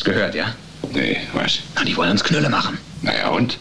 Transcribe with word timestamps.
Hast 0.00 0.06
gehört, 0.06 0.34
ja? 0.34 0.54
Nee, 0.94 1.18
was? 1.34 1.58
Na, 1.74 1.84
die 1.84 1.94
wollen 1.94 2.12
uns 2.12 2.24
Knülle 2.24 2.48
machen. 2.48 2.78
Naja, 3.02 3.28
und? 3.28 3.58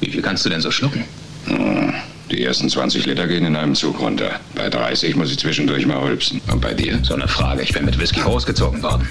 Wie 0.00 0.10
viel 0.10 0.20
kannst 0.22 0.44
du 0.44 0.48
denn 0.48 0.60
so 0.60 0.72
schlucken? 0.72 1.04
Hm, 1.46 1.94
Die 2.32 2.42
ersten 2.42 2.68
20 2.68 3.06
Liter 3.06 3.28
gehen 3.28 3.44
in 3.44 3.54
einem 3.54 3.76
Zug 3.76 4.00
runter. 4.00 4.40
Bei 4.56 4.68
30 4.70 5.14
muss 5.14 5.30
ich 5.30 5.38
zwischendurch 5.38 5.86
mal 5.86 5.98
rülpsen. 5.98 6.40
Und 6.50 6.60
bei 6.60 6.74
dir? 6.74 6.98
So 7.04 7.14
eine 7.14 7.28
Frage. 7.28 7.62
Ich 7.62 7.72
bin 7.72 7.84
mit 7.84 7.96
Whisky 7.96 8.18
großgezogen 8.22 8.82
worden. 8.82 9.08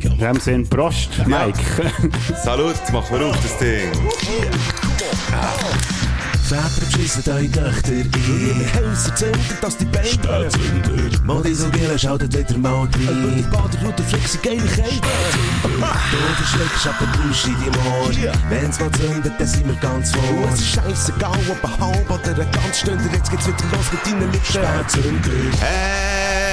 In 0.00 0.18
dem 0.18 0.40
Sinn, 0.40 0.68
Prost, 0.68 1.10
Mike. 1.24 1.60
Salut, 2.44 2.74
machen 2.92 3.20
wir 3.20 3.26
auf 3.26 3.40
das 3.40 3.56
Ding. 3.58 3.92
Väter 6.52 6.84
beschissen 6.84 7.32
eure 7.32 7.50
Töchter 7.50 7.92
in 7.92 8.10
ihre 8.12 8.74
Häuser 8.74 9.14
zünden, 9.14 9.40
dass 9.62 9.74
die 9.78 9.86
Beine 9.86 10.06
Spätzünder. 10.06 11.24
Modi 11.24 11.54
so 11.54 11.70
Gille 11.70 11.98
schaltet 11.98 12.36
wieder 12.36 12.58
mal 12.58 12.80
rein. 12.80 12.90
Über 12.92 13.30
die 13.30 13.42
Baderroute 13.42 14.02
flexen 14.02 14.42
geile 14.42 14.58
Kälte 14.58 15.00
Du 15.62 16.44
verschreckst 16.44 16.86
ab 16.88 16.96
der 17.00 17.08
Dusche 17.22 17.48
in 17.48 17.56
die 17.56 17.70
Ohr 17.78 18.34
Wenn's 18.50 18.78
mal 18.78 18.90
zündet, 18.90 19.32
dann 19.38 19.46
sind 19.46 19.66
wir 19.66 19.76
ganz 19.76 20.12
vor. 20.12 20.22
Es 20.52 20.60
ist 20.60 20.74
scheissegal, 20.74 21.38
ob 21.48 21.64
ein 21.64 21.80
halb 21.80 22.10
oder 22.10 22.42
ein 22.42 22.50
ganz 22.52 22.80
Stunde 22.80 23.04
Jetzt 23.10 23.30
geht's 23.30 23.46
wieder 23.46 23.56
los 23.72 23.90
mit 23.90 24.06
deinen 24.06 24.30
Lippen. 24.30 24.44
Spätzünder. 24.44 25.30
Hey, 25.58 26.51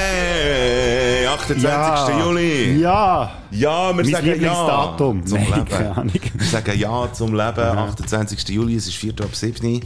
28. 1.40 1.62
Ja. 1.64 2.24
Juli. 2.24 2.80
Ja. 2.80 3.32
Ja, 3.50 3.88
wir 3.88 4.04
Mein 4.04 4.04
sagen 4.06 4.40
ja 4.40 4.94
zum 4.96 5.22
Nein, 5.24 5.46
Leben. 5.46 6.12
Wir 6.34 6.46
sagen 6.46 6.78
ja 6.78 7.12
zum 7.12 7.34
Leben. 7.34 7.78
28. 7.78 8.48
Juli, 8.48 8.76
es 8.76 8.86
ist 8.86 8.96
4 8.96 9.12
ab 9.22 9.34
7. 9.34 9.80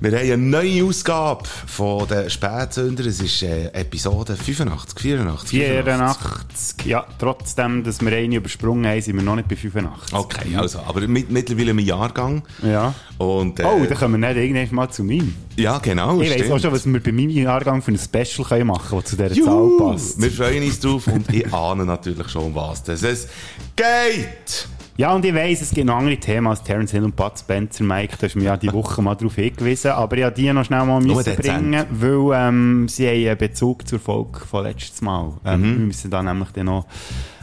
Wir 0.00 0.12
haben 0.12 0.26
eine 0.30 0.36
neue 0.36 0.84
Ausgabe 0.84 1.42
von 1.66 2.06
den 2.06 2.30
Spätsünder. 2.30 3.04
Es 3.06 3.20
ist 3.20 3.42
äh, 3.42 3.66
Episode 3.72 4.36
85, 4.36 4.96
84, 5.00 5.48
84. 5.58 6.86
Ja, 6.86 7.04
trotzdem, 7.18 7.82
dass 7.82 8.00
wir 8.00 8.12
eine 8.16 8.36
übersprungen 8.36 8.86
haben, 8.86 9.00
sind 9.00 9.16
wir 9.16 9.22
noch 9.24 9.34
nicht 9.34 9.48
bei 9.48 9.56
85. 9.56 10.14
Okay, 10.16 10.54
also, 10.56 10.78
aber 10.86 11.00
mit, 11.08 11.30
mittlerweile 11.32 11.72
im 11.72 11.80
Jahrgang. 11.80 12.42
Ja. 12.62 12.94
Und, 13.18 13.58
äh, 13.58 13.64
Oh, 13.64 13.84
dann 13.88 13.98
kommen 13.98 14.20
wir 14.20 14.28
nicht 14.32 14.40
irgendwann 14.40 14.74
mal 14.76 14.88
zu 14.88 15.02
meinem. 15.02 15.34
ja, 15.56 15.78
genau. 15.78 16.20
Ich 16.20 16.32
stimmt. 16.32 16.52
auch 16.52 16.60
schon, 16.60 16.72
was 16.72 16.86
wir 16.86 17.00
bei 17.02 17.10
meinem 17.12 17.30
Jahrgang 17.30 17.82
für 17.82 17.90
ein 17.90 17.98
Special 17.98 18.46
können 18.48 18.68
machen 18.68 18.88
können, 18.88 19.02
das 19.02 19.10
zu 19.10 19.16
dieser 19.16 19.32
Juhu! 19.34 19.78
Zahl 19.78 19.92
passt. 19.92 20.22
Wir 20.22 20.30
freuen 20.30 20.62
uns 20.62 20.78
drauf 20.78 21.06
und 21.08 21.34
ich 21.34 21.52
ahne 21.52 21.84
natürlich 21.84 22.28
schon, 22.28 22.44
um 22.44 22.54
was 22.54 22.84
das 22.84 23.02
es 23.02 23.26
geht. 23.74 24.68
Ja, 24.98 25.14
und 25.14 25.24
ich 25.24 25.32
weiss, 25.32 25.60
es 25.62 25.70
gibt 25.70 25.86
noch 25.86 25.96
andere 25.96 26.16
Themen 26.16 26.48
als 26.48 26.60
Terence 26.64 26.90
Hill 26.90 27.04
und 27.04 27.14
Bud 27.14 27.38
Spencer, 27.38 27.84
Mike. 27.84 28.16
Da 28.18 28.26
hast 28.26 28.34
du 28.34 28.40
mir 28.40 28.46
ja 28.46 28.56
die 28.56 28.72
Woche 28.72 29.00
mal 29.00 29.14
darauf 29.14 29.36
hingewiesen. 29.36 29.92
Aber 29.92 30.16
ich 30.16 30.24
musste 30.24 30.40
die 30.42 30.52
noch 30.52 30.64
schnell 30.64 30.84
mal 30.84 31.00
müssen 31.00 31.36
bringen, 31.36 31.84
weil 31.88 32.36
ähm, 32.48 32.88
sie 32.88 33.06
haben 33.06 33.28
einen 33.28 33.38
Bezug 33.38 33.86
zur 33.86 34.00
Folge 34.00 34.40
von 34.40 34.64
letztes 34.64 35.00
Mal. 35.00 35.34
Ähm, 35.44 35.60
Mhm. 35.60 35.78
Wir 35.78 35.86
müssen 35.86 36.10
da 36.10 36.20
nämlich 36.20 36.48
dann 36.50 36.66
noch 36.66 36.86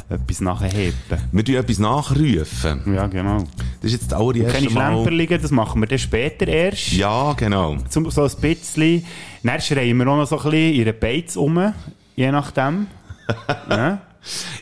etwas 0.10 0.42
nachheben. 0.42 0.94
Wir 1.32 1.46
tun 1.46 1.56
etwas 1.56 1.80
nachrufen. 1.80 2.94
Ja, 2.94 3.08
genau. 3.08 3.38
Das 3.82 3.86
ist 3.86 4.02
jetzt 4.02 4.12
das 4.12 4.20
allererste 4.20 4.68
Keine 4.68 4.70
Mal. 4.72 5.28
Das 5.40 5.52
machen 5.52 5.82
wir 5.82 5.88
dann 5.88 5.98
später 5.98 6.50
erst. 6.50 6.92
Ja, 6.92 7.32
genau. 7.38 7.78
Zum, 7.88 8.12
so 8.12 8.24
ein 8.24 8.32
bisschen. 8.42 9.06
Dann 9.44 9.62
schreien 9.62 9.96
wir 9.98 10.08
auch 10.10 10.18
noch 10.18 10.28
so 10.28 10.38
ein 10.40 10.44
bisschen 10.44 10.74
ihre 10.74 10.92
Beiz 10.92 11.38
um, 11.38 11.74
je 12.18 12.32
nachdem. 12.34 12.88
ja. 13.70 14.02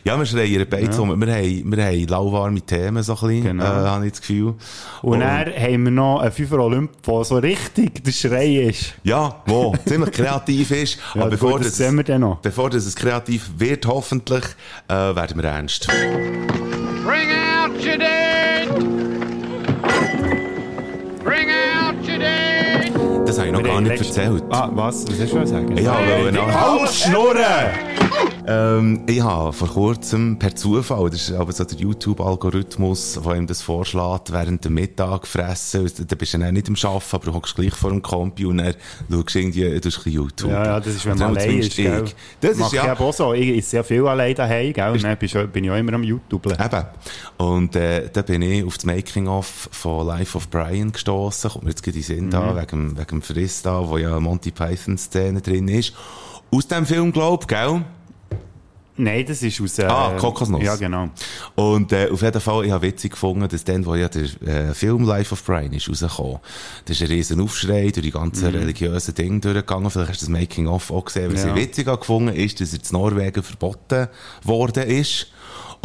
Ja, 0.03 0.17
wir 0.19 0.25
schreien 0.25 0.52
ihre 0.52 0.66
Beiz 0.66 0.97
um. 1.00 1.09
Wir 1.19 1.33
haben, 1.36 1.72
wir 1.75 1.86
haben 1.86 2.08
lauwarme 2.08 2.61
Themen, 2.61 3.02
so 3.03 3.14
ein 3.14 3.19
bisschen, 3.28 3.44
Genau. 3.44 3.64
äh, 3.64 3.67
habe 3.67 4.06
ich 4.06 4.11
das 4.11 4.22
Gefühl. 4.22 4.56
Und 5.02 5.19
dann 5.22 5.45
haben 5.53 5.83
wir 5.86 5.92
noch 5.92 6.19
einen 6.19 6.31
Fünfer 6.31 6.59
Olymp, 6.59 6.92
der 7.06 7.23
so 7.23 7.38
richtig 7.38 8.03
der 8.03 8.11
Schrei 8.11 8.56
ist. 8.67 8.94
Ja, 9.03 9.41
wo 9.45 9.73
ziemlich 9.86 10.11
kreativ 10.11 10.72
ist. 10.72 10.97
Ja, 11.16 11.22
aber 11.22 11.31
bevor 11.31 11.52
gut, 11.53 11.66
das 11.66 11.78
sehen 11.78 11.95
wir 11.95 12.03
dann 12.03 12.22
noch. 12.22 12.38
Bevor 12.41 12.69
das 12.69 12.86
es 12.86 12.95
kreativ 12.95 13.50
wird, 13.58 13.86
hoffentlich, 13.86 14.44
äh, 14.88 14.94
werden 14.94 15.38
wir 15.41 15.50
ernst. 15.50 15.88
Bring 15.88 17.30
out 17.31 17.72
your 17.86 17.97
dead! 17.97 18.69
Bring 21.23 21.50
out 21.50 21.95
your 22.08 22.17
dead! 22.19 23.28
Das 23.28 23.38
habe 23.38 23.47
ich 23.47 23.53
noch 23.53 23.63
Wir 23.63 23.72
gar 23.72 23.81
nicht 23.81 24.06
erzählt. 24.06 24.44
Ah, 24.50 24.69
was? 24.74 25.06
Was 25.07 25.19
hast 25.19 25.34
du 25.34 25.47
sagen? 25.47 25.78
Ja, 25.78 25.95
weil 25.95 26.53
Halt, 26.53 26.90
Schnurren! 26.94 27.93
Ähm, 28.45 29.03
ich 29.07 29.22
habe 29.22 29.53
vor 29.53 29.69
kurzem 29.69 30.38
per 30.38 30.53
Zufall, 30.56 31.09
das 31.09 31.29
ist 31.29 31.31
aber 31.31 31.51
so 31.53 31.63
der 31.63 31.78
YouTube-Algorithmus, 31.78 33.19
der 33.23 33.35
ihm 33.35 33.47
das 33.47 33.61
vorschlägt, 33.61 34.31
während 34.34 34.66
dem 34.66 34.73
Mittag 34.73 35.25
fressen. 35.28 35.89
Da 36.07 36.16
bist 36.16 36.33
du 36.33 36.38
dann 36.39 36.53
nicht 36.53 36.67
am 36.67 36.75
Arbeiten, 36.75 37.16
aber 37.16 37.25
du 37.25 37.33
hockst 37.33 37.56
gleich 37.56 37.73
vor 37.73 37.89
dem 37.91 38.01
Computer 38.01 38.50
und 38.50 38.57
dann 38.57 38.75
schaust 39.09 39.35
irgendwie 39.35 39.62
du 39.62 39.73
ein 39.75 39.81
bisschen 39.81 40.12
YouTube. 40.12 40.51
Ja, 40.51 40.66
ja, 40.66 40.79
das 40.79 40.95
ist, 40.95 41.06
wenn 41.06 41.13
Oder 41.13 41.28
man 41.29 41.38
allein 41.38 41.59
ist, 41.59 41.75
gell? 41.75 42.03
ich. 42.06 42.16
Das 42.41 42.57
Mach 42.57 42.67
ist 42.67 42.73
ich 42.73 42.83
ja... 42.83 42.91
eben 42.91 43.01
auch 43.01 43.13
so. 43.13 43.33
Ich 43.33 43.57
esse 43.57 43.69
sehr 43.69 43.83
viel 43.83 44.06
allein 44.07 44.35
daheim, 44.35 44.73
gell? 44.73 44.91
Und 44.91 45.03
dann 45.03 45.17
bin 45.17 45.25
ich, 45.28 45.35
ich 45.35 45.72
auch 45.72 45.78
immer 45.78 45.94
am 45.94 46.03
YouTube. 46.03 46.45
Eben. 46.47 46.85
Und 47.38 47.75
äh, 47.75 48.09
da 48.12 48.22
bin 48.23 48.41
ich 48.41 48.63
auf 48.66 48.75
das 48.75 48.85
Making-of 48.85 49.69
von 49.72 50.06
Life 50.07 50.38
of 50.38 50.50
Brian 50.50 50.91
gestossen. 50.91 51.50
Kommt 51.51 51.63
mir 51.63 51.69
jetzt 51.72 51.83
gerade 51.83 51.97
in 51.97 52.03
den 52.03 52.07
Sinn 52.07 52.25
Mhm. 52.25 52.29
da, 52.31 52.56
wegen, 52.62 52.97
wegen 52.97 53.07
dem 53.07 53.22
Friss 53.22 53.62
da, 53.62 53.88
wo 53.88 53.97
ja 53.97 54.19
Monty 54.19 54.51
Python-Szene 54.51 55.41
drin 55.41 55.67
ist. 55.67 55.94
Aus 56.51 56.67
dem 56.67 56.85
Film, 56.85 57.12
glaub 57.12 57.47
gell? 57.47 57.83
Nein, 58.96 59.26
das 59.28 59.42
ist 59.42 59.59
aus... 59.59 59.80
Äh, 59.80 59.86
Ah, 59.86 60.16
Kokosnuss. 60.20 60.62
Ja, 60.64 60.76
genau. 60.76 61.09
Und 61.56 61.92
äh, 61.92 62.09
auf 62.12 62.22
jeden 62.22 62.40
Fall, 62.40 62.66
ich 62.66 62.72
habe 62.72 62.86
witzig 62.86 63.14
gefunden, 63.14 63.48
dass 63.48 63.64
dann, 63.64 63.84
wo 63.86 63.96
ja 63.96 64.08
der 64.08 64.24
äh, 64.70 64.74
Film 64.76 65.04
Life 65.06 65.34
of 65.34 65.44
Brian 65.44 65.74
ist 65.74 65.90
rausgekommen, 65.90 66.38
da 66.86 66.92
ist 66.92 67.02
ein 67.02 67.08
riesen 67.08 67.42
Aufschrei 67.42 67.90
durch 67.90 68.04
die 68.06 68.12
ganzen 68.12 68.50
Mhm. 68.50 68.56
religiösen 68.59 69.16
Dinge 69.16 69.40
durchgegangen. 69.40 69.90
Vielleicht 69.90 70.09
hast 70.12 70.22
du 70.22 70.26
das 70.28 70.40
Making-of 70.40 70.92
auch 70.92 71.06
gesehen. 71.06 71.34
Was 71.34 71.44
Ja. 71.44 71.50
ich 71.50 71.56
witzig 71.56 71.86
gefunden 71.88 72.36
ist, 72.36 72.62
dass 72.62 72.74
er 72.74 72.80
in 72.80 72.86
Norwegen 72.92 73.42
verboten 73.42 74.08
worden 74.44 74.84
ist. 74.84 75.28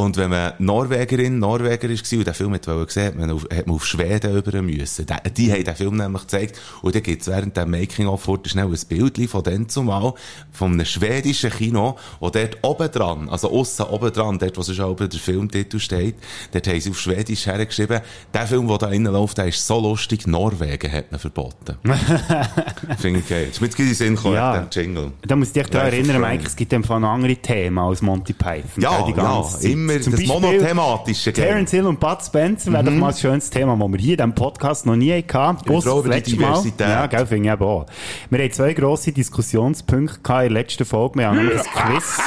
Und 0.00 0.16
wenn 0.16 0.30
man 0.30 0.52
Norwegerin, 0.60 1.40
Norweger 1.40 1.90
ist 1.90 2.12
und 2.12 2.24
den 2.24 2.32
Film 2.32 2.54
hat 2.54 2.68
wollen 2.68 2.86
sehen, 2.88 3.06
hat 3.06 3.16
man 3.16 3.32
auf, 3.32 3.42
hat 3.52 3.66
man 3.66 3.74
auf 3.74 3.84
Schweden 3.84 4.36
über 4.36 4.62
müssen. 4.62 5.06
Die, 5.06 5.30
die 5.32 5.52
haben 5.52 5.64
den 5.64 5.74
Film 5.74 5.96
nämlich 5.96 6.22
gezeigt. 6.22 6.60
Und 6.82 6.94
dann 6.94 7.02
gibt's 7.02 7.26
während 7.26 7.56
dem 7.56 7.68
Making-of 7.72 8.24
heute 8.28 8.48
schnell 8.48 8.66
ein 8.66 8.78
Bild 8.88 9.28
von 9.28 9.42
dann 9.42 9.68
zumal, 9.68 10.14
von 10.52 10.74
einem 10.74 10.86
schwedischen 10.86 11.50
Kino, 11.50 11.96
wo 12.20 12.30
dort 12.30 12.58
oben 12.62 12.92
dran, 12.92 13.28
also 13.28 13.50
aussen 13.50 13.86
oben 13.86 14.12
dran, 14.12 14.38
dort, 14.38 14.56
wo 14.56 14.62
sonst 14.62 14.78
auch 14.78 14.90
oben 14.92 15.08
der 15.10 15.18
Filmtitel 15.18 15.80
steht, 15.80 16.14
dort 16.52 16.68
haben 16.68 16.80
sie 16.80 16.90
auf 16.90 17.00
Schwedisch 17.00 17.46
hergeschrieben, 17.46 18.00
der 18.32 18.46
Film, 18.46 18.68
der 18.68 18.78
da 18.78 18.90
innen 18.90 19.12
läuft, 19.12 19.36
der 19.38 19.48
ist 19.48 19.66
so 19.66 19.80
lustig, 19.80 20.28
Norwegen 20.28 20.92
hat 20.92 21.10
ihn 21.10 21.18
verboten. 21.18 21.76
Finde 22.98 23.18
ich 23.18 23.28
geil. 23.28 23.46
Jetzt 23.46 23.60
mit 23.60 23.76
in 23.76 23.86
den 23.86 23.94
Sinn 23.94 24.14
gekommen, 24.14 24.36
Ja. 24.36 24.60
der 24.60 24.68
Jingle. 24.70 25.10
Da 25.26 25.34
muss 25.34 25.48
ich 25.48 25.54
dich 25.54 25.66
daran 25.66 25.88
erinnern. 25.88 26.20
Mike, 26.20 26.44
es 26.46 26.54
gibt 26.54 26.72
einfach 26.72 27.02
andere 27.02 27.34
Themen 27.34 27.78
als 27.78 28.00
Monty 28.00 28.32
Python. 28.32 28.80
Ja, 28.80 29.04
ja, 29.04 29.10
ganze 29.12 29.58
Zeit. 29.58 29.87
Immer 29.90 30.00
Zum 30.00 30.12
das 30.12 30.20
Beispiel 30.20 30.40
monothematische? 30.40 31.32
Terence 31.32 31.70
Hill 31.70 31.86
und 31.86 32.00
Bud 32.00 32.22
Spencer 32.24 32.72
wäre 32.72 32.84
doch 32.84 32.92
mal 32.92 33.08
ein 33.08 33.16
schönes 33.16 33.50
Thema, 33.50 33.76
das 33.76 33.88
wir 33.88 33.98
hier 33.98 34.12
in 34.12 34.16
diesem 34.16 34.34
Podcast 34.34 34.86
noch 34.86 34.96
nie 34.96 35.12
hatten. 35.12 35.70
Ausser 35.70 35.92
auch 35.92 36.04
über 36.04 36.20
die 36.20 36.36
Mal. 36.36 36.62
Ja, 36.78 37.06
gell, 37.06 37.26
finde 37.26 37.48
ich 37.48 37.52
eben 37.54 37.64
auch. 37.64 37.86
Wir 38.30 38.38
haben 38.40 38.52
zwei 38.52 38.72
grosse 38.74 39.12
Diskussionspunkte 39.12 40.20
gehabt 40.20 40.44
in 40.46 40.52
der 40.54 40.62
letzten 40.62 40.84
Folge. 40.84 41.18
Wir 41.18 41.28
haben 41.28 41.36
nämlich 41.38 41.58
ein 41.58 41.92
Quiz. 41.92 42.18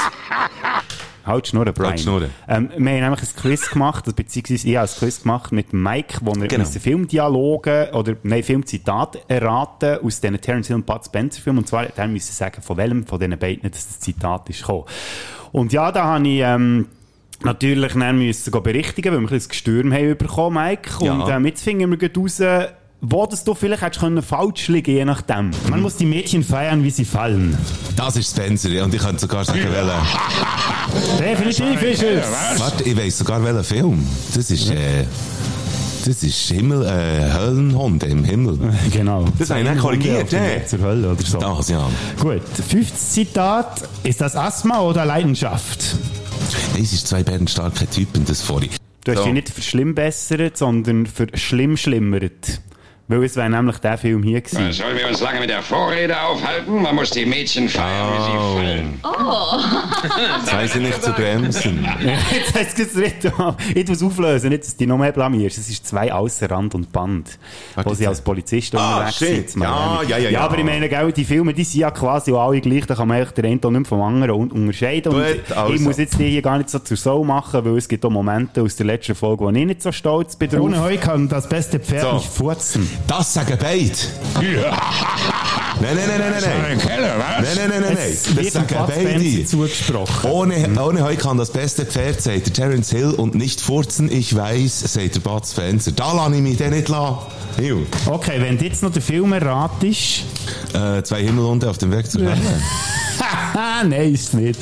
Halt 1.24 1.48
Schnurren, 1.48 1.74
Brian. 1.74 1.90
Halt 1.92 2.00
Schnurren. 2.00 2.30
Ähm, 2.48 2.70
wir 2.70 2.94
haben 2.94 3.02
nämlich 3.02 3.22
ein 3.22 3.36
Quiz 3.40 3.70
gemacht, 3.70 4.06
also 4.06 4.16
beziehungsweise 4.16 4.68
ich 4.68 4.76
habe 4.76 4.90
ein 4.90 4.96
Quiz 4.98 5.22
gemacht 5.22 5.52
mit 5.52 5.72
Mike, 5.72 6.18
wo 6.22 6.32
er 6.32 6.48
Genau. 6.48 6.66
Filmdialoge 6.66 7.92
oder 7.94 8.16
nein, 8.24 8.42
Filmzitate 8.44 9.22
erraten 9.28 10.00
aus 10.04 10.20
diesen 10.20 10.42
Terence 10.42 10.68
Hill 10.68 10.78
und 10.78 10.86
Bud 10.88 11.06
Spencer 11.06 11.42
Filmen. 11.42 11.60
Und 11.60 11.68
zwar, 11.68 11.86
der 11.86 12.08
müssen 12.08 12.34
sagen, 12.34 12.62
von 12.64 12.76
welchem 12.78 13.06
von 13.06 13.20
diesen 13.20 13.38
beiden 13.38 13.70
das, 13.70 13.88
das 13.88 14.00
Zitat 14.00 14.50
ist 14.50 14.62
gekommen. 14.62 14.86
Und 15.52 15.74
ja, 15.74 15.92
da 15.92 16.06
habe 16.06 16.28
ich, 16.28 16.40
ähm, 16.40 16.88
natürlich 17.44 17.94
dann 17.94 18.18
müssen 18.18 18.52
gehen 18.52 18.64
berichtigen, 18.64 19.14
weil 19.14 19.20
wir 19.20 19.28
ein 19.28 19.30
bisschen 19.30 19.50
Gestürm 19.50 19.94
haben 19.94 20.18
bekommen, 20.18 20.56
Mike. 20.56 20.92
Ja. 21.02 21.14
Und 21.14 21.30
ähm, 21.30 21.46
jetzt 21.46 21.64
finden 21.64 22.00
wir 22.00 22.12
raus, 22.18 22.42
wo 23.02 23.26
das 23.26 23.44
du 23.44 23.56
vielleicht 23.56 23.82
hättest 23.82 24.00
können 24.02 24.22
falsch 24.22 24.68
liegen, 24.68 24.92
je 24.92 25.06
nachdem. 25.06 25.52
Man 25.70 25.82
muss 25.82 25.98
die 25.98 26.06
Mädchen 26.06 26.44
feiern, 26.44 26.84
wie 26.84 26.92
sie 26.92 27.06
fallen. 27.06 27.58
Das 27.96 28.16
ist 28.16 28.30
Spencer, 28.32 28.70
ja, 28.70 28.84
und 28.84 28.94
ich 28.94 29.02
könnte 29.02 29.20
sogar 29.20 29.44
sagen, 29.44 29.60
welcher. 29.64 30.06
Definitiv 31.20 31.82
ist 31.82 32.04
es. 32.04 32.60
Warte, 32.60 32.84
ich 32.84 32.96
weiss 32.96 33.18
sogar 33.18 33.44
welcher 33.44 33.64
Film. 33.64 34.06
Das 34.36 34.52
ist, 34.52 34.70
äh, 34.70 35.06
das 36.06 36.24
ist 36.24 36.36
Himmel, 36.50 36.86
äh, 36.86 37.32
Höllenhunde 37.34 38.06
im 38.08 38.24
Himmel. 38.24 38.58
Genau. 38.92 39.26
Das 39.40 39.50
habe 39.50 39.62
ich 39.62 39.70
nicht 39.70 39.80
korrigiert. 39.80 40.32
Weg 40.32 40.68
Zur 40.68 40.80
Hölle 40.80 41.12
oder 41.12 41.24
so. 41.24 41.38
Das, 41.40 41.70
ja. 41.70 41.90
Gut, 42.20 42.42
fünftes 42.70 43.12
Zitat. 43.12 43.88
Ist 44.04 44.22
das 44.22 44.36
Asthma 44.36 44.82
oder 44.82 45.06
Leidenschaft? 45.06 45.96
Das 46.74 46.94
ist 46.94 47.08
zwei 47.08 47.24
bärenstarke 47.24 47.88
Typen, 47.88 48.26
das 48.26 48.42
vorhin. 48.42 48.70
Du 49.04 49.12
hast 49.12 49.20
So. 49.20 49.24
dich 49.26 49.34
nicht 49.34 49.50
verschlimmbessert, 49.50 50.58
sondern 50.58 51.06
verschlimmschlimmert. 51.08 52.62
Weil 53.12 53.24
es 53.26 53.36
wäre 53.36 53.50
nämlich 53.50 53.78
der 53.80 53.98
Film 53.98 54.24
hier 54.24 54.40
gewesen. 54.42 54.72
Sollen 54.72 54.98
wir 54.98 55.08
uns 55.08 55.20
lange 55.20 55.42
mit 55.42 55.50
der 55.50 55.62
Vorrede 55.62 56.20
aufhalten? 56.22 56.82
Man 56.82 56.96
muss 56.96 57.10
die 57.12 57.26
Mädchen 57.26 57.68
feiern, 57.68 58.08
wie 58.14 58.22
sie 58.24 58.66
fallen. 58.66 59.00
Jetzt 60.40 60.54
weiss 60.54 60.76
ich 60.76 60.82
nicht 60.82 61.04
zu 61.04 61.12
bremsen. 61.12 61.86
Jetzt 62.34 62.56
heißt 62.56 62.80
es. 62.80 62.96
Ich 63.76 63.88
muss 63.88 64.02
auflösen, 64.04 64.50
nicht, 64.50 64.64
dass 64.64 64.72
du 64.74 64.78
dich 64.80 64.88
noch 64.88 64.98
mehr 64.98 65.12
blamierst. 65.12 65.58
Es 65.58 65.70
ist 65.70 65.86
zwei 65.86 66.12
außer 66.14 66.50
Rand 66.50 66.74
und 66.76 66.92
Band, 66.92 67.38
wo 67.76 67.78
Warte, 67.84 67.96
sie 67.96 68.08
als 68.08 68.22
Polizisten 68.22 68.78
Ah, 68.78 68.96
unterwegs 69.00 69.18
shit. 69.18 69.50
sind. 69.50 69.56
in 69.58 69.62
Ja, 69.64 70.02
ja, 70.04 70.10
ja, 70.10 70.18
Ja, 70.24 70.30
ja. 70.30 70.40
aber 70.42 70.58
ich 70.58 70.64
meine, 70.64 70.88
gell, 70.90 71.12
die 71.12 71.26
Filme, 71.26 71.54
die 71.54 71.64
sind 71.64 71.82
ja 71.82 71.92
quasi 71.92 72.32
auch 72.32 72.48
alle 72.48 72.62
gleich, 72.62 72.86
da 72.86 72.96
kann 72.96 73.08
man 73.08 73.18
eigentlich 73.18 73.32
den 73.32 73.46
einen 73.46 73.54
nicht 73.56 73.72
mehr 73.74 73.86
vom 73.86 74.02
anderen 74.02 74.32
un- 74.32 74.52
unterscheiden. 74.52 75.14
Und 75.14 75.24
also. 75.58 75.74
ich 75.74 75.82
muss 75.82 75.98
jetzt 75.98 76.18
die 76.20 76.30
hier 76.30 76.42
gar 76.42 76.58
nicht 76.58 76.70
so 76.70 76.80
zur 76.80 76.98
Sau 76.98 77.24
machen, 77.24 77.64
weil 77.66 77.78
es 77.78 77.88
gibt 77.88 78.06
auch 78.06 78.10
Momente 78.10 78.62
aus 78.62 78.76
der 78.76 78.86
letzten 78.86 79.16
Folge, 79.16 79.44
wo 79.44 79.50
ich 79.50 79.66
nicht 79.66 79.82
so 79.82 79.92
stolz 79.92 80.36
bin 80.36 80.50
drauf. 80.50 80.62
Ohne 80.62 80.82
Heu 80.82 80.98
kann 80.98 81.28
das 81.28 81.48
beste 81.50 81.80
Pferd 81.80 82.02
So. 82.02 82.14
nicht 82.14 82.28
furzen. 82.28 82.90
Das 83.08 83.34
sagen 83.34 83.58
beide. 83.60 83.92
Nein, 85.82 85.96
nein, 85.96 86.08
nein, 86.08 86.20
nein, 86.20 86.44
nein. 86.44 86.78
Keller, 86.80 87.16
was? 87.18 87.56
Nein, 87.56 87.56
nein, 87.56 87.70
nein, 87.70 87.82
nein, 87.82 87.94
nein. 87.96 88.12
Es 88.12 88.24
Das 88.36 88.54
sagen 88.54 88.76
beide. 88.88 89.46
zugesprochen. 89.46 90.30
Ohne, 90.32 90.82
ohne 90.82 91.04
Heu 91.04 91.16
kann 91.16 91.38
das 91.38 91.52
beste 91.52 91.86
Pferd, 91.86 92.22
sagt 92.22 92.46
der 92.46 92.54
Terence 92.54 92.92
Hill, 92.92 93.12
und 93.12 93.36
nicht 93.36 93.62
furzen, 93.62 94.12
ich 94.12 94.36
weiß, 94.36 94.94
sagt 94.94 95.16
der 95.16 95.20
Bud 95.22 95.46
Spencer. 95.46 95.92
Da 95.92 96.14
lasse 96.14 96.36
ich 96.36 96.42
mich 96.42 96.58
dann 96.58 96.70
nicht 96.72 96.88
lassen. 96.90 97.18
Hiu. 97.58 97.80
Okay, 98.06 98.40
wenn 98.40 98.58
du 98.58 98.66
jetzt 98.66 98.84
noch 98.84 98.92
den 98.92 99.02
Film 99.02 99.34
erratest... 99.34 100.24
Äh, 100.74 101.04
zwei 101.04 101.24
Himmelhunde 101.24 101.70
auf 101.70 101.78
dem 101.78 101.92
Weg 101.92 102.10
zur 102.10 102.22
Hölle. 102.22 102.38
Haha, 103.20 103.84
nein, 103.88 104.14
ist 104.14 104.34
nicht. 104.34 104.60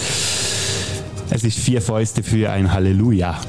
Es 1.30 1.44
ist 1.44 1.59
vier 1.59 1.81
Fäuste 1.81 2.24
für 2.24 2.50
ein 2.50 2.71
Halleluja. 2.74 3.39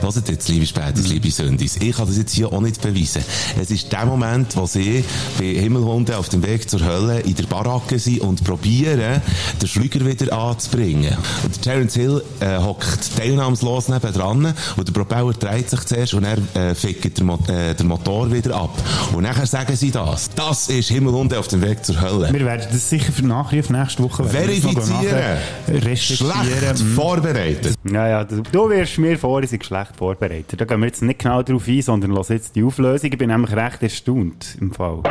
Hört 0.00 0.28
jetzt, 0.28 0.48
liebe 0.48 0.64
Spätis, 0.66 1.08
liebe 1.08 1.30
Sündis, 1.30 1.76
ich 1.76 1.96
kann 1.96 2.06
das 2.06 2.16
jetzt 2.16 2.34
hier 2.34 2.52
auch 2.52 2.60
nicht 2.60 2.80
beweisen. 2.80 3.22
Es 3.60 3.70
ist 3.70 3.90
der 3.92 4.06
Moment, 4.06 4.56
wo 4.56 4.66
sie 4.66 5.04
bei 5.38 5.46
Himmelhunden 5.46 6.14
auf 6.14 6.28
dem 6.28 6.44
Weg 6.46 6.70
zur 6.70 6.84
Hölle 6.84 7.20
in 7.20 7.34
der 7.34 7.44
Baracke 7.44 7.98
sind 7.98 8.20
und 8.20 8.44
probieren, 8.44 9.20
den 9.60 9.68
Flüger 9.68 10.06
wieder 10.06 10.32
anzubringen. 10.32 11.16
Und 11.42 11.54
der 11.56 11.62
Terence 11.62 11.94
Hill 11.94 12.22
äh, 12.40 12.58
hockt 12.58 13.16
teilnahmslos 13.16 13.88
nebendran 13.88 14.54
und 14.76 14.88
der 14.88 14.92
Propeller 14.92 15.32
dreht 15.32 15.68
sich 15.68 15.80
zuerst 15.80 16.14
und 16.14 16.24
er 16.24 16.38
äh, 16.54 16.74
fickt 16.74 17.18
der, 17.18 17.24
Mo 17.24 17.38
äh, 17.48 17.74
der 17.74 17.86
Motor 17.86 18.32
wieder 18.32 18.54
ab. 18.54 18.70
Und 19.14 19.24
nachher 19.24 19.46
sagen 19.46 19.74
sie 19.76 19.90
das. 19.90 20.30
Das 20.34 20.68
ist 20.68 20.88
Himmelhunde 20.88 21.38
auf 21.38 21.48
dem 21.48 21.60
Weg 21.62 21.84
zur 21.84 22.00
Hölle. 22.00 22.32
Wir 22.32 22.46
werden 22.46 22.66
das 22.70 22.88
sicher 22.88 23.12
für 23.12 23.26
Nachrief 23.26 23.68
nächste 23.70 24.02
Woche 24.02 24.24
Verifizieren. 24.24 24.88
nachher. 24.88 25.96
Schlecht 25.96 26.78
vorbereitet. 26.94 27.74
Ja, 27.90 28.08
ja, 28.08 28.24
du, 28.24 28.70
wirst 28.70 28.98
mir 28.98 29.18
vor, 29.18 29.42
ich 29.42 29.50
sind 29.50 29.64
schlecht 29.64 29.96
vorbereitet. 29.98 30.60
Da 30.60 30.64
gehen 30.64 30.80
wir 30.80 30.86
jetzt 30.86 31.02
nicht 31.02 31.18
genau 31.18 31.42
drauf 31.42 31.66
ein, 31.68 31.82
sondern 31.82 32.12
lass 32.12 32.28
jetzt 32.28 32.56
die 32.56 32.62
Auflösung. 32.62 33.12
Ich 33.12 33.18
bin 33.18 33.28
nämlich 33.28 33.54
recht 33.54 33.82
erstaunt 33.82 34.56
im 34.60 34.72
Fall. 34.72 35.02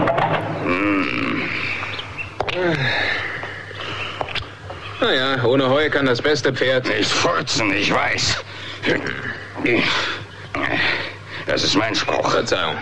Naja, 5.00 5.44
ohne 5.46 5.70
Heu 5.70 5.90
kann 5.90 6.08
das 6.08 6.22
beste 6.22 6.52
Pferd 6.52 6.88
Nicht 6.88 7.12
furzen, 7.12 7.72
ich 7.72 7.94
weiß. 7.94 8.44
Das 11.46 11.64
ist 11.64 11.76
mein 11.76 11.94
Spruch. 11.94 12.32
Verzeihung. 12.32 12.76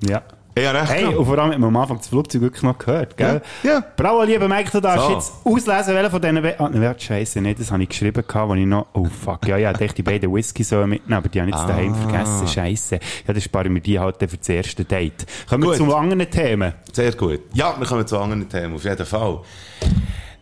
Ja. 0.00 0.22
Ja, 0.58 0.72
recht. 0.72 0.92
Hey, 0.92 1.04
und 1.06 1.24
vor 1.24 1.38
allem 1.38 1.52
hat 1.52 1.58
man 1.60 1.68
am 1.68 1.76
Anfang 1.76 1.98
das 1.98 2.08
Flugzeug 2.08 2.42
wirklich 2.42 2.62
noch 2.64 2.76
gehört, 2.76 3.16
gell? 3.16 3.40
Ja, 3.62 3.70
ja. 3.74 3.84
Bravo, 3.96 4.22
lieber 4.24 4.48
Mike, 4.48 4.70
du 4.72 4.80
darfst 4.80 5.06
So. 5.06 5.12
jetzt 5.14 5.32
auslesen, 5.44 5.94
welcher 5.94 6.10
von 6.10 6.20
diesen... 6.20 6.42
Be 6.42 6.54
ah, 6.58 6.68
ne, 6.68 6.94
scheisse 6.98 7.40
nicht, 7.40 7.60
das 7.60 7.70
habe 7.70 7.82
ich 7.84 7.88
geschrieben, 7.88 8.22
wo 8.26 8.54
ich 8.54 8.66
noch... 8.66 8.86
Oh, 8.92 9.04
fuck, 9.06 9.46
ja, 9.46 9.56
ja, 9.56 9.70
ich 9.70 9.76
dachte, 9.78 9.94
die 9.94 10.02
beiden 10.02 10.34
Whisky 10.34 10.64
sollen 10.64 10.90
mitnehmen, 10.90 11.18
aber 11.18 11.28
die 11.28 11.40
habe 11.40 11.50
ich 11.50 11.56
jetzt 11.56 11.68
daheim 11.68 11.92
Ah. 11.92 11.96
vergessen, 12.08 12.48
scheisse. 12.48 12.94
Ja, 12.96 13.32
dann 13.32 13.40
sparen 13.40 13.72
wir 13.74 13.80
die 13.80 13.98
halt 13.98 14.16
für 14.18 14.36
das 14.36 14.48
erste 14.48 14.84
Date. 14.84 15.24
Kommen 15.48 15.62
wir 15.62 15.68
Gut. 15.70 15.76
zu 15.76 15.94
anderen 15.94 16.28
Themen. 16.30 16.72
Sehr 16.92 17.12
gut. 17.12 17.40
Ja, 17.54 17.74
wir 17.78 17.86
kommen 17.86 18.06
zu 18.06 18.18
anderen 18.18 18.48
Themen, 18.48 18.74
auf 18.74 18.84
jeden 18.84 19.06
Fall. 19.06 19.38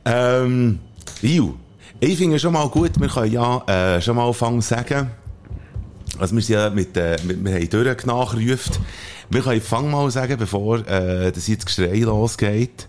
Ähm, 0.05 0.79
Iu, 1.23 1.55
ich 2.01 2.17
finde 2.17 2.39
schon 2.39 2.53
mal 2.55 2.69
gut, 2.69 2.99
wir 2.99 3.09
können 3.09 3.33
ja 3.33 3.63
äh, 3.67 4.01
schon 4.01 4.17
mal 4.17 4.27
anfangen 4.27 4.63
zu 4.63 4.69
sagen, 4.75 5.11
also 6.19 6.35
wir 6.35 6.43
sind 6.43 6.55
ja 6.57 6.71
mit, 6.71 6.97
äh, 6.97 7.17
mit 7.25 7.45
wir 7.45 7.55
haben 7.55 7.69
durchgenachgerufen, 7.71 8.77
wir 9.31 9.43
können 9.43 9.61
fang 9.61 9.91
mal 9.91 10.11
sagen, 10.11 10.37
bevor 10.39 10.87
äh, 10.87 11.33
das 11.33 11.49
jetzt 11.49 11.67
Geschrei 11.67 11.99
losgeht, 12.01 12.89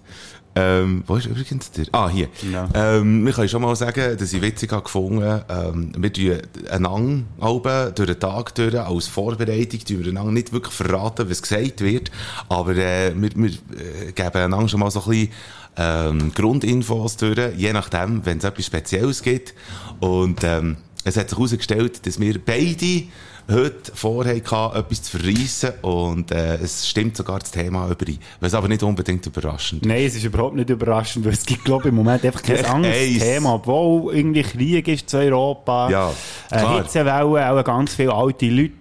ähm, 0.55 1.03
wo 1.05 1.15
ist 1.15 1.27
übrigens 1.27 1.71
der? 1.71 1.85
Ah, 1.91 2.09
hier. 2.09 2.27
Ja. 2.51 2.67
Ähm, 2.73 3.25
wir 3.25 3.33
können 3.33 3.47
schon 3.49 3.61
mal 3.61 3.75
sagen, 3.75 4.17
dass 4.17 4.33
ich 4.33 4.41
witzig 4.41 4.71
habe 4.71 4.83
gefunden, 4.83 5.41
ähm, 5.47 5.91
wir 5.95 6.11
tun 6.11 6.39
einander 6.69 7.23
Alben 7.39 7.95
durch 7.95 8.07
den 8.09 8.19
Tag 8.19 8.55
durch, 8.55 8.77
als 8.77 9.07
Vorbereitung, 9.07 9.79
tun 9.79 9.99
wir 9.99 10.07
einander 10.07 10.31
nicht 10.31 10.51
wirklich 10.51 10.73
verraten, 10.73 11.29
was 11.29 11.41
gesagt 11.41 11.81
wird, 11.81 12.11
aber 12.49 12.75
äh, 12.75 13.13
wir, 13.15 13.29
wir 13.35 13.49
äh, 13.51 14.11
geben 14.13 14.35
einander 14.35 14.67
schon 14.67 14.79
mal 14.79 14.91
so 14.91 15.03
ein 15.03 15.09
bisschen 15.09 15.29
ähm, 15.77 16.31
Grundinfos 16.33 17.17
durch, 17.17 17.55
je 17.55 17.71
nachdem, 17.71 18.25
wenn 18.25 18.39
es 18.39 18.43
etwas 18.43 18.65
Spezielles 18.65 19.21
gibt. 19.21 19.53
Und 19.99 20.43
ähm, 20.43 20.77
es 21.05 21.15
hat 21.15 21.29
sich 21.29 21.37
herausgestellt, 21.37 22.05
dass 22.05 22.19
wir 22.19 22.43
beide 22.43 23.03
heute 23.49 23.91
vorhaben, 23.93 24.79
etwas 24.79 25.01
zu 25.03 25.17
verreissen 25.17 25.71
und 25.81 26.31
äh, 26.31 26.55
es 26.55 26.87
stimmt 26.87 27.17
sogar 27.17 27.39
das 27.39 27.51
Thema 27.51 27.89
überein. 27.89 28.19
Was 28.39 28.53
aber 28.53 28.67
nicht 28.67 28.83
unbedingt 28.83 29.25
überraschend 29.25 29.85
Nein, 29.85 30.03
es 30.03 30.15
ist 30.15 30.23
überhaupt 30.23 30.55
nicht 30.55 30.69
überraschend, 30.69 31.25
weil 31.25 31.33
es 31.33 31.45
gibt, 31.45 31.65
glaube 31.65 31.83
ich, 31.83 31.89
im 31.89 31.95
Moment 31.95 32.23
einfach 32.23 32.43
kein 32.43 32.63
anderes 32.65 32.95
eins. 32.95 33.19
Thema. 33.19 33.55
Obwohl 33.55 34.15
irgendwie 34.15 34.43
Krieg 34.43 34.87
ist 34.87 35.09
zu 35.09 35.17
Europa. 35.17 35.89
Ja, 35.89 36.11
äh, 36.51 36.57
klar. 36.57 36.83
Hitzewellen, 36.83 37.43
auch 37.43 37.63
ganz 37.63 37.95
viele 37.95 38.13
alte 38.13 38.45
Leute 38.47 38.73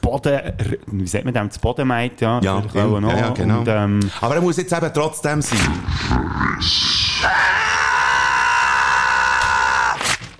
Boden, 0.00 0.40
wie 0.86 1.06
sagt 1.06 1.24
man 1.24 1.34
dem, 1.34 1.50
zu 1.50 1.58
Boden 1.58 1.88
meint, 1.88 2.20
ja. 2.20 2.40
Ja, 2.40 2.62
ja, 2.74 3.00
ja, 3.00 3.28
genau. 3.30 3.58
Und, 3.58 3.68
ähm, 3.68 4.00
Aber 4.20 4.36
er 4.36 4.40
muss 4.40 4.56
jetzt 4.56 4.72
eben 4.72 4.90
trotzdem 4.94 5.42
sein. 5.42 5.58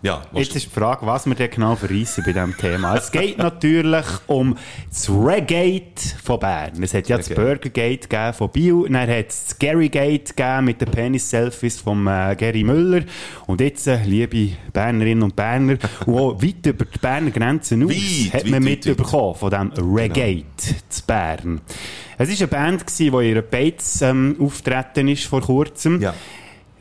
Ja, 0.07 0.23
Jetzt 0.33 0.55
ist 0.55 0.67
die 0.67 0.71
Frage, 0.71 1.05
was 1.05 1.27
wir 1.27 1.35
denn 1.35 1.51
genau 1.51 1.75
verreissen 1.75 2.23
bei 2.25 2.33
diesem 2.33 2.57
Thema. 2.57 2.95
Es 2.95 3.11
geht 3.11 3.39
natürlich 3.39 4.07
um 4.29 4.57
das 4.89 5.11
Regate 5.11 6.01
von 6.23 6.39
Bern. 6.39 6.81
Es 6.81 6.95
hat 6.95 7.09
ja 7.09 7.17
das. 7.17 7.29
Burgergate 7.29 8.09
gegeben 8.09 8.33
von 8.33 8.51
Biel, 8.51 8.85
dann 8.85 9.11
hat 9.11 9.31
es 9.31 9.47
das 9.47 9.59
Garrygate 9.59 10.33
gegeben 10.33 10.65
mit 10.67 10.81
den 10.81 10.93
Penis-Selfies 10.93 11.81
von 11.81 12.07
äh, 12.07 12.37
Gary 12.39 12.63
Müller. 12.63 13.03
Und 13.49 13.61
jetzt, 13.61 13.89
äh, 13.89 14.01
liebe 14.05 14.57
Bernerinnen 14.73 15.25
und 15.25 15.35
Berner, 15.35 15.77
und 16.07 16.15
auch 16.15 16.41
weit 16.41 16.65
über 16.65 16.85
die 16.85 16.99
Berner 17.01 17.31
Grenzen 17.33 17.83
aus, 17.83 17.91
Weit, 17.91 18.33
hat 18.33 18.47
man 18.47 18.63
mitbekommen 18.63 19.35
von 19.35 19.51
diesem 19.51 19.97
Regate 19.97 20.47
zu 20.89 21.03
Bern. 21.05 21.63
Es 22.17 22.29
war 22.29 22.37
eine 22.37 22.47
Band, 22.47 22.87
gewesen, 22.87 23.11
die 23.11 23.29
in 23.29 23.35
ihrer 23.35 23.43
Bates 23.43 24.03
ähm, 24.03 24.37
auftreten 24.39 25.09
ist 25.09 25.25
vor 25.25 25.41
kurzem. 25.41 26.01
Ja. 26.01 26.15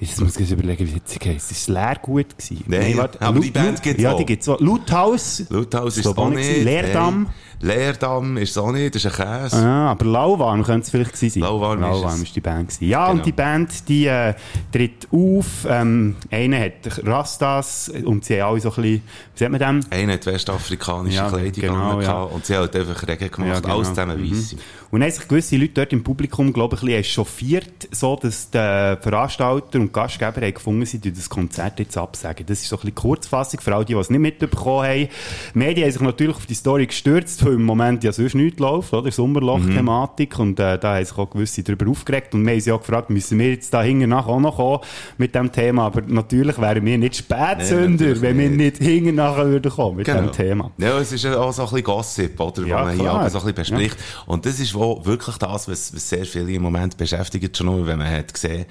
Jetzt 0.10 0.22
muss 0.22 0.38
ich 0.38 0.52
überlegen, 0.52 0.80
wie 0.88 0.92
es 1.06 1.14
jetzt 1.14 1.26
heisst. 1.26 1.52
Ist 1.52 1.58
es 1.62 1.68
leer 1.68 1.96
gut 2.02 2.38
gewesen? 2.38 2.64
Nein, 2.68 3.00
aber 3.20 3.40
die 3.40 3.52
Band 3.52 3.82
gibt's 3.82 4.02
Ja, 4.02 4.12
auch. 4.14 4.18
die 4.18 4.26
gibt's 4.26 4.48
auch. 4.50 4.60
Lauthaus. 4.60 5.44
Lauthaus 5.50 5.98
ist 5.98 6.06
es 6.06 6.18
auch 6.18 6.30
nicht. 6.30 6.64
Leerdamm. 6.64 7.24
Nein. 7.24 7.34
Leerdamm 7.62 8.38
ist 8.38 8.52
es 8.52 8.58
auch 8.58 8.72
nicht, 8.72 8.94
das 8.96 9.06
ist 9.06 9.20
ein 9.20 9.26
Käse. 9.44 9.56
Ah, 9.58 9.92
aber 9.92 10.06
Lauwarm 10.06 10.62
könnte 10.64 10.82
es 10.86 10.90
vielleicht 10.90 11.14
gewesen 11.14 11.30
sein. 11.42 11.44
Lauwarm 11.44 11.80
ist 11.80 11.88
Lauwarm 11.90 12.16
es. 12.16 12.24
ist 12.24 12.36
die 12.36 12.42
Band 12.42 12.68
gewesen. 12.70 12.86
Ja, 12.90 13.06
Genau. 13.08 13.18
und 13.20 13.26
die 13.26 13.32
Band, 13.32 13.88
die 13.90 14.06
äh, 14.08 14.34
tritt 14.72 15.08
auf. 15.12 15.46
Ähm, 15.68 16.16
einer 16.30 16.60
hat 16.60 16.74
Rastas 17.06 17.90
und 18.04 18.26
sie 18.26 18.42
haben 18.42 18.52
alle 18.52 18.60
so 18.62 18.70
ein 18.72 18.76
bisschen, 18.76 19.02
wie 19.36 19.40
sagt 19.40 19.52
man 19.52 19.60
dem? 19.60 19.80
Einer 19.92 20.14
hat 20.14 20.26
westafrikanische 20.26 21.18
Ja, 21.18 21.30
Kleidung 21.30 21.52
genau, 21.62 22.02
ja. 22.02 22.24
und 22.24 22.46
sie 22.46 22.56
hat 22.56 22.76
einfach 22.76 23.08
Regen 23.08 23.32
gemacht, 23.32 23.50
Ja, 23.54 23.60
genau. 23.60 23.76
alles 23.76 23.90
zusammen 23.90 24.22
weiss. 24.24 24.54
Mhm. 24.54 24.60
Und 24.92 25.02
dann 25.02 25.10
haben 25.10 25.16
sich 25.18 25.28
gewisse 25.28 25.58
Leute 25.58 25.74
dort 25.74 25.94
im 25.94 26.04
Publikum, 26.04 26.54
glaube 26.54 26.76
ich, 26.76 26.82
ein 26.82 26.88
bisschen 26.88 27.02
echauffiert, 27.24 27.88
so 27.92 28.16
dass 28.16 28.50
die 28.50 28.58
Veranstalter 28.58 29.80
und 29.80 29.92
Gastgeber 29.92 30.42
haben 30.42 30.54
gefunden, 30.54 30.86
sie 30.86 31.04
würden 31.04 31.16
das 31.16 31.30
Konzert 31.30 31.80
jetzt 31.80 31.98
absagen. 31.98 32.46
Das 32.46 32.62
ist 32.62 32.70
so 32.70 32.76
ein 32.76 32.80
bisschen 32.80 32.96
die 32.96 33.02
Kurzfassung, 33.02 33.60
für 33.60 33.76
alle, 33.76 33.84
die 33.86 33.94
es 33.94 34.10
nicht 34.10 34.20
mitbekommen 34.20 34.86
haben. 34.88 35.10
Die 35.54 35.58
Medien 35.58 35.86
haben 35.86 35.92
sich 35.92 36.02
natürlich 36.02 36.36
auf 36.38 36.46
die 36.46 36.54
Story 36.54 36.86
gestürzt, 36.88 37.44
weil 37.46 37.54
im 37.54 37.64
Moment 37.66 38.04
ja 38.06 38.14
sonst 38.14 38.36
nichts 38.36 38.60
läuft, 38.60 38.94
oder? 38.94 39.12
Sommerloch-Thematik. 39.12 40.40
Und 40.40 40.60
äh, 40.60 40.78
da 40.78 40.96
haben 40.96 41.06
sich 41.06 41.18
auch 41.18 41.30
gewisse 41.30 41.64
darüber 41.64 41.90
aufgeregt. 41.92 42.34
Und 42.34 42.46
wir 42.46 42.54
haben 42.54 42.62
sie 42.62 42.72
auch 42.72 42.80
gefragt, 42.80 43.10
müssen 43.10 43.38
wir 43.40 43.50
jetzt 43.52 43.74
da 43.74 43.82
hinten 43.84 44.10
nach 44.10 44.28
auch 44.28 44.40
noch 44.40 44.56
kommen 44.58 44.80
mit 45.18 45.36
dem 45.36 45.52
Thema? 45.52 45.88
Aber 45.88 46.02
natürlich 46.08 46.58
wären 46.60 46.86
wir 46.86 46.98
nicht 46.98 47.18
Spätsünder, 47.18 47.90
natürlich 47.90 48.22
wenn 48.22 48.38
wir 48.38 48.50
nicht. 48.50 48.80
nicht 48.80 48.90
hinten 48.90 49.16
nachher 49.26 49.48
würden 49.48 49.72
kommen 49.72 49.98
mit 49.98 50.08
dem 50.08 50.32
Thema. 50.32 50.72
Ja, 50.78 50.98
es 51.00 51.12
ist 51.12 51.24
ja 51.24 51.38
auch 51.38 51.52
so 51.52 51.64
ein 51.64 51.70
bisschen 51.70 51.84
Gossip, 51.84 52.40
oder? 52.40 52.66
Ja, 52.66 52.80
wo 52.80 52.86
man 52.86 52.94
hier 52.94 53.04
klar. 53.04 53.20
aber 53.20 53.30
so 53.30 53.40
ein 53.40 53.54
bisschen 53.54 53.78
bespricht. 53.78 53.98
Und 54.26 54.46
das 54.46 54.60
ist 54.60 54.74
wo 54.74 55.06
wirklich 55.06 55.38
das, 55.38 55.68
was, 55.68 55.94
was 55.94 56.10
sehr 56.10 56.26
viele 56.26 56.52
im 56.52 56.62
Moment 56.62 56.98
beschäftigt, 56.98 57.58
schon 57.58 57.68
nur, 57.68 57.86
wenn 57.88 57.98
man 57.98 58.10
hat 58.10 58.34
gesehen, 58.34 58.66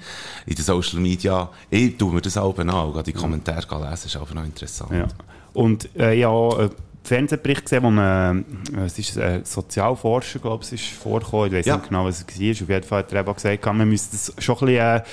in 0.45 0.55
den 0.55 0.63
Social 0.63 0.99
Media, 0.99 1.49
ich 1.69 1.97
tue 1.97 2.13
mir 2.13 2.21
das 2.21 2.37
auch 2.37 2.57
an, 2.57 3.03
die 3.03 3.13
Kommentare 3.13 3.89
lesen, 3.89 4.07
ist 4.07 4.15
einfach 4.15 4.33
noch 4.33 4.45
interessant. 4.45 4.91
Ja. 4.91 5.07
Und 5.53 5.89
äh, 5.97 6.19
ja, 6.19 6.49
äh, 6.59 6.69
Fernsehbericht 7.05 7.63
gesehen, 7.63 7.83
wo 7.83 7.89
man, 7.91 8.45
äh, 8.75 8.81
es 8.85 8.97
ist 8.99 9.17
ein 9.17 9.45
Sozialforscher, 9.45 10.39
glaube 10.39 10.63
ich, 10.63 10.73
ist 10.73 10.85
vorgekommen, 10.85 11.47
ich 11.47 11.53
weiß 11.59 11.65
Ja. 11.65 11.77
nicht 11.77 11.87
genau, 11.89 12.05
was 12.05 12.19
es 12.27 12.39
war, 12.39 12.49
auf 12.63 12.69
jeden 12.69 12.83
Fall 12.83 12.99
hat 12.99 13.13
er 13.13 13.19
eben 13.21 13.33
gesagt, 13.33 13.65
man 13.65 13.87
müsste 13.89 14.11
das 14.17 14.33
schon 14.43 14.55
ein 14.55 14.65
bisschen, 14.65 14.77
äh, 14.81 15.03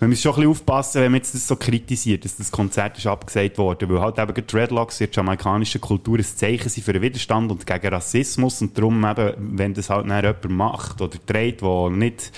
man 0.00 0.10
muss 0.10 0.20
schon 0.22 0.32
ein 0.32 0.36
bisschen 0.36 0.50
aufpassen, 0.50 1.00
wenn 1.02 1.12
man 1.12 1.20
jetzt 1.20 1.34
das 1.34 1.46
so 1.46 1.56
kritisiert, 1.56 2.24
dass 2.24 2.36
das 2.36 2.50
Konzert 2.50 2.98
ist 2.98 3.06
abgesagt 3.06 3.58
worden, 3.58 3.88
weil 3.90 4.00
halt 4.00 4.18
eben 4.18 4.34
die 4.34 4.46
Dreadlocks 4.46 5.00
in 5.00 5.06
der 5.08 5.14
jamaikanischen 5.16 5.80
Kultur 5.80 6.18
ein 6.18 6.24
Zeichen 6.24 6.68
sind 6.68 6.82
für 6.84 6.92
den 6.92 7.02
Widerstand 7.02 7.50
und 7.50 7.66
gegen 7.66 7.88
Rassismus 7.88 8.62
und 8.62 8.76
darum 8.78 9.04
eben, 9.04 9.32
wenn 9.58 9.74
das 9.74 9.90
halt 9.90 10.06
nachher 10.06 10.36
jemand 10.42 10.50
macht 10.50 11.00
oder 11.00 11.18
dreht, 11.26 11.60
der 11.60 11.90
nicht 11.90 12.32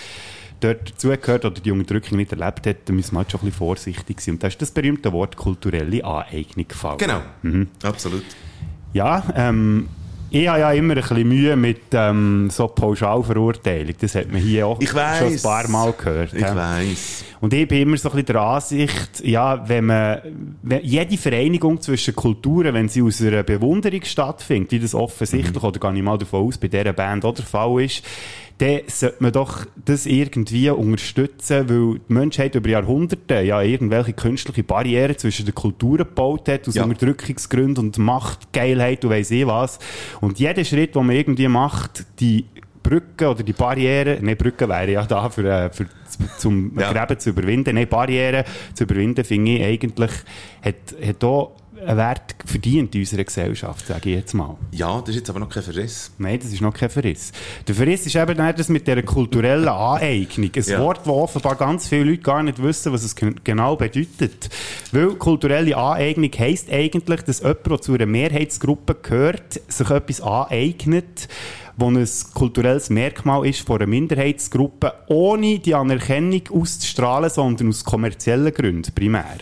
dort 0.60 0.90
dazugehört 0.92 1.44
oder 1.44 1.60
die 1.60 1.70
Unterdrückung 1.70 2.16
nicht 2.16 2.32
erlebt 2.32 2.66
hat, 2.66 2.76
dann 2.86 2.96
müssen 2.96 3.12
wir 3.14 3.18
halt 3.18 3.30
schon 3.30 3.40
ein 3.40 3.46
bisschen 3.46 3.58
vorsichtig 3.58 4.20
sein. 4.20 4.34
Und 4.34 4.42
da 4.42 4.46
ist 4.48 4.62
das 4.62 4.70
berühmte 4.70 5.12
Wort 5.12 5.36
kulturelle 5.36 6.02
Aneignung 6.04 6.66
gefallen. 6.68 6.96
Genau. 6.98 7.20
Mhm. 7.42 7.68
Absolut. 7.82 8.24
Ja, 8.94 9.22
ähm, 9.36 9.88
ich 10.30 10.48
habe 10.48 10.60
ja 10.60 10.72
immer 10.72 10.94
ein 10.94 11.00
bisschen 11.00 11.28
Mühe 11.28 11.54
mit 11.56 11.82
ähm, 11.92 12.48
so 12.50 12.66
Pauschalverurteilung. 12.66 13.94
Das 14.00 14.14
hat 14.14 14.32
man 14.32 14.40
hier 14.40 14.66
auch 14.66 14.80
Ich 14.80 14.88
schon 14.88 14.98
ein 15.00 15.32
weiss. 15.32 15.42
paar 15.42 15.68
Mal 15.68 15.92
gehört. 15.92 16.32
Ich 16.32 16.40
ja. 16.40 16.56
weiss. 16.56 17.24
Und 17.40 17.52
ich 17.52 17.68
bin 17.68 17.82
immer 17.82 17.96
so 17.96 18.08
ein 18.08 18.12
bisschen 18.16 18.26
der 18.26 18.40
Ansicht, 18.40 19.22
ja, 19.22 19.68
wenn 19.68 19.86
man, 19.86 20.18
wenn 20.62 20.82
jede 20.82 21.16
Vereinigung 21.18 21.80
zwischen 21.80 22.16
Kulturen, 22.16 22.74
wenn 22.74 22.88
sie 22.88 23.02
aus 23.02 23.20
einer 23.20 23.42
Bewunderung 23.42 24.02
stattfindet, 24.02 24.72
wie 24.72 24.78
das 24.80 24.94
offensichtlich, 24.94 25.62
oder 25.62 25.78
gehe 25.78 25.98
ich 25.98 26.02
mal 26.02 26.18
davon 26.18 26.46
aus, 26.48 26.58
bei 26.58 26.68
dieser 26.68 26.92
Band 26.92 27.24
auch 27.24 27.34
der 27.34 27.44
Fall 27.44 27.82
ist, 27.82 28.02
dann 28.58 28.80
sollte 28.86 29.16
man 29.20 29.32
doch 29.32 29.66
das 29.84 30.06
irgendwie 30.06 30.70
unterstützen, 30.70 31.68
weil 31.68 31.98
die 31.98 32.12
Menschheit 32.12 32.54
über 32.54 32.68
Jahrhunderte 32.68 33.40
ja 33.40 33.60
irgendwelche 33.60 34.12
künstliche 34.12 34.62
Barrieren 34.62 35.18
zwischen 35.18 35.44
den 35.46 35.54
Kulturen 35.54 35.98
gebaut 35.98 36.48
hat, 36.48 36.68
aus 36.68 36.74
Ja. 36.74 36.84
Unterdrückungsgründen 36.84 37.84
und 37.86 37.98
Machtgeilheit 37.98 39.04
und 39.04 39.10
weiss 39.10 39.30
ich 39.30 39.46
was. 39.46 39.78
Und 40.20 40.38
jeder 40.38 40.64
Schritt, 40.64 40.94
den 40.94 41.06
man 41.06 41.16
irgendwie 41.16 41.48
macht, 41.48 42.04
die 42.20 42.44
Brücken 42.82 43.26
oder 43.28 43.42
die 43.42 43.54
Barrieren, 43.54 44.24
ne, 44.24 44.36
Brücken 44.36 44.68
wären 44.68 44.90
ja 44.90 45.04
da 45.06 45.28
für, 45.30 45.44
äh, 45.50 45.70
für 45.70 45.86
zum 46.38 46.78
Ja. 46.78 46.92
Gräben 46.92 47.18
zu 47.18 47.30
überwinden, 47.30 47.74
ne, 47.74 47.86
Barrieren 47.86 48.44
zu 48.74 48.84
überwinden, 48.84 49.24
finde 49.24 49.52
ich 49.52 49.64
eigentlich, 49.64 50.10
hat, 50.62 50.74
hat 51.04 51.24
auch 51.24 51.52
einen 51.86 51.96
Wert 51.98 52.34
verdient 52.44 52.94
in 52.94 53.00
unserer 53.02 53.24
Gesellschaft, 53.24 53.86
sage 53.86 54.10
ich 54.10 54.16
jetzt 54.16 54.34
mal. 54.34 54.56
Ja, 54.72 55.00
das 55.00 55.10
ist 55.10 55.16
jetzt 55.16 55.30
aber 55.30 55.40
noch 55.40 55.48
kein 55.48 55.62
Verriss. 55.62 56.10
Nein, 56.18 56.38
das 56.42 56.52
ist 56.52 56.60
noch 56.60 56.72
kein 56.74 56.90
Verriss. 56.90 57.32
Der 57.66 57.74
Verriss 57.74 58.06
ist 58.06 58.16
eben 58.16 58.36
das 58.36 58.68
mit 58.68 58.86
dieser 58.86 59.02
kulturellen 59.02 59.68
Aneignung. 59.68 60.50
Ein 60.54 60.62
Ja. 60.64 60.80
Wort, 60.80 60.98
das 61.00 61.06
offenbar 61.08 61.56
ganz 61.56 61.88
viele 61.88 62.04
Leute 62.04 62.22
gar 62.22 62.42
nicht 62.42 62.62
wissen, 62.62 62.92
was 62.92 63.04
es 63.04 63.14
gen- 63.14 63.40
genau 63.44 63.76
bedeutet. 63.76 64.48
Weil 64.92 65.08
kulturelle 65.14 65.76
Aneignung 65.76 66.30
heisst 66.38 66.70
eigentlich, 66.70 67.22
dass 67.22 67.40
jemand, 67.40 67.66
der 67.70 67.80
zu 67.80 67.94
einer 67.94 68.06
Mehrheitsgruppe 68.06 68.96
gehört, 69.02 69.60
sich 69.68 69.90
etwas 69.90 70.20
aneignet, 70.20 71.28
wo 71.76 71.90
ein 71.90 72.08
kulturelles 72.34 72.88
Merkmal 72.88 73.46
ist 73.48 73.66
von 73.66 73.78
einer 73.78 73.86
Minderheitsgruppe, 73.88 74.92
ohne 75.08 75.58
die 75.58 75.74
Anerkennung 75.74 76.42
auszustrahlen, 76.52 77.28
sondern 77.30 77.68
aus 77.68 77.84
kommerziellen 77.84 78.54
Gründen 78.54 78.92
primär. 78.94 79.38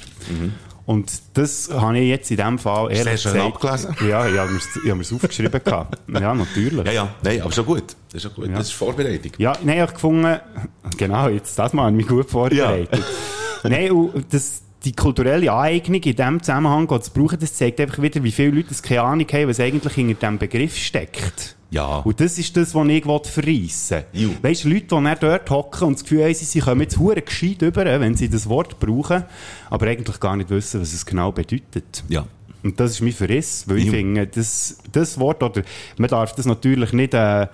Und 0.84 1.12
das 1.34 1.70
habe 1.72 1.98
ich 1.98 2.08
jetzt 2.08 2.30
in 2.30 2.38
dem 2.38 2.58
Fall 2.58 2.90
ehrlich 2.90 3.20
Sehr 3.20 3.32
schön 3.32 3.40
abgelesen. 3.40 3.94
Ja, 4.08 4.26
ich 4.26 4.36
habe 4.36 4.50
mir 4.50 5.00
es 5.00 5.12
aufgeschrieben. 5.12 5.60
gehabt. 5.64 5.98
ja, 6.08 6.34
natürlich. 6.34 6.86
Ja, 6.86 6.92
ja. 6.92 7.14
Nein, 7.22 7.40
aber 7.40 7.52
schon 7.52 7.66
gut. 7.66 7.96
Das 8.08 8.16
ist 8.16 8.22
schon 8.22 8.34
gut. 8.34 8.50
Ja. 8.50 8.58
Das 8.58 8.66
ist 8.66 8.72
Vorbereitung. 8.72 9.32
Ja, 9.38 9.52
nein, 9.62 9.76
ich 9.76 9.82
habe 9.82 9.92
gefunden, 9.92 10.40
genau, 10.96 11.28
jetzt 11.28 11.58
das 11.58 11.72
mal, 11.72 11.84
habe 11.84 11.92
ich 11.92 11.96
mich 11.98 12.08
gut 12.08 12.28
vorbereitet. 12.28 13.04
nein, 13.62 13.92
und 13.92 14.32
das, 14.32 14.62
die 14.84 14.92
kulturelle 14.92 15.52
Aneignung 15.52 16.02
in 16.02 16.16
diesem 16.16 16.42
Zusammenhang 16.42 16.88
zu 17.02 17.10
brauchen, 17.12 17.38
das 17.38 17.54
zeigt 17.54 17.80
einfach 17.80 18.02
wieder, 18.02 18.22
wie 18.22 18.32
viele 18.32 18.50
Leute 18.50 18.70
das 18.70 18.82
keine 18.82 19.02
Ahnung 19.02 19.26
haben, 19.32 19.48
was 19.48 19.60
eigentlich 19.60 19.94
hinter 19.94 20.14
diesem 20.14 20.38
Begriff 20.38 20.76
steckt. 20.76 21.56
Ja. 21.70 21.98
Und 21.98 22.20
das 22.20 22.38
ist 22.38 22.54
das, 22.56 22.74
was 22.74 22.88
ich 22.88 23.04
verreissen 23.04 24.04
will. 24.12 24.36
Weißt 24.42 24.64
du, 24.64 24.68
Leute, 24.68 24.82
die 24.82 24.88
dann 24.88 25.16
dort 25.18 25.50
hocken 25.50 25.88
und 25.88 25.94
das 25.94 26.02
Gefühl 26.02 26.24
haben, 26.24 26.34
sie 26.34 26.60
kommen 26.60 26.82
jetzt 26.82 26.98
hure 26.98 27.22
gescheit 27.22 27.62
über, 27.62 27.84
wenn 27.84 28.14
sie 28.14 28.28
das 28.28 28.48
Wort 28.48 28.78
brauchen, 28.78 29.24
aber 29.70 29.86
eigentlich 29.86 30.20
gar 30.20 30.36
nicht 30.36 30.50
wissen, 30.50 30.82
was 30.82 30.92
es 30.92 31.06
genau 31.06 31.32
bedeutet. 31.32 32.04
Ja. 32.08 32.26
Und 32.62 32.78
das 32.78 32.92
ist 32.92 33.00
mein 33.00 33.12
Verriss, 33.12 33.64
weil 33.68 33.78
ich 33.78 33.90
finde, 33.90 34.26
das, 34.26 34.78
das 34.92 35.18
Wort, 35.18 35.42
oder 35.42 35.62
man 35.96 36.10
darf 36.10 36.34
das 36.34 36.46
natürlich 36.46 36.92
nicht, 36.92 37.14
äh, 37.14 37.46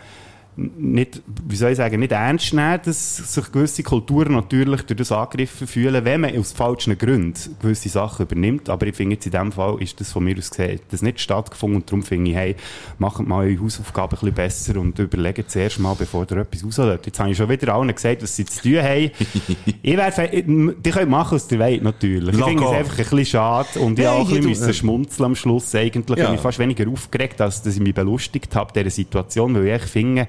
nicht, 0.59 1.23
wie 1.47 1.57
soll 1.57 1.71
ich 1.71 1.77
sagen, 1.77 2.00
nicht 2.00 2.11
ernst 2.11 2.53
nehmen, 2.53 2.81
dass 2.85 3.17
sich 3.17 3.53
gewisse 3.53 3.85
Kulturen 3.85 4.33
natürlich 4.33 4.83
durch 4.83 4.99
das 4.99 5.12
angegriffen 5.12 5.69
fühlen, 5.69 6.05
wenn 6.05 6.23
man 6.23 6.37
aus 6.37 6.53
falschen 6.53 6.99
Gründen 6.99 7.57
gewisse 7.62 7.88
Sachen 7.88 8.27
übernimmt. 8.27 8.69
Aber 8.69 8.87
ich 8.87 8.97
finde 8.97 9.15
jetzt 9.15 9.27
in 9.27 9.33
dem 9.33 9.53
Fall 9.53 9.81
ist 9.81 10.00
das 10.00 10.11
von 10.11 10.25
mir 10.25 10.37
aus 10.37 10.50
gesehen, 10.50 10.81
das 10.91 11.00
nicht 11.00 11.21
stattgefunden 11.21 11.77
und 11.77 11.88
darum 11.88 12.03
finde 12.03 12.33
ich, 12.33 12.37
hey, 12.37 12.57
macht 12.99 13.21
mal 13.21 13.47
eure 13.47 13.62
Hausaufgaben 13.62 14.17
ein 14.17 14.21
bisschen 14.21 14.35
besser 14.35 14.81
und 14.81 14.99
überlegt 14.99 15.49
zuerst 15.49 15.79
mal, 15.79 15.95
bevor 15.95 16.27
ihr 16.29 16.38
etwas 16.38 16.65
rauslässt. 16.65 17.07
Jetzt 17.07 17.21
habe 17.21 17.31
ich 17.31 17.37
schon 17.37 17.49
wieder 17.49 17.73
allen 17.73 17.95
gesagt, 17.95 18.23
was 18.23 18.35
sie 18.35 18.45
zu 18.45 18.62
tun 18.62 18.83
haben. 18.83 19.11
ich 19.83 19.97
wäre, 19.97 20.43
die 20.43 20.91
können 20.91 21.11
machen, 21.11 21.37
was 21.37 21.50
ihr 21.53 21.59
wollt, 21.61 21.83
natürlich. 21.83 22.37
Ich 22.37 22.45
finde 22.45 22.65
es 22.65 22.71
einfach 22.71 22.99
ein 22.99 23.05
bisschen 23.05 23.27
schade 23.27 23.79
und 23.79 23.99
ich 23.99 24.05
Hey, 24.05 24.15
habe 24.15 24.23
auch 24.23 24.33
ein 24.33 24.43
bisschen 24.43 24.75
schmunzeln 24.75 25.27
am 25.27 25.37
Schluss 25.37 25.75
eigentlich. 25.75 26.19
Ja. 26.19 26.25
Ich 26.25 26.31
bin 26.31 26.38
fast 26.38 26.59
weniger 26.59 26.88
aufgeregt, 26.88 27.41
als 27.41 27.62
dass 27.62 27.75
ich 27.75 27.81
mich 27.81 27.95
belustigt 27.95 28.55
habe, 28.55 28.73
dieser 28.73 28.91
Situation, 28.91 29.55
weil 29.55 29.77
ich 29.77 29.83
finde, 29.83 30.27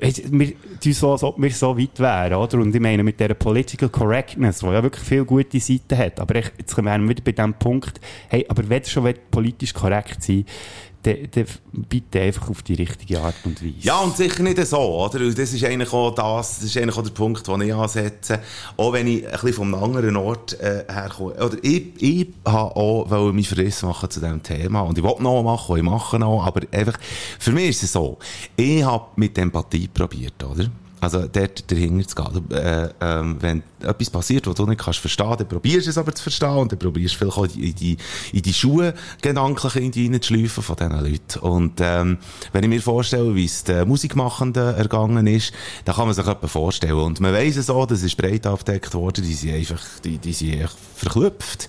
wir 0.00 0.52
so, 0.94 1.12
als 1.12 1.22
ob 1.22 1.40
wir 1.40 1.50
so 1.50 1.78
weit 1.78 1.98
wären, 1.98 2.34
oder? 2.34 2.58
Und 2.58 2.74
ich 2.74 2.80
meine, 2.80 3.02
mit 3.02 3.18
dieser 3.18 3.34
Political 3.34 3.88
Correctness, 3.88 4.60
die 4.60 4.66
ja 4.66 4.82
wirklich 4.82 5.04
viele 5.04 5.24
gute 5.24 5.60
Seiten 5.60 5.98
hat, 5.98 6.20
aber 6.20 6.36
echt, 6.36 6.52
jetzt 6.58 6.76
wären 6.76 7.02
wir 7.02 7.10
wieder 7.10 7.22
bei 7.22 7.32
dem 7.32 7.54
Punkt, 7.54 8.00
hey, 8.28 8.44
aber 8.48 8.68
wenn 8.68 8.82
ihr 8.82 8.88
schon 8.88 9.14
politisch 9.30 9.74
korrekt 9.74 10.22
sein 10.22 10.44
dann, 11.06 11.44
bitte 11.88 12.20
einfach 12.20 12.48
auf 12.50 12.62
die 12.62 12.74
richtige 12.74 13.20
Art 13.20 13.34
und 13.44 13.62
Weise. 13.62 13.74
Ja, 13.80 14.00
und 14.00 14.16
sicher 14.16 14.42
nicht 14.42 14.64
so, 14.66 14.78
oder? 14.78 15.20
Und 15.20 15.38
Das 15.38 15.52
ist 15.52 15.64
eigentlich 15.64 15.92
auch 15.92 16.14
das, 16.14 16.56
das 16.56 16.64
ist 16.64 16.76
eigentlich 16.76 16.96
auch 16.96 17.02
der 17.02 17.10
Punkt, 17.10 17.46
den 17.46 17.60
ich 17.60 17.74
ansetze. 17.74 18.40
Auch 18.76 18.92
wenn 18.92 19.06
ich 19.06 19.24
ein 19.24 19.30
bisschen 19.32 19.52
vom 19.52 19.74
anderen 19.74 20.16
Ort 20.16 20.58
äh, 20.60 20.84
herkomme. 20.88 21.34
Oder 21.34 21.56
ich, 21.62 21.92
ich 21.98 22.28
habe 22.44 22.76
auch 22.76 23.10
wollte 23.10 23.34
mich 23.34 23.48
Verriss 23.48 23.82
machen 23.82 24.10
zu 24.10 24.20
diesem 24.20 24.42
Thema. 24.42 24.80
Und 24.80 24.98
ich 24.98 25.04
will 25.04 25.14
noch 25.20 25.42
machen, 25.42 25.76
ich 25.76 25.82
mache 25.82 26.18
noch. 26.18 26.44
Aber 26.44 26.60
einfach, 26.72 26.98
für 27.38 27.52
mich 27.52 27.70
ist 27.70 27.82
es 27.84 27.92
so, 27.92 28.18
ich 28.56 28.84
habe 28.84 29.06
mit 29.16 29.36
Empathie 29.38 29.88
probiert, 29.88 30.42
oder? 30.44 30.70
Also 31.06 31.28
dort 31.28 31.70
dahinter 31.70 32.08
zu 32.08 32.16
gehen. 32.16 32.50
Äh, 32.50 32.88
ähm, 33.00 33.36
wenn 33.38 33.62
etwas 33.80 34.10
passiert, 34.10 34.48
was 34.48 34.56
du 34.56 34.66
nicht 34.66 34.80
kannst 34.80 34.98
verstehen, 34.98 35.36
dann 35.38 35.46
probierst 35.46 35.86
du 35.86 35.90
es 35.90 35.98
aber 35.98 36.12
zu 36.12 36.22
verstehen 36.24 36.56
und 36.56 36.72
dann 36.72 36.80
probierst 36.80 37.14
du 37.14 37.18
vielleicht 37.18 37.38
auch 37.38 37.44
in 37.56 37.74
die, 37.76 37.96
in 38.32 38.42
die 38.42 38.52
Schuhe 38.52 38.92
gedanklich 39.22 39.76
in 39.76 39.92
die 39.92 40.08
reinzuschleifen 40.08 40.64
von 40.64 40.74
diesen 40.74 40.98
Leuten. 40.98 41.38
Und 41.38 41.74
ähm, 41.80 42.18
wenn 42.50 42.64
ich 42.64 42.68
mir 42.68 42.82
vorstelle, 42.82 43.36
wie 43.36 43.44
es 43.44 43.62
den 43.62 43.86
Musikmachenden 43.86 44.74
ergangen 44.74 45.28
ist, 45.28 45.52
dann 45.84 45.94
kann 45.94 46.06
man 46.06 46.14
sich 46.14 46.26
etwa 46.26 46.48
vorstellen. 46.48 46.98
Und 46.98 47.20
man 47.20 47.32
weiss 47.32 47.54
es 47.54 47.70
auch, 47.70 47.86
das 47.86 48.02
ist 48.02 48.16
breit 48.16 48.44
abgedeckt 48.44 48.92
worden, 48.94 49.24
die 49.24 49.34
sind 49.34 49.54
einfach, 49.54 49.82
die, 50.02 50.18
die 50.18 50.32
sind 50.32 50.60
echt 50.60 50.76
verklüpft. 50.96 51.68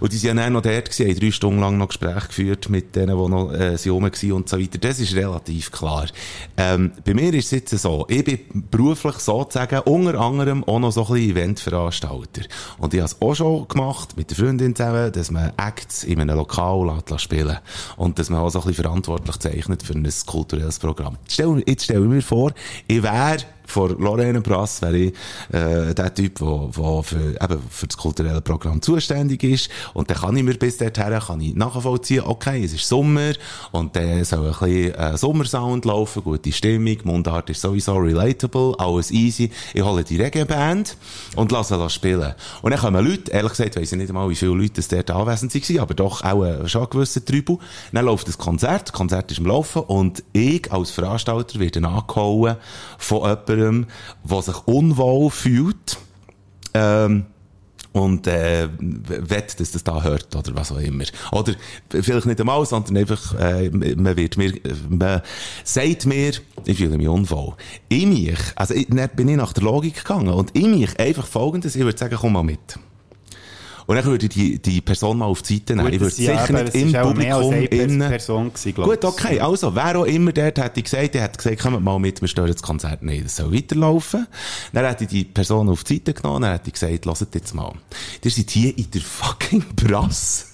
Und 0.00 0.12
die 0.12 0.16
sind 0.16 0.38
dann 0.38 0.54
noch 0.54 0.62
dort 0.62 0.90
gewesen, 0.90 1.08
haben 1.08 1.20
drei 1.20 1.30
Stunden 1.30 1.60
lang 1.60 1.78
noch 1.78 1.88
Gespräche 1.88 2.26
geführt 2.26 2.68
mit 2.68 2.96
denen, 2.96 3.16
die 3.16 3.30
noch 3.30 3.52
äh, 3.52 3.76
sind 3.76 3.92
rum 3.92 4.02
waren 4.02 4.32
und 4.32 4.48
so 4.48 4.58
weiter. 4.58 4.78
Das 4.78 4.98
ist 4.98 5.14
relativ 5.14 5.70
klar. 5.70 6.08
Ähm, 6.56 6.90
bei 7.04 7.14
mir 7.14 7.32
ist 7.34 7.44
es 7.44 7.50
jetzt 7.52 7.78
so, 7.78 8.06
ich 8.08 8.24
bin 8.24 8.40
beruflich 8.72 9.16
sozusagen 9.16 9.80
unter 9.80 10.18
anderem 10.18 10.64
auch 10.64 10.80
noch 10.80 10.90
so 10.90 11.02
ein 11.02 11.12
bisschen 11.12 11.30
Eventveranstalter. 11.30 12.42
Und 12.78 12.94
ich 12.94 13.00
habe 13.00 13.12
es 13.12 13.22
auch 13.22 13.34
schon 13.34 13.68
gemacht, 13.68 14.16
mit 14.16 14.30
der 14.30 14.36
Freundin 14.36 14.74
zusammen, 14.74 15.12
dass 15.12 15.30
man 15.30 15.52
Acts 15.56 16.02
in 16.02 16.20
einem 16.20 16.36
Lokal 16.36 16.86
lässt, 16.86 17.10
lässt 17.10 17.22
spielen 17.22 17.58
Und 17.96 18.18
dass 18.18 18.30
man 18.30 18.40
auch 18.40 18.50
so 18.50 18.60
ein 18.60 18.66
bisschen 18.66 18.84
verantwortlich 18.84 19.36
zeichnet 19.38 19.82
für 19.84 19.92
ein 19.92 20.08
kulturelles 20.26 20.78
Programm. 20.80 21.18
Jetzt 21.28 21.84
stell 21.84 22.02
ich 22.02 22.08
mir 22.08 22.22
vor, 22.22 22.52
ich 22.88 23.02
wäre 23.02 23.36
vor 23.72 23.88
Lorraine 23.98 24.40
Brass 24.40 24.82
wäre 24.82 24.96
ich 24.96 25.14
äh, 25.50 25.94
der 25.94 26.14
Typ, 26.14 26.38
der, 26.38 27.02
für, 27.02 27.42
eben 27.42 27.62
für 27.70 27.86
das 27.86 27.96
kulturelle 27.96 28.42
Programm 28.42 28.82
zuständig 28.82 29.42
ist. 29.42 29.70
Und 29.94 30.10
dann 30.10 30.18
kann 30.18 30.36
ich 30.36 30.44
mir 30.44 30.54
bis 30.54 30.76
dorthin 30.76 31.18
kann 31.18 31.40
ich 31.40 31.54
nachvollziehen, 31.54 32.24
okay, 32.26 32.64
es 32.64 32.74
ist 32.74 32.86
Sommer 32.86 33.32
und 33.72 33.96
dann 33.96 34.24
soll 34.24 34.46
ein 34.46 34.52
bisschen 34.52 34.94
äh, 34.94 35.16
Sommersound 35.16 35.84
laufen, 35.84 36.22
gute 36.22 36.52
Stimmung, 36.52 36.98
Mundart 37.04 37.48
ist 37.50 37.62
sowieso 37.62 37.96
relatable, 37.96 38.74
alles 38.78 39.10
easy. 39.10 39.50
Ich 39.72 39.82
hole 39.82 40.04
die 40.04 40.20
Reggae-Band 40.20 40.96
und 41.36 41.50
lasse 41.50 41.78
sie 41.78 41.90
spielen. 41.90 42.34
Und 42.60 42.72
dann 42.72 42.80
kommen 42.80 43.04
Leute, 43.04 43.30
ehrlich 43.30 43.52
gesagt 43.52 43.76
weiss 43.76 43.92
ich 43.92 43.98
nicht 43.98 44.10
einmal, 44.10 44.28
wie 44.28 44.34
viele 44.34 44.52
Leute 44.52 44.74
das 44.74 44.88
dort 44.88 45.10
anwesend 45.10 45.54
waren, 45.54 45.78
aber 45.78 45.94
doch 45.94 46.22
auch 46.22 46.44
äh, 46.44 46.68
schon 46.68 46.82
ein 46.82 46.90
gewisser 46.90 47.24
Tribut. 47.24 47.60
Dann 47.92 48.04
läuft 48.04 48.28
das 48.28 48.36
Konzert, 48.36 48.88
das 48.88 48.92
Konzert 48.92 49.30
ist 49.32 49.38
am 49.38 49.46
Laufen 49.46 49.82
und 49.82 50.22
ich 50.32 50.70
als 50.70 50.90
Veranstalter 50.90 51.58
werde 51.58 51.86
angehauen 51.86 52.56
von 52.98 53.22
jemandem, 53.22 53.61
der 53.62 54.42
sich 54.42 54.66
unwohl 54.66 55.30
fühlt. 55.30 55.98
Ähm, 56.74 57.26
und 57.92 58.26
äh, 58.26 58.68
wett, 58.78 59.60
dass 59.60 59.72
das 59.72 59.84
da 59.84 60.02
hört 60.02 60.34
oder 60.34 60.54
was 60.54 60.72
auch 60.72 60.78
immer. 60.78 61.04
Oder 61.30 61.54
vielleicht 61.90 62.26
nicht 62.26 62.40
einmal, 62.40 62.64
sondern 62.64 62.96
einfach, 62.96 63.38
äh, 63.38 63.68
man 63.70 64.16
wird 64.16 64.38
mir, 64.38 64.54
man 64.88 65.20
sagt 65.62 66.06
mir, 66.06 66.32
ich 66.64 66.78
fühle 66.78 66.96
mich 66.96 67.08
unwohl. 67.08 67.54
In 67.88 68.10
mich, 68.10 68.38
also 68.54 68.74
ich, 68.74 68.88
bin 68.88 69.28
ich 69.28 69.36
nach 69.36 69.52
der 69.52 69.64
Logik 69.64 69.96
gegangen 69.96 70.30
und 70.30 70.52
in 70.52 70.78
mich 70.78 70.98
einfach 70.98 71.26
folgendes, 71.26 71.76
ich 71.76 71.84
würde 71.84 71.98
sagen, 71.98 72.16
komm 72.18 72.32
mal 72.32 72.42
mit. 72.42 72.78
Und 73.92 73.96
dann 73.98 74.06
würde 74.06 74.24
ich 74.24 74.32
die, 74.32 74.58
die 74.58 74.80
Person 74.80 75.18
mal 75.18 75.26
auf 75.26 75.42
die 75.42 75.58
Seite 75.58 75.76
nehmen. 75.76 75.84
Gut, 75.84 75.94
ich 75.94 76.00
würde 76.00 76.22
ja, 76.22 76.40
sicher 76.40 76.62
nicht 76.62 76.74
im 76.74 76.92
Publikum 76.94 77.52
innen... 77.52 78.08
Person 78.08 78.50
gewesen, 78.50 78.82
Gut, 78.82 79.04
okay. 79.04 79.38
Also, 79.38 79.74
wer 79.74 79.98
auch 79.98 80.06
immer 80.06 80.32
dort 80.32 80.56
hätte 80.56 80.82
gesagt, 80.82 81.14
der 81.14 81.24
hat 81.24 81.36
gesagt, 81.36 81.60
kommt 81.60 81.84
mal 81.84 81.98
mit, 81.98 82.22
wir 82.22 82.26
stören 82.26 82.50
das 82.50 82.62
Konzert 82.62 83.02
nicht. 83.02 83.26
Das 83.26 83.36
soll 83.36 83.52
weiterlaufen. 83.52 84.26
Dann 84.72 84.86
hätte 84.86 85.04
ich 85.04 85.10
die 85.10 85.24
Person 85.24 85.68
auf 85.68 85.84
die 85.84 85.96
Seite 85.96 86.14
genommen, 86.14 86.40
dann 86.40 86.52
hätte 86.52 86.68
ich 86.68 86.72
gesagt, 86.72 87.04
hört 87.04 87.34
jetzt 87.34 87.54
mal. 87.54 87.74
Ihr 88.24 88.30
seid 88.30 88.50
hier 88.50 88.78
in 88.78 88.90
der 88.90 89.02
fucking 89.02 89.62
Brass. 89.76 90.51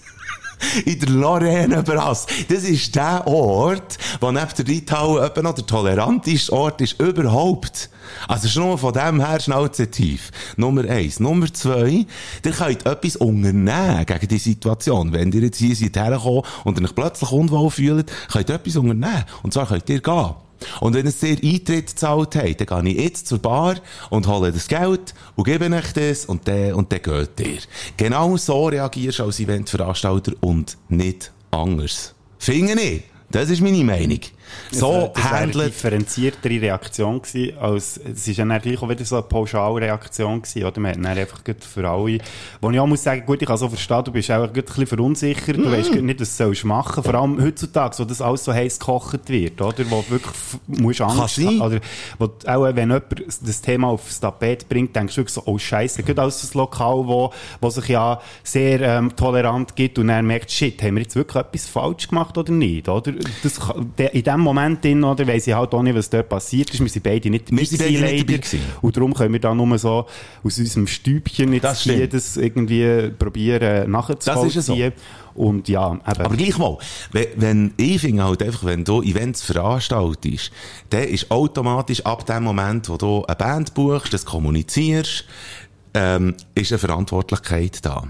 In 0.85 0.99
der 1.01 1.11
Lorraine 1.11 1.83
Brass. 1.83 2.27
Das 2.49 2.65
ist 2.65 2.95
der 2.95 3.27
Ort, 3.27 3.99
wo 4.21 4.31
neben 4.31 4.49
der 4.57 4.69
Reithalle 4.69 5.27
etwa 5.27 5.43
noch 5.43 5.55
der 5.55 5.67
toleranteste 5.67 6.53
Ort 6.53 6.81
ist 6.81 7.01
überhaupt. 7.01 7.91
Also 8.27 8.49
schon 8.49 8.65
nur 8.65 8.79
von 8.79 8.93
dem 8.93 9.25
her 9.25 9.41
schnauze 9.41 9.91
tief. 9.91 10.31
Nummer 10.57 10.89
eins. 10.89 11.21
Nummer 11.21 11.53
zwei, 11.53 12.07
ihr 12.45 12.53
könnt 12.53 12.87
etwas 12.87 13.17
unternehmen 13.17 14.07
gegen 14.07 14.29
die 14.29 14.39
Situation. 14.39 15.13
Wenn 15.13 15.33
ihr 15.33 15.43
jetzt 15.43 15.59
hier 15.59 15.77
seid 15.77 15.97
hergekommen 15.97 16.43
und 16.65 16.83
euch 16.83 16.95
plötzlich 16.95 17.31
unwohl 17.31 17.71
fühlt, 17.71 18.11
könnt 18.33 18.49
ihr 18.49 18.55
etwas 18.55 18.77
unternehmen. 18.77 19.25
Und 19.43 19.53
zwar 19.53 19.67
könnt 19.67 19.89
ihr 19.89 20.01
gehen. 20.01 20.35
Und 20.81 20.95
wenn 20.95 21.07
es 21.07 21.19
dir 21.19 21.37
Eintritt 21.43 21.89
gezahlt 21.89 22.35
hat, 22.35 22.71
dann 22.71 22.85
gehe 22.85 22.95
ich 22.95 23.01
jetzt 23.01 23.27
zur 23.27 23.39
Bar 23.39 23.77
und 24.11 24.27
hole 24.27 24.53
das 24.53 24.69
Geld 24.69 25.15
und 25.37 25.45
gebe 25.45 25.75
euch 25.75 25.93
das 25.93 26.27
und 26.27 26.47
dann, 26.49 26.75
und 26.75 26.93
dann 26.93 27.03
geht 27.03 27.41
ihr. 27.47 27.59
Genau 27.97 28.37
so 28.37 28.67
reagierst 28.67 29.19
du 29.19 29.25
als 29.25 29.41
Eventveranstalter 29.41 30.33
und 30.41 30.77
nicht 30.89 31.33
anders. 31.51 32.15
Finde 32.39 32.81
ich. 32.81 33.03
Das 33.31 33.51
ist 33.51 33.61
meine 33.61 33.85
Meinung. 33.85 34.21
So 34.71 35.11
das 35.15 35.25
wäre 35.25 35.35
eine 35.35 35.41
handelt 35.47 35.69
differenziertere 35.69 36.61
Reaktion 36.61 37.23
gewesen, 37.23 37.59
als, 37.59 37.99
es 37.99 38.29
ist 38.29 38.37
ja 38.37 38.45
dann 38.45 38.61
gleich 38.61 38.83
auch 38.83 38.89
wieder 38.89 39.05
so 39.05 39.17
eine 39.17 39.23
Pauschalreaktion 39.23 40.43
gewesen, 40.43 40.65
oder? 40.65 40.81
Man 40.81 40.91
hat 40.91 41.05
dann 41.05 41.19
einfach 41.19 41.41
für 41.61 41.89
alle, 41.89 42.19
wo 42.61 42.71
ich 42.71 42.81
auch 42.81 42.87
muss 42.87 43.03
sagen, 43.03 43.25
gut, 43.27 43.43
ich 43.43 43.49
kann 43.49 43.57
so 43.57 43.69
verstehen, 43.69 44.05
du 44.05 44.13
bist 44.13 44.31
auch 44.31 44.45
ein 44.45 44.53
bisschen 44.53 44.87
verunsichert, 44.87 45.57
du 45.57 45.71
weißt 45.71 45.95
nicht, 45.95 46.21
was 46.21 46.37
du 46.37 46.45
sollst 46.45 46.65
machen, 46.65 47.03
vor 47.03 47.15
allem 47.15 47.43
heutzutage, 47.43 47.99
wo 47.99 48.05
das 48.05 48.21
alles 48.21 48.45
so 48.45 48.53
heiß 48.53 48.79
gekocht 48.79 49.29
wird, 49.29 49.61
oder? 49.61 49.91
Wo 49.91 50.05
wirklich 50.09 50.35
musst 50.67 51.01
Angst 51.01 51.39
haben, 51.39 51.61
oder, 51.61 51.81
wo 52.19 52.25
auch, 52.47 52.65
wenn 52.65 52.91
jemand 52.91 53.05
das 53.27 53.61
Thema 53.61 53.89
aufs 53.89 54.21
Tapet 54.21 54.69
bringt, 54.69 54.95
denkst 54.95 55.15
du 55.15 55.21
wirklich 55.21 55.35
so, 55.35 55.43
oh 55.47 55.59
Scheiße, 55.59 56.03
gut 56.03 56.19
aus 56.19 56.41
das 56.41 56.55
Lokal, 56.55 57.07
wo, 57.07 57.33
wo 57.61 57.71
sich 57.71 57.89
ja 57.89 58.21
sehr, 58.43 58.81
ähm, 58.81 59.15
tolerant 59.17 59.77
gibt 59.77 59.99
und 59.99 60.09
dann 60.09 60.27
merkt, 60.27 60.51
shit, 60.51 60.83
haben 60.83 60.97
wir 60.97 61.03
jetzt 61.03 61.17
wirklich 61.17 61.43
etwas 61.43 61.67
falsch 61.67 62.09
gemacht 62.09 62.37
oder 62.39 62.53
nicht, 62.53 62.89
oder? 62.89 63.13
Das, 63.43 63.61
in 64.13 64.23
dem 64.23 64.38
Moment 64.41 64.85
drin, 64.85 65.03
oder, 65.05 65.27
weiss 65.27 65.47
ich 65.47 65.55
halt 65.55 65.73
auch 65.73 65.83
nicht, 65.83 65.95
was 65.95 66.11
dort 66.11 66.29
passiert 66.29 66.71
ist, 66.71 66.81
wir 66.81 66.89
sind 66.89 67.03
beide 67.03 67.31
nicht 67.31 67.51
Wir 67.51 67.67
sind 67.67 67.79
beide 67.79 67.93
gewesen, 67.93 68.13
nicht 68.13 68.29
dabei 68.29 68.39
gewesen. 68.39 68.61
Und 68.81 68.97
darum 68.97 69.15
können 69.15 69.33
wir 69.33 69.41
da 69.41 69.55
nur 69.55 69.79
so 69.79 70.07
aus 70.43 70.59
unserem 70.59 70.87
Stübchen 70.87 71.53
jetzt 71.53 71.89
das 72.13 72.37
irgendwie 72.37 73.11
probieren 73.19 73.91
nachzuvollziehen. 73.91 74.55
Das 74.55 74.69
ist 74.69 74.69
ja 74.69 74.91
Und 75.35 75.69
ja, 75.69 75.93
eben. 75.93 76.03
Aber 76.05 76.37
gleich 76.37 76.59
mal, 76.59 76.79
wenn, 77.13 77.27
wenn 77.37 77.75
ich 77.77 78.01
finde 78.01 78.25
halt 78.25 78.43
einfach, 78.43 78.65
wenn 78.65 78.85
du 78.85 79.03
Events 79.03 79.43
veranstaltest, 79.43 80.51
dann 80.91 81.05
ist 81.05 81.31
automatisch 81.31 82.05
ab 82.05 82.27
dem 82.27 82.45
Moment, 82.45 82.89
wo 82.89 82.97
du 82.97 83.25
eine 83.25 83.37
Band 83.37 83.75
buchst, 83.75 84.13
das 84.13 84.25
kommunizierst, 84.25 85.25
ähm, 85.95 86.35
ist 86.55 86.73
eine 86.73 86.79
Verantwortlichkeit 86.79 87.85
da. 87.85 88.05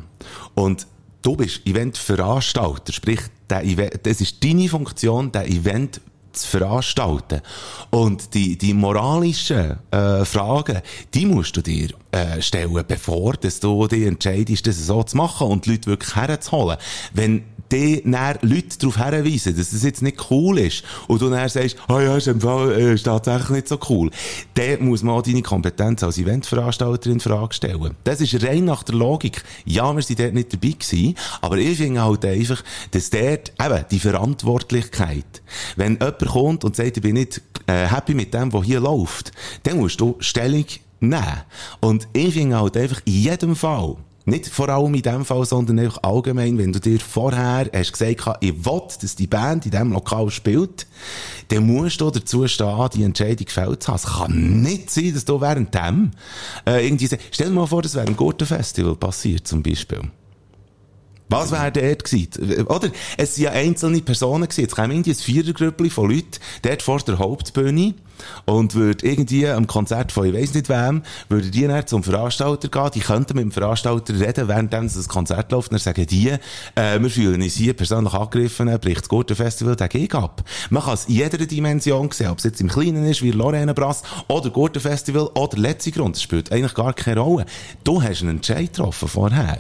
Und 0.54 0.86
du 1.22 1.36
bist 1.36 1.66
Eventveranstalter, 1.66 2.92
sprich, 2.92 3.20
der 3.48 3.64
Event, 3.64 4.00
das 4.04 4.20
ist 4.20 4.42
deine 4.42 4.68
Funktion, 4.68 5.32
der 5.32 5.46
Event 5.48 6.00
zu 6.42 6.48
veranstalten. 6.48 7.40
Und 7.90 8.34
die, 8.34 8.56
die 8.56 8.74
moralischen 8.74 9.78
äh, 9.90 10.24
Fragen, 10.24 10.80
die 11.14 11.26
musst 11.26 11.56
du 11.56 11.62
dir 11.62 11.90
äh, 12.12 12.40
stellen, 12.40 12.84
bevor 12.86 13.34
dass 13.34 13.60
du 13.60 13.86
dich 13.86 14.06
entscheidest, 14.06 14.66
das 14.66 14.86
so 14.86 15.02
zu 15.02 15.16
machen 15.16 15.48
und 15.48 15.66
die 15.66 15.72
Leute 15.72 15.86
wirklich 15.86 16.16
herzuholen. 16.16 16.78
Wenn 17.12 17.44
die 17.72 18.02
dann 18.04 18.38
Leute 18.42 18.78
darauf 18.78 18.96
hinweisen, 18.96 19.56
dass 19.56 19.70
das 19.70 19.82
jetzt 19.82 20.02
nicht 20.02 20.30
cool 20.30 20.58
ist, 20.58 20.82
und 21.06 21.20
du 21.20 21.28
dann 21.28 21.48
sagst, 21.48 21.76
ah 21.88 22.00
ja, 22.00 22.16
ist, 22.16 22.28
im 22.28 22.40
Fall, 22.40 22.72
äh, 22.72 22.94
ist 22.94 23.04
tatsächlich 23.04 23.50
nicht 23.50 23.68
so 23.68 23.78
cool, 23.88 24.10
dann 24.54 24.86
muss 24.86 25.02
man 25.02 25.16
auch 25.16 25.22
deine 25.22 25.42
Kompetenz 25.42 26.02
als 26.02 26.18
Eventveranstalter 26.18 27.10
in 27.10 27.20
Frage 27.20 27.54
stellen. 27.54 27.94
Das 28.04 28.20
ist 28.20 28.42
rein 28.44 28.64
nach 28.64 28.82
der 28.82 28.94
Logik. 28.94 29.42
Ja, 29.64 29.94
wir 29.94 30.02
sind 30.02 30.20
dort 30.20 30.34
nicht 30.34 30.52
dabei 30.52 30.70
gewesen, 30.70 31.14
aber 31.40 31.58
ich 31.58 31.76
finde 31.78 32.02
halt 32.02 32.24
einfach, 32.24 32.62
dass 32.90 33.10
dort 33.10 33.52
eben 33.60 33.84
die 33.90 34.00
Verantwortlichkeit, 34.00 35.42
wenn 35.76 35.94
jemand 35.94 36.18
kommt 36.28 36.64
und 36.64 36.76
sagt, 36.76 36.96
ich 36.96 37.02
bin 37.02 37.14
nicht 37.14 37.42
äh, 37.66 37.86
happy 37.86 38.14
mit 38.14 38.32
dem, 38.34 38.52
was 38.52 38.64
hier 38.64 38.80
läuft, 38.80 39.32
dann 39.64 39.78
musst 39.78 40.00
du 40.00 40.16
Stellung 40.20 40.64
nehmen. 41.00 41.42
Und 41.80 42.08
ich 42.12 42.34
finde 42.34 42.60
halt 42.60 42.76
einfach 42.76 43.00
in 43.04 43.12
jedem 43.12 43.56
Fall, 43.56 43.96
nicht 44.28 44.46
vor 44.48 44.68
allem 44.68 44.94
in 44.94 45.02
dem 45.02 45.24
Fall, 45.24 45.44
sondern 45.46 45.78
einfach 45.78 46.02
allgemein, 46.02 46.58
wenn 46.58 46.72
du 46.72 46.80
dir 46.80 47.00
vorher 47.00 47.70
hast 47.72 47.92
gesagt 47.92 48.26
hast, 48.26 48.38
ich 48.40 48.64
will, 48.64 48.82
dass 49.00 49.16
die 49.16 49.26
Band 49.26 49.64
in 49.64 49.70
diesem 49.70 49.92
Lokal 49.92 50.30
spielt, 50.30 50.86
dann 51.48 51.66
musst 51.66 52.00
du 52.00 52.10
dazu 52.10 52.46
stehen, 52.46 52.88
die 52.94 53.04
Entscheidung 53.04 53.46
gefällt 53.46 53.82
zu 53.82 53.88
haben. 53.88 53.96
Es 53.96 54.04
kann 54.04 54.62
nicht 54.62 54.90
sein, 54.90 55.14
dass 55.14 55.24
du 55.24 55.40
während 55.40 55.74
dem 55.74 56.10
äh, 56.66 56.86
irgendwie 56.86 57.08
stell 57.30 57.48
dir 57.48 57.54
mal 57.54 57.66
vor, 57.66 57.82
das 57.82 57.94
wäre 57.94 58.06
ein 58.06 58.16
Gurtenfestival 58.16 58.96
passiert, 58.96 59.46
zum 59.48 59.62
Beispiel. 59.62 60.02
Was 61.28 61.52
wäre 61.52 61.72
dort 61.72 62.04
gewesen? 62.04 62.66
Oder? 62.66 62.90
Es 63.16 63.34
sind 63.34 63.44
ja 63.44 63.50
einzelne 63.50 64.00
Personen 64.00 64.44
gewesen. 64.44 64.62
Jetzt 64.62 64.76
käme 64.76 64.94
irgendwie 64.94 65.10
ein 65.10 65.16
Vierergrüppli 65.16 65.90
von 65.90 66.10
Leuten 66.10 66.38
dort 66.62 66.82
vor 66.82 66.98
der 67.00 67.18
Hauptbühne 67.18 67.94
und 68.44 68.74
würde 68.74 69.06
irgendwie 69.06 69.48
am 69.48 69.66
Konzert 69.66 70.12
von 70.12 70.26
ich 70.26 70.34
weiss 70.34 70.54
nicht 70.54 70.68
wem, 70.68 71.02
würde 71.28 71.50
die 71.50 71.66
dann 71.66 71.86
zum 71.86 72.02
Veranstalter 72.02 72.68
gehen, 72.68 72.90
die 72.94 73.00
könnten 73.00 73.36
mit 73.36 73.44
dem 73.44 73.52
Veranstalter 73.52 74.18
reden, 74.18 74.48
während 74.48 74.72
das 74.72 75.08
Konzert 75.08 75.52
läuft, 75.52 75.70
und 75.70 75.74
dann 75.74 75.80
sagen 75.80 76.06
die, 76.06 76.30
äh, 76.74 77.00
wir 77.00 77.10
fühlen 77.10 77.40
uns 77.42 77.54
hier 77.54 77.74
persönlich 77.74 78.12
angegriffen, 78.14 78.78
bricht 78.80 79.02
das 79.02 79.08
Gurtenfestival 79.08 79.76
den 79.76 79.88
Gig 79.88 80.14
ab. 80.14 80.42
Man 80.70 80.82
kann 80.82 80.94
es 80.94 81.06
in 81.06 81.14
jeder 81.14 81.38
Dimension 81.38 82.10
sehen, 82.10 82.30
ob 82.30 82.38
es 82.38 82.44
jetzt 82.44 82.60
im 82.60 82.68
Kleinen 82.68 83.04
ist, 83.06 83.22
wie 83.22 83.30
Lorraine 83.30 83.74
Brass, 83.74 84.02
oder 84.28 84.50
Gurtenfestival, 84.50 85.30
oder 85.34 85.58
letzte 85.58 85.90
Grund, 85.90 86.16
das 86.16 86.22
spielt 86.22 86.52
eigentlich 86.52 86.74
gar 86.74 86.92
keine 86.92 87.20
Rolle. 87.20 87.46
Du 87.84 88.02
hast 88.02 88.22
einen 88.22 88.36
Entscheid 88.36 88.72
getroffen 88.72 89.08
vorher. 89.08 89.58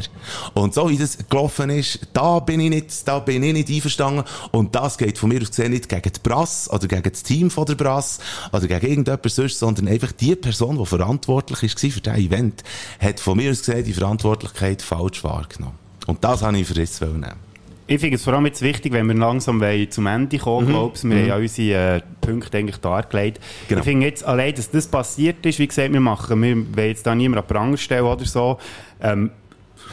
Und 0.54 0.74
so 0.74 0.88
wie 0.88 0.96
das 0.96 1.18
gelaufen 1.28 1.70
ist, 1.70 2.00
da 2.12 2.40
bin 2.40 2.60
ich 2.60 2.70
nicht, 2.70 3.08
da 3.08 3.18
bin 3.18 3.42
ich 3.42 3.52
nicht 3.52 3.70
einverstanden, 3.70 4.24
und 4.52 4.74
das 4.74 4.98
geht 4.98 5.18
von 5.18 5.28
mir 5.28 5.40
aus 5.40 5.50
gesehen 5.50 5.72
nicht 5.72 5.88
gegen 5.88 6.12
die 6.12 6.20
Brass, 6.22 6.68
oder 6.70 6.86
gegen 6.86 7.10
das 7.10 7.22
Team 7.22 7.50
von 7.50 7.66
der 7.66 7.74
Brass, 7.74 8.18
oder 8.52 8.66
gegen 8.66 8.86
irgendjemand 8.86 9.30
sonst, 9.30 9.58
sondern 9.58 9.88
einfach 9.88 10.12
die 10.12 10.34
Person, 10.36 10.78
die 10.78 10.86
verantwortlich 10.86 11.62
war 11.62 11.68
für 11.68 12.00
dieses 12.00 12.06
Event, 12.18 12.62
hat 13.00 13.20
von 13.20 13.36
mir 13.36 13.50
aus 13.50 13.58
gesehen 13.60 13.84
die 13.84 13.92
Verantwortlichkeit 13.92 14.82
falsch 14.82 15.22
wahrgenommen. 15.24 15.74
Und 16.06 16.24
das 16.24 16.42
habe 16.42 16.58
ich 16.58 16.66
für 16.66 16.74
jetzt 16.78 17.00
nehmen. 17.00 17.48
Ich 17.90 18.00
finde 18.00 18.16
es 18.16 18.24
vor 18.24 18.34
allem 18.34 18.44
jetzt 18.44 18.60
wichtig, 18.60 18.92
wenn 18.92 19.06
wir 19.06 19.14
langsam 19.14 19.62
zum 19.88 20.06
Ende 20.06 20.38
kommen, 20.38 20.66
Mhm. 20.66 20.70
glaubst 20.70 21.04
wir 21.08 21.16
haben 21.16 21.26
ja 21.26 21.36
unsere 21.36 21.96
äh, 21.96 22.00
Punkte 22.20 22.58
eigentlich 22.58 22.76
dargelegt. 22.76 23.40
Genau. 23.66 23.80
Ich 23.80 23.84
finde 23.86 24.06
jetzt 24.06 24.24
allein, 24.24 24.54
dass 24.54 24.70
das 24.70 24.86
passiert 24.86 25.44
ist, 25.46 25.58
wie 25.58 25.66
gesagt, 25.66 25.90
wir 25.90 26.00
machen, 26.00 26.42
wir 26.42 26.54
wollen 26.56 26.88
jetzt 26.88 27.06
da 27.06 27.14
niemand 27.14 27.42
an 27.42 27.46
den 27.48 27.54
Pranger 27.56 27.76
stellen 27.78 28.04
oder 28.04 28.26
so, 28.26 28.58
ähm, 29.00 29.30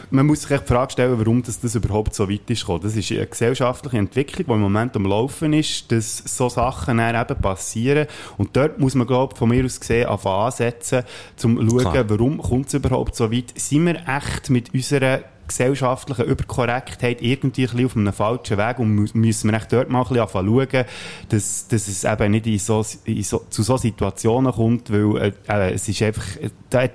man 0.09 0.25
muss 0.25 0.41
sich 0.41 0.51
echt 0.51 0.63
die 0.63 0.73
Frage 0.73 0.91
stellen, 0.91 1.17
warum 1.17 1.43
das, 1.43 1.59
das 1.59 1.75
überhaupt 1.75 2.15
so 2.15 2.29
weit 2.29 2.49
ist 2.49 2.61
gekommen. 2.61 2.81
Das 2.83 2.95
ist 2.95 3.11
eine 3.11 3.27
gesellschaftliche 3.27 3.97
Entwicklung, 3.97 4.45
die 4.47 4.53
im 4.53 4.61
Moment 4.61 4.95
am 4.95 5.05
Laufen 5.05 5.53
ist, 5.53 5.91
dass 5.91 6.17
so 6.17 6.49
Sachen 6.49 6.97
dann 6.97 7.15
eben 7.15 7.41
passieren. 7.41 8.07
Und 8.37 8.55
dort 8.55 8.79
muss 8.79 8.95
man, 8.95 9.07
glaube 9.07 9.33
ich, 9.33 9.39
von 9.39 9.49
mir 9.49 9.65
aus 9.65 9.79
gesehen 9.79 10.07
anfangen 10.07 10.45
ansetzen, 10.45 11.03
um 11.43 11.69
zu 11.69 11.79
schauen, 11.79 11.91
Klar. 11.91 12.09
warum 12.09 12.37
kommt 12.37 12.67
es 12.67 12.73
überhaupt 12.73 13.15
so 13.15 13.31
weit? 13.31 13.53
Sind 13.55 13.85
wir 13.85 14.01
echt 14.07 14.49
mit 14.49 14.73
unserer 14.73 15.23
gesellschaftlichen 15.47 16.25
Überkorrektheit 16.25 17.21
irgendwie 17.21 17.67
ein 17.67 17.85
auf 17.85 17.95
einem 17.95 18.13
falschen 18.13 18.57
Weg 18.57 18.79
und 18.79 19.13
müssen 19.15 19.49
wir 19.51 19.57
echt 19.57 19.71
dort 19.71 19.89
mal 19.89 20.01
ein 20.03 20.07
bisschen 20.07 20.27
schauen, 20.29 20.85
dass, 21.29 21.67
dass 21.67 21.87
es 21.87 22.03
eben 22.03 22.31
nicht 22.31 22.47
in 22.47 22.59
so, 22.59 22.85
in 23.05 23.23
so, 23.23 23.43
zu 23.49 23.63
so 23.63 23.77
Situationen 23.77 24.51
kommt, 24.51 24.91
weil 24.91 25.17
äh, 25.17 25.31
äh, 25.47 25.73
es 25.73 25.87
ist 25.87 26.01
einfach, 26.01 26.25
äh, 26.37 26.49
da 26.69 26.85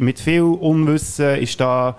mit 0.00 0.18
viel- 0.20 0.42
Unwissen 0.42 1.36
ist 1.36 1.60
da 1.60 1.96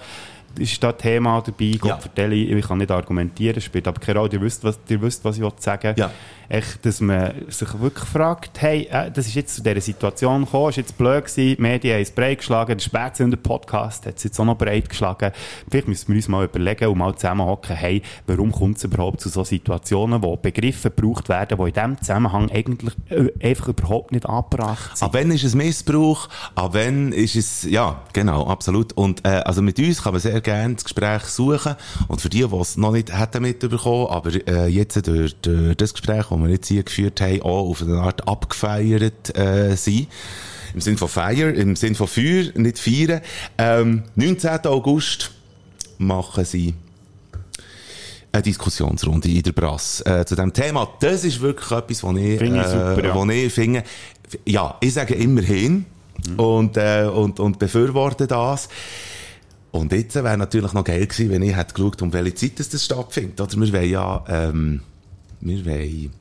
ist 0.60 0.84
da 0.84 0.92
Thema 0.92 1.42
dabei, 1.42 1.72
Gott 1.80 1.90
Ja. 1.90 1.98
vertelle 1.98 2.36
ich, 2.36 2.52
ich 2.52 2.68
kann 2.68 2.78
nicht 2.78 2.92
argumentieren, 2.92 3.60
spielt 3.60 3.88
aber 3.88 4.00
keine 4.00 4.20
Rolle, 4.20 4.34
ihr 4.34 4.42
wisst, 4.42 4.64
was, 4.64 4.78
ihr 4.88 5.02
wisst, 5.02 5.26
was 5.26 5.36
ich 5.40 5.44
sagen 5.58 5.96
Ja. 5.98 6.12
Echt, 6.50 6.86
dass 6.86 7.02
man 7.02 7.34
sich 7.50 7.80
wirklich 7.80 8.08
fragt, 8.08 8.62
hey, 8.62 8.88
äh, 8.92 9.12
das 9.12 9.28
ist 9.28 9.36
jetzt 9.36 9.56
zu 9.56 9.64
dieser 9.64 9.82
Situation 9.82 10.46
gekommen, 10.46 10.70
ist 10.70 10.78
jetzt 10.78 10.98
blöd 10.98 11.26
gewesen, 11.26 11.56
die 11.56 11.62
Medien 11.62 11.96
haben 11.96 12.02
es 12.02 12.12
breit 12.12 12.40
geschlagen, 12.40 12.78
der 12.78 12.84
Spätzünder 12.84 13.38
Podcast 13.38 14.06
hat 14.06 14.18
es 14.18 14.24
jetzt 14.24 14.40
auch 14.40 14.46
noch 14.46 14.58
breit 14.58 14.90
geschlagen. 14.90 15.32
Vielleicht 15.70 15.88
müssen 15.88 16.10
wir 16.10 16.16
uns 16.16 16.28
mal 16.28 16.46
überlegen 16.46 16.88
und 16.88 16.98
mal 16.98 17.16
zusammenhocken, 17.16 17.76
hey, 17.76 18.02
warum 18.28 18.52
kommt 18.52 18.78
es 18.78 18.84
überhaupt 18.84 19.22
zu 19.22 19.30
so 19.30 19.44
Situationen, 19.44 20.22
wo 20.22 20.36
Begriffe 20.36 20.92
gebraucht 20.92 21.30
werden, 21.30 21.58
die 21.58 21.64
in 21.68 21.74
diesem 21.74 21.98
Zusammenhang 22.00 22.52
eigentlich 22.52 22.94
äh, 23.10 23.32
einfach 23.48 23.70
überhaupt 23.70 24.12
nicht 24.12 24.26
angebracht 24.26 24.98
sind. 24.98 25.06
Ab 25.08 25.14
wann 25.14 25.32
ist 25.32 25.44
es 25.44 25.56
Missbrauch? 25.56 26.30
Ab 26.56 26.72
wann 26.74 27.12
ist 27.12 27.36
es, 27.36 27.64
ja, 27.64 28.02
genau, 28.14 28.48
absolut. 28.48 28.94
Und, 28.94 29.26
äh, 29.26 29.42
also 29.46 29.62
mit 29.62 29.80
uns 29.80 30.04
kann 30.04 30.14
man 30.14 30.22
sehr 30.22 30.40
gerne 30.42 30.76
das 30.76 30.84
Gespräch 30.84 31.24
suchen. 31.24 31.76
Und 32.08 32.22
für 32.22 32.30
die, 32.30 32.46
die 32.48 32.56
es 32.56 32.78
noch 32.78 32.92
nicht 32.92 33.18
hätten 33.18 33.42
mitbekommen, 33.42 34.08
aber, 34.08 34.32
äh, 34.48 34.68
jetzt 34.68 35.08
durch, 35.08 35.36
durch 35.42 35.76
das 35.76 35.94
Gespräch, 35.94 36.30
das 36.34 36.48
wir 36.48 36.54
jetzt 36.54 36.68
hier 36.68 36.84
geführt 36.84 37.22
haben, 37.22 37.42
auch 37.42 37.70
auf 37.70 37.82
eine 37.82 38.00
Art 38.00 38.28
abgefeiert, 38.28 39.38
äh, 39.38 39.76
sein. 39.76 40.08
Im 40.74 40.82
Sinn 40.82 40.98
von 40.98 41.08
Feier, 41.08 41.54
im 41.54 41.76
Sinn 41.76 41.94
von 41.94 42.08
Feuer, 42.08 42.46
nicht 42.56 42.80
feiern. 42.80 43.22
Ähm, 43.58 44.04
19. 44.16 44.66
August, 44.66 45.32
machen 46.00 46.46
sie 46.46 46.74
eine 48.32 48.42
Diskussionsrunde 48.42 49.30
in 49.30 49.44
der 49.44 49.52
Brass 49.52 50.02
äh, 50.02 50.26
zu 50.26 50.36
diesem 50.36 50.54
Thema. 50.54 50.90
Das 51.00 51.24
ist 51.24 51.40
wirklich 51.40 51.72
etwas, 51.72 52.04
was 52.04 52.18
ich, 52.18 52.40
Finde 52.40 52.62
ich 52.62 52.68
super, 52.68 53.04
ja. 53.04 53.16
wo 53.16 53.26
ich 53.30 53.54
finde, 53.54 53.84
ja, 54.46 54.76
ich 54.82 54.94
sage 54.94 55.14
immerhin 55.14 55.86
und, 56.38 56.78
äh, 56.78 57.06
und, 57.14 57.40
und 57.40 57.60
befürworte 57.60 58.26
das. 58.26 58.70
Und 59.72 59.92
jetzt 59.92 60.16
wäre 60.16 60.38
natürlich 60.38 60.74
noch 60.74 60.84
geil 60.84 61.06
gewesen, 61.06 61.32
wenn 61.32 61.42
ich 61.44 61.56
hätte 61.56 61.74
geschaut, 61.74 62.02
um 62.02 62.14
welche 62.14 62.36
Zeit 62.36 62.60
das 62.60 62.84
stattfindet. 62.84 63.40
Oder 63.40 63.56
wir 63.56 63.74
wollen 63.74 63.90
ja, 63.90 64.24
ähm, 64.28 64.82
wir 65.42 65.66
wollen 65.66 66.12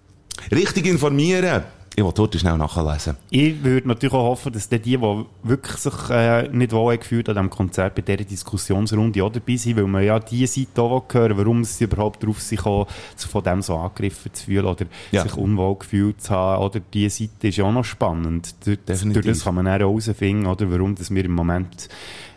richtig 0.50 0.86
informieren. 0.86 1.64
Ich 1.94 2.02
will 2.02 2.12
dort 2.14 2.34
schnell 2.40 2.56
nachlesen. 2.56 3.16
Ich 3.30 3.62
würde 3.62 3.86
natürlich 3.88 4.14
auch 4.14 4.30
hoffen, 4.30 4.52
dass 4.52 4.68
die, 4.68 4.78
die 4.78 4.98
wirklich 5.00 5.76
sich 5.76 5.92
äh, 6.10 6.48
nicht 6.48 6.72
wohl 6.72 6.96
gefühlt 6.96 7.28
an 7.28 7.34
diesem 7.34 7.50
Konzert 7.50 7.94
bei 7.94 8.02
dieser 8.02 8.24
Diskussionsrunde 8.24 9.22
auch 9.22 9.30
dabei 9.30 9.56
sind, 9.56 9.76
weil 9.76 9.86
man 9.86 10.02
ja 10.02 10.18
die 10.18 10.46
Seite 10.46 10.80
auch 10.82 11.04
hören 11.12 11.36
warum 11.36 11.64
sie 11.64 11.84
überhaupt 11.84 12.20
gekommen, 12.20 12.36
sich 12.40 12.60
von 13.30 13.44
dem 13.44 13.60
so 13.60 13.76
angegriffen 13.76 14.32
zu 14.32 14.44
fühlen 14.46 14.64
oder 14.66 14.86
Ja. 15.10 15.22
sich 15.22 15.34
unwohl 15.36 15.76
gefühlt 15.76 16.22
zu 16.22 16.30
haben. 16.30 16.62
Oder 16.62 16.80
die 16.80 17.08
Seite 17.10 17.48
ist 17.48 17.56
ja 17.58 17.64
auch 17.64 17.72
noch 17.72 17.84
spannend. 17.84 18.54
Durch, 18.64 18.78
durch 18.86 19.26
das 19.26 19.44
kann 19.44 19.54
man 19.54 19.66
dann 19.66 19.80
herausfinden, 19.80 20.46
oder 20.46 20.70
warum 20.70 20.94
dass 20.94 21.10
wir 21.14 21.24
im 21.24 21.32
Moment 21.32 21.88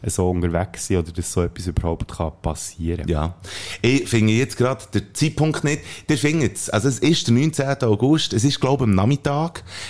so 0.08 0.30
unterwegs 0.30 0.88
sind 0.88 0.98
oder 0.98 1.12
dass 1.12 1.32
so 1.32 1.42
etwas 1.42 1.68
überhaupt 1.68 2.12
kann 2.16 2.32
passieren 2.42 3.08
Ja. 3.08 3.36
Ich 3.82 4.08
finde 4.08 4.34
jetzt 4.34 4.58
gerade 4.58 4.84
den 4.94 5.04
Zeitpunkt 5.14 5.64
nicht. 5.64 5.82
Der 6.10 6.18
findet 6.18 6.58
es. 6.58 6.70
Also 6.70 6.90
es 6.90 7.00
ist 7.00 7.28
der 7.28 7.34
19. 7.34 7.84
August. 7.84 8.34
Es 8.34 8.44
ist, 8.44 8.60
glaube 8.60 8.84
ich, 8.84 8.90
am 8.90 8.96
Nachmittag. 8.96 9.45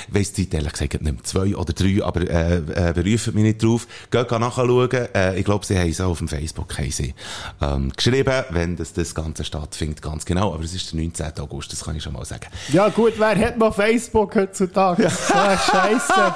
Ich 0.07 0.13
weiss 0.13 0.33
die 0.33 0.49
ehrlich 0.49 0.73
gesagt 0.73 0.93
nicht 0.93 1.03
mehr. 1.03 1.23
Zwei 1.23 1.55
oder 1.55 1.73
drei, 1.73 2.03
aber 2.03 2.21
äh, 2.21 2.57
äh, 2.57 2.93
berufen 2.93 3.33
mich 3.35 3.43
nicht 3.43 3.63
drauf. 3.63 3.87
Geht 4.11 4.31
nachschauen. 4.31 4.89
Äh, 4.91 5.39
ich 5.39 5.45
glaube, 5.45 5.65
sie 5.65 5.77
haben 5.77 5.89
es 5.89 6.01
auch 6.01 6.11
auf 6.11 6.19
dem 6.19 6.27
Facebook 6.27 6.77
haben 6.77 6.91
sie, 6.91 7.13
ähm, 7.61 7.91
geschrieben, 7.95 8.43
wenn 8.49 8.75
das, 8.75 8.93
das 8.93 9.13
Ganze 9.15 9.43
stattfindet. 9.43 10.01
Ganz 10.01 10.25
genau. 10.25 10.53
Aber 10.53 10.63
es 10.63 10.73
ist 10.73 10.91
der 10.91 10.99
19. 10.99 11.39
August, 11.39 11.71
das 11.71 11.83
kann 11.83 11.95
ich 11.95 12.03
schon 12.03 12.13
mal 12.13 12.25
sagen. 12.25 12.47
Ja 12.71 12.89
gut, 12.89 13.13
wer 13.17 13.35
hat 13.37 13.57
noch 13.57 13.75
Facebook 13.75 14.35
heutzutage? 14.35 15.09
So 15.09 15.33
eine 15.33 15.57
Scheisse. 15.57 16.35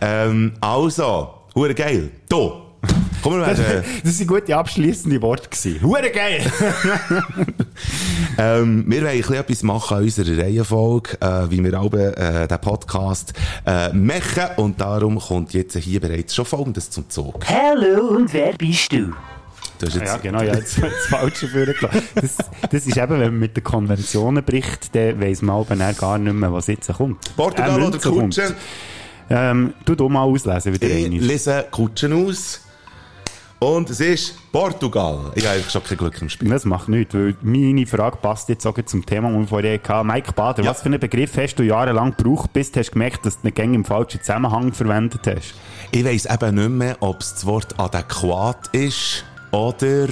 Ähm, 0.00 0.54
also, 0.60 1.34
hure 1.54 1.74
geil. 1.74 2.10
Da. 2.28 2.65
Komm, 3.22 3.40
wir 3.40 3.46
werden... 3.46 3.84
Das 4.04 4.18
sind 4.18 4.26
gute 4.28 4.56
abschließende 4.56 5.20
Worte 5.22 5.48
gewesen. 5.48 5.82
Hure 5.82 6.10
geil! 6.10 6.42
Ähm, 8.38 8.84
wir 8.86 9.00
wollen 9.00 9.10
ein 9.12 9.16
bisschen 9.18 9.34
etwas 9.36 9.62
machen 9.62 9.96
an 9.96 10.02
unserer 10.02 10.36
Reihenfolge, 10.42 11.16
äh, 11.22 11.50
wie 11.50 11.64
wir 11.64 11.72
alle 11.78 12.14
äh, 12.16 12.46
den 12.46 12.58
Podcast 12.58 13.32
äh, 13.66 13.90
machen. 13.94 14.44
Und 14.56 14.78
darum 14.80 15.18
kommt 15.18 15.54
jetzt 15.54 15.74
hier 15.78 16.00
bereits 16.00 16.34
schon 16.34 16.44
Folgendes 16.44 16.90
zum 16.90 17.08
Zug. 17.08 17.46
Hallo 17.48 18.08
und 18.16 18.30
wer 18.34 18.52
bist 18.52 18.92
du? 18.92 19.12
Du 19.78 19.86
hast 19.86 19.94
jetzt, 19.94 20.06
Ja, 20.06 20.16
genau, 20.18 20.42
ja, 20.42 20.54
jetzt 20.54 20.78
das 20.82 21.06
Falsche 21.08 21.48
vorgelassen. 21.48 22.02
Das, 22.14 22.36
das 22.70 22.86
ist 22.86 22.96
eben, 22.96 23.10
wenn 23.12 23.20
man 23.20 23.38
mit 23.38 23.56
den 23.56 23.64
Konventionen 23.64 24.44
bricht, 24.44 24.94
dann 24.94 25.18
weiss 25.20 25.40
man 25.40 25.56
aber 25.56 25.74
dann 25.76 25.96
gar 25.96 26.18
nicht 26.18 26.34
mehr, 26.34 26.52
was 26.52 26.66
jetzt 26.66 26.92
kommt. 26.92 27.34
Portugal 27.36 27.80
Äh, 27.80 27.84
oder. 27.86 27.98
Kutschen? 27.98 28.54
Ähm, 29.30 29.72
du 29.86 29.94
du 29.94 30.08
mal 30.10 30.22
auslesen, 30.24 30.74
wieder 30.74 30.88
Ich 30.88 31.06
einmal. 31.06 31.20
lese 31.20 31.64
Kutschen 31.70 32.12
aus. 32.12 32.60
Und 33.58 33.88
es 33.88 34.00
ist 34.00 34.52
Portugal. 34.52 35.32
Ich 35.34 35.46
habe 35.48 35.60
schon 35.70 35.82
kein 35.82 35.96
Glück 35.96 36.20
im 36.20 36.28
Spiel. 36.28 36.50
Das 36.50 36.66
macht 36.66 36.88
nichts, 36.90 37.14
weil 37.14 37.34
meine 37.40 37.86
Frage 37.86 38.18
passt 38.18 38.50
jetzt 38.50 38.66
auch 38.66 38.76
zum 38.84 39.06
Thema, 39.06 39.30
das 39.30 39.38
wir 39.40 39.46
vorher 39.46 39.80
hatten. 39.82 40.06
Mike 40.06 40.32
Bader, 40.32 40.62
Ja. 40.62 40.70
was 40.70 40.80
für 40.82 40.86
einen 40.86 41.00
Begriff 41.00 41.36
hast 41.38 41.54
du 41.56 41.62
jahrelang 41.62 42.14
gebraucht, 42.16 42.52
bis 42.52 42.70
du 42.70 42.80
hast 42.80 42.92
gemerkt, 42.92 43.24
dass 43.24 43.40
du 43.40 43.50
gängig 43.50 43.76
im 43.76 43.84
falschen 43.86 44.20
Zusammenhang 44.20 44.72
verwendet 44.74 45.22
hast? 45.26 45.54
Ich 45.90 46.04
weiss 46.04 46.26
eben 46.26 46.54
nicht 46.54 46.68
mehr, 46.68 46.96
ob 47.00 47.20
es 47.20 47.32
das 47.34 47.46
Wort 47.46 47.78
adäquat 47.80 48.68
ist 48.72 49.24
oder 49.52 50.08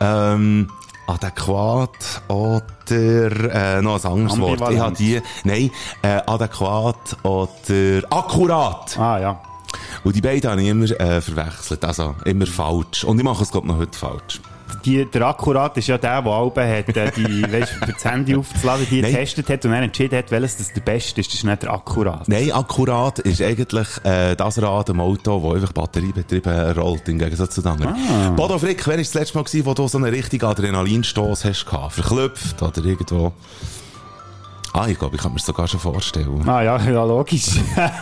ähm, 0.00 0.70
adäquat 1.08 2.22
oder 2.28 2.84
äh, 2.90 3.82
noch 3.82 4.04
ein 4.04 4.12
anderes 4.12 4.38
Wort. 4.40 4.70
Ich 4.70 4.78
habe 4.78 4.94
die, 4.96 5.20
nein, 5.42 5.70
äh, 6.02 6.20
adäquat 6.24 7.16
oder 7.24 8.02
akkurat. 8.10 8.96
Ah, 8.96 9.18
ja. 9.18 9.42
Und 10.04 10.16
die 10.16 10.20
beiden 10.20 10.50
habe 10.50 10.62
ich 10.62 10.68
immer 10.68 10.90
äh, 11.00 11.20
verwechselt, 11.20 11.84
also 11.84 12.14
immer 12.24 12.46
falsch. 12.46 13.04
Und 13.04 13.18
ich 13.18 13.24
mache 13.24 13.42
es, 13.42 13.50
glaube 13.50 13.66
noch 13.66 13.78
heute 13.78 13.98
falsch. 13.98 14.40
Die, 14.84 15.04
der 15.04 15.22
Akkurat 15.22 15.76
ist 15.76 15.88
ja 15.88 15.98
der, 15.98 16.22
der 16.22 16.32
Alben 16.32 16.68
hat, 16.68 16.96
äh, 16.96 17.10
die, 17.16 17.42
weißt, 17.52 17.72
für 17.72 17.92
das 17.92 18.04
Handy 18.04 18.36
aufzuladen, 18.36 18.86
die 18.90 19.02
Nein. 19.02 19.12
getestet 19.12 19.48
hat 19.48 19.64
und 19.64 19.72
dann 19.72 19.82
entschieden 19.82 20.18
hat, 20.18 20.30
welches 20.30 20.58
das 20.58 20.72
der 20.72 20.82
beste 20.82 21.20
ist. 21.20 21.30
Das 21.30 21.34
ist 21.34 21.44
nicht 21.44 21.62
der 21.62 21.72
Akkurat. 21.72 22.28
Nein, 22.28 22.52
akkurat 22.52 23.18
ist 23.20 23.42
eigentlich 23.42 23.88
äh, 24.04 24.36
das 24.36 24.60
Rad 24.62 24.90
im 24.90 25.00
Auto, 25.00 25.40
das 25.40 25.54
einfach 25.62 25.72
batteriebetrieben 25.72 26.72
rollt, 26.72 27.08
im 27.08 27.18
Gegensatz 27.18 27.54
zu 27.54 27.62
den 27.62 27.72
anderen. 27.72 27.94
Ah. 27.94 28.30
Bodo 28.30 28.58
Frick, 28.58 28.86
wann 28.86 28.92
war 28.92 28.98
das 28.98 29.14
letzte 29.14 29.36
Mal, 29.36 29.44
gewesen, 29.44 29.66
wo 29.66 29.74
du 29.74 29.88
so 29.88 29.98
einen 29.98 30.12
richtigen 30.12 30.44
Adrenalinstoß 30.44 31.44
hast? 31.44 31.66
Verklüpft 31.90 32.62
oder 32.62 32.84
irgendwo? 32.84 33.32
Ah, 34.72 34.86
ich 34.86 34.98
glaube, 34.98 35.16
ich 35.16 35.22
kann 35.22 35.32
mir 35.32 35.38
das 35.38 35.46
sogar 35.46 35.66
schon 35.66 35.80
vorstellen. 35.80 36.46
Ah 36.46 36.62
ja, 36.62 36.78
ja, 36.78 37.04
logisch. 37.04 37.56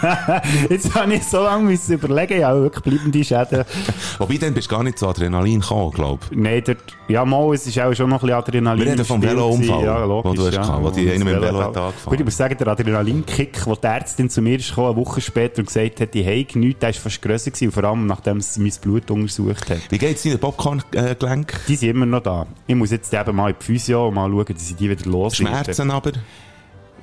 Jetzt 0.71 0.95
habe 0.95 1.15
ich 1.15 1.25
so 1.25 1.43
lange 1.43 1.65
müssen 1.65 1.95
überlegen, 1.95 2.41
ja, 2.41 2.55
wirklich 2.55 2.83
bleibende 2.83 3.25
Schäden. 3.25 3.65
Wobei, 4.19 4.37
dann 4.37 4.53
bist 4.53 4.71
du 4.71 4.75
gar 4.75 4.83
nicht 4.83 4.99
zu 4.99 5.07
Adrenalin 5.07 5.61
gekommen, 5.61 5.93
glaube 5.93 6.25
ich. 6.31 6.37
Nein, 6.37 6.63
dort, 6.67 6.79
ja, 7.09 7.25
mal, 7.25 7.55
es 7.55 7.67
ist 7.67 7.79
auch 7.79 7.95
schon 7.95 8.11
noch 8.11 8.23
ein 8.23 8.27
bisschen 8.27 8.37
Adrenalin. 8.37 8.85
Wir 8.85 8.93
reden 8.93 9.05
vom 9.05 9.23
Velounfall, 9.23 9.85
ja, 9.85 10.05
logisch, 10.05 10.31
wo 10.31 10.35
du 10.35 10.47
hast 10.47 10.55
ja. 10.55 10.63
gehabt, 10.63 10.85
wo 10.85 10.91
die 10.91 11.11
einen 11.11 11.25
mit 11.25 11.35
dem 11.35 11.43
Velo 11.43 11.61
angefahren. 11.61 11.95
Gut, 12.05 12.19
ich 12.19 12.25
muss 12.25 12.37
sagen, 12.37 12.57
der 12.59 12.69
Adrenalinkick, 12.69 13.67
wo 13.67 13.75
die 13.75 13.87
Ärztin 13.87 14.29
zu 14.29 14.43
mir 14.43 14.59
ist 14.59 14.71
gekommen, 14.71 14.89
eine 14.89 14.97
Woche 14.97 15.21
später 15.21 15.61
und 15.61 15.67
gesagt 15.67 16.01
hat, 16.01 16.15
die 16.15 16.25
habe 16.25 16.59
nichts, 16.59 16.81
der 16.81 16.89
war 16.89 16.95
fast 16.95 17.23
grösser 17.23 17.51
gewesen, 17.51 17.73
vor 17.73 17.85
allem 17.85 18.07
nachdem 18.07 18.41
sie 18.41 18.61
mein 18.61 18.73
Blut 18.81 19.11
untersucht 19.11 19.71
hat. 19.71 19.81
Wie 19.91 19.99
geht's 19.99 20.23
deinen 20.25 20.39
Popcorn-Gelenk? 20.39 21.61
Die 21.69 21.77
sind 21.77 21.91
immer 21.91 22.07
noch 22.07 22.23
da. 22.23 22.47
Ich 22.67 22.75
muss 22.75 22.91
jetzt 22.91 23.13
eben 23.15 23.37
mal 23.37 23.51
in 23.51 23.57
die 23.61 23.65
Physio 23.65 24.09
und 24.09 24.15
mal 24.15 24.31
schauen, 24.31 24.55
dass 24.55 24.71
ich 24.71 24.77
die 24.77 24.91
wieder 24.91 25.09
los 25.09 25.37
Schmerzen 25.37 25.91
aber? 25.91 26.13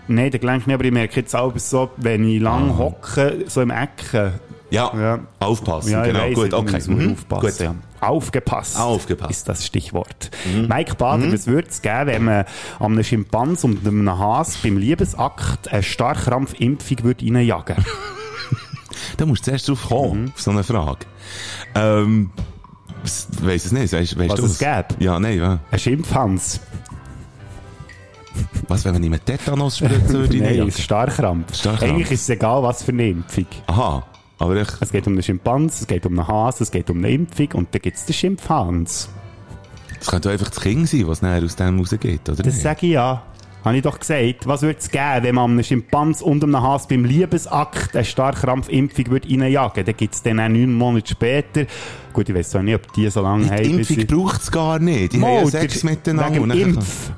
Nein, 0.07 0.31
der 0.31 0.39
Gelenk 0.39 0.67
nicht, 0.67 0.73
aber 0.73 0.83
ich 0.85 0.91
merke 0.91 1.19
jetzt 1.21 1.35
auch 1.35 1.57
so, 1.57 1.89
wenn 1.97 2.27
ich 2.27 2.41
lang 2.41 2.77
hocke, 2.77 3.45
so 3.47 3.61
im 3.61 3.69
Ecken. 3.71 4.33
Ja, 4.69 4.91
Ja. 4.97 5.19
aufpassen, 5.39 5.91
Ja, 5.91 6.03
genau. 6.03 6.19
weiss, 6.19 6.33
Gut, 6.35 6.53
okay. 6.53 6.79
Mhm. 6.87 7.11
aufpassen. 7.13 7.41
Gut. 7.47 7.59
Ja. 7.59 7.75
Aufgepasst. 8.07 8.79
Aufgepasst. 8.79 9.31
Ist 9.31 9.47
das 9.49 9.65
Stichwort. 9.65 10.31
Mike 10.67 10.95
Bader, 10.95 11.31
was 11.31 11.45
würde 11.47 11.69
es 11.69 11.81
geben, 11.81 12.07
wenn 12.07 12.23
man 12.25 12.45
an 12.79 12.91
einem 12.93 13.03
Schimpans 13.03 13.63
und 13.63 13.85
einem 13.87 14.09
Has 14.17 14.57
beim 14.57 14.77
Liebesakt 14.77 15.71
eine 15.71 15.83
Starkrampfimpfung 15.83 17.03
würde 17.03 17.25
reinjagen 17.25 17.77
würde? 17.77 17.89
Da 19.17 19.25
musst 19.27 19.41
du 19.45 19.51
zuerst 19.51 19.69
drauf 19.69 19.85
kommen, 19.89 20.23
Mhm. 20.23 20.31
auf 20.33 20.41
so 20.41 20.51
eine 20.51 20.63
Frage. 20.63 21.05
Ähm, 21.75 22.31
weiss 23.41 23.65
es 23.65 23.71
nicht, 23.71 23.93
weißt, 23.93 24.17
weißt 24.17 24.29
Was 24.31 24.39
du 24.39 24.45
es 24.47 24.57
gäbe? 24.59 24.85
Ja, 24.99 25.19
nein, 25.19 25.37
ja. 25.37 25.59
Ein 25.71 25.79
Schimpfhans? 25.79 26.59
Was, 28.67 28.85
wenn 28.85 28.93
man 28.93 29.03
ihm 29.03 29.11
mit 29.11 29.25
Tetanus 29.25 29.77
spritzen 29.77 30.09
würde? 30.13 30.37
Nein, 30.41 30.61
ein 30.61 30.71
Starkrampf. 30.71 31.55
Starkrampf. 31.55 31.91
Eigentlich 31.91 32.11
ist 32.11 32.21
es 32.23 32.29
egal, 32.29 32.63
was 32.63 32.83
für 32.83 32.91
eine 32.91 33.07
Impfung. 33.09 33.45
Aha, 33.67 34.03
aber 34.39 34.55
ich... 34.61 34.67
Es 34.79 34.91
geht 34.91 35.05
um 35.07 35.13
einen 35.13 35.23
Schimpans, 35.23 35.81
es 35.81 35.87
geht 35.87 36.05
um 36.05 36.17
einen 36.17 36.27
Has, 36.27 36.61
es 36.61 36.71
geht 36.71 36.89
um 36.89 36.97
eine 36.97 37.09
Impfung 37.11 37.47
und 37.53 37.73
dann 37.73 37.81
gibt 37.81 37.97
es 37.97 38.05
den 38.05 38.13
Schimpfhans. 38.13 39.09
Das 39.99 40.07
könnte 40.07 40.27
doch 40.29 40.33
einfach 40.33 40.49
das 40.49 40.59
Kind 40.61 40.89
sein, 40.89 41.07
was 41.07 41.21
nachher 41.21 41.43
aus 41.43 41.55
dem 41.55 41.79
rausgeht, 41.79 42.27
oder 42.29 42.37
Das 42.43 42.53
nicht? 42.53 42.61
sage 42.61 42.87
ich 42.87 42.93
ja. 42.93 43.23
Habe 43.63 43.77
ich 43.77 43.81
doch 43.83 43.97
gesagt. 43.97 44.45
Was 44.45 44.61
würde 44.61 44.77
es 44.77 44.91
geben, 44.91 45.19
wenn 45.23 45.35
man 45.35 45.51
einem 45.51 45.63
Schimpans 45.63 46.21
und 46.21 46.43
einem 46.43 46.61
Has 46.61 46.85
beim 46.85 47.05
Liebesakt 47.05 47.95
eine 47.95 48.03
Starkrampfimpfung 48.03 49.07
würde 49.09 49.29
reinjagen 49.29 49.77
würde? 49.77 49.83
Dann 49.85 49.95
gibt 49.97 50.15
es 50.15 50.21
dann 50.21 50.41
auch 50.41 50.49
neun 50.49 50.73
Monate 50.73 51.07
später. 51.11 51.65
Gut, 52.11 52.27
ich 52.27 52.35
weiß 52.35 52.49
zwar 52.49 52.61
nicht, 52.63 52.75
ob 52.75 52.91
die 52.91 53.09
so 53.09 53.21
lange 53.21 53.45
Die 53.45 53.49
haben. 53.51 53.77
bis 53.77 53.89
Impfung 53.91 54.07
braucht 54.25 54.41
es 54.41 54.51
gar 54.51 54.79
nicht. 54.79 55.13
Die 55.13 55.17
Mal, 55.17 55.37
haben 55.37 55.43
ja 55.45 55.49
Sex 55.51 55.79
der- 55.79 55.89
miteinander. 55.91 56.35
Wegen 56.43 56.51
Impf. 56.75 57.11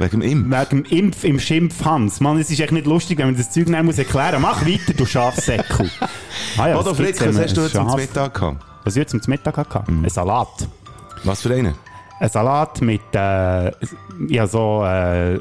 Wegen 0.00 0.20
dem 0.20 0.22
Impf. 0.22 0.70
Wegen 0.70 0.82
dem 0.82 0.98
Impf 0.98 1.24
im 1.24 1.38
Schimpfhans. 1.38 2.20
Mann, 2.20 2.38
es 2.38 2.50
ist 2.50 2.58
echt 2.58 2.72
nicht 2.72 2.86
lustig, 2.86 3.18
wenn 3.18 3.26
man 3.26 3.36
das 3.36 3.50
Zeug 3.50 3.68
nicht 3.68 3.82
muss 3.82 3.98
erklären. 3.98 4.40
Mach 4.40 4.64
weiter, 4.64 4.94
du 4.96 5.04
Schafsäckel. 5.04 5.90
ah, 6.56 6.68
ja, 6.68 6.76
Bodo 6.78 6.92
was 6.92 6.96
Frick, 6.96 7.20
was 7.20 7.38
hast 7.38 7.54
du 7.54 7.60
jetzt 7.60 7.74
zum 7.74 7.94
Mittag 7.94 8.32
gehabt? 8.32 8.64
Was 8.82 8.96
ich 8.96 9.06
zum 9.06 9.20
Mittag 9.26 9.58
hatte? 9.58 9.84
Ein 9.88 10.08
Salat. 10.08 10.66
Was 11.24 11.42
für 11.42 11.54
einen? 11.54 11.74
Ein 12.18 12.28
Salat 12.30 12.80
mit, 12.80 13.02
äh, 13.12 13.72
ja, 14.28 14.46
so, 14.46 14.82
äh, 14.86 15.38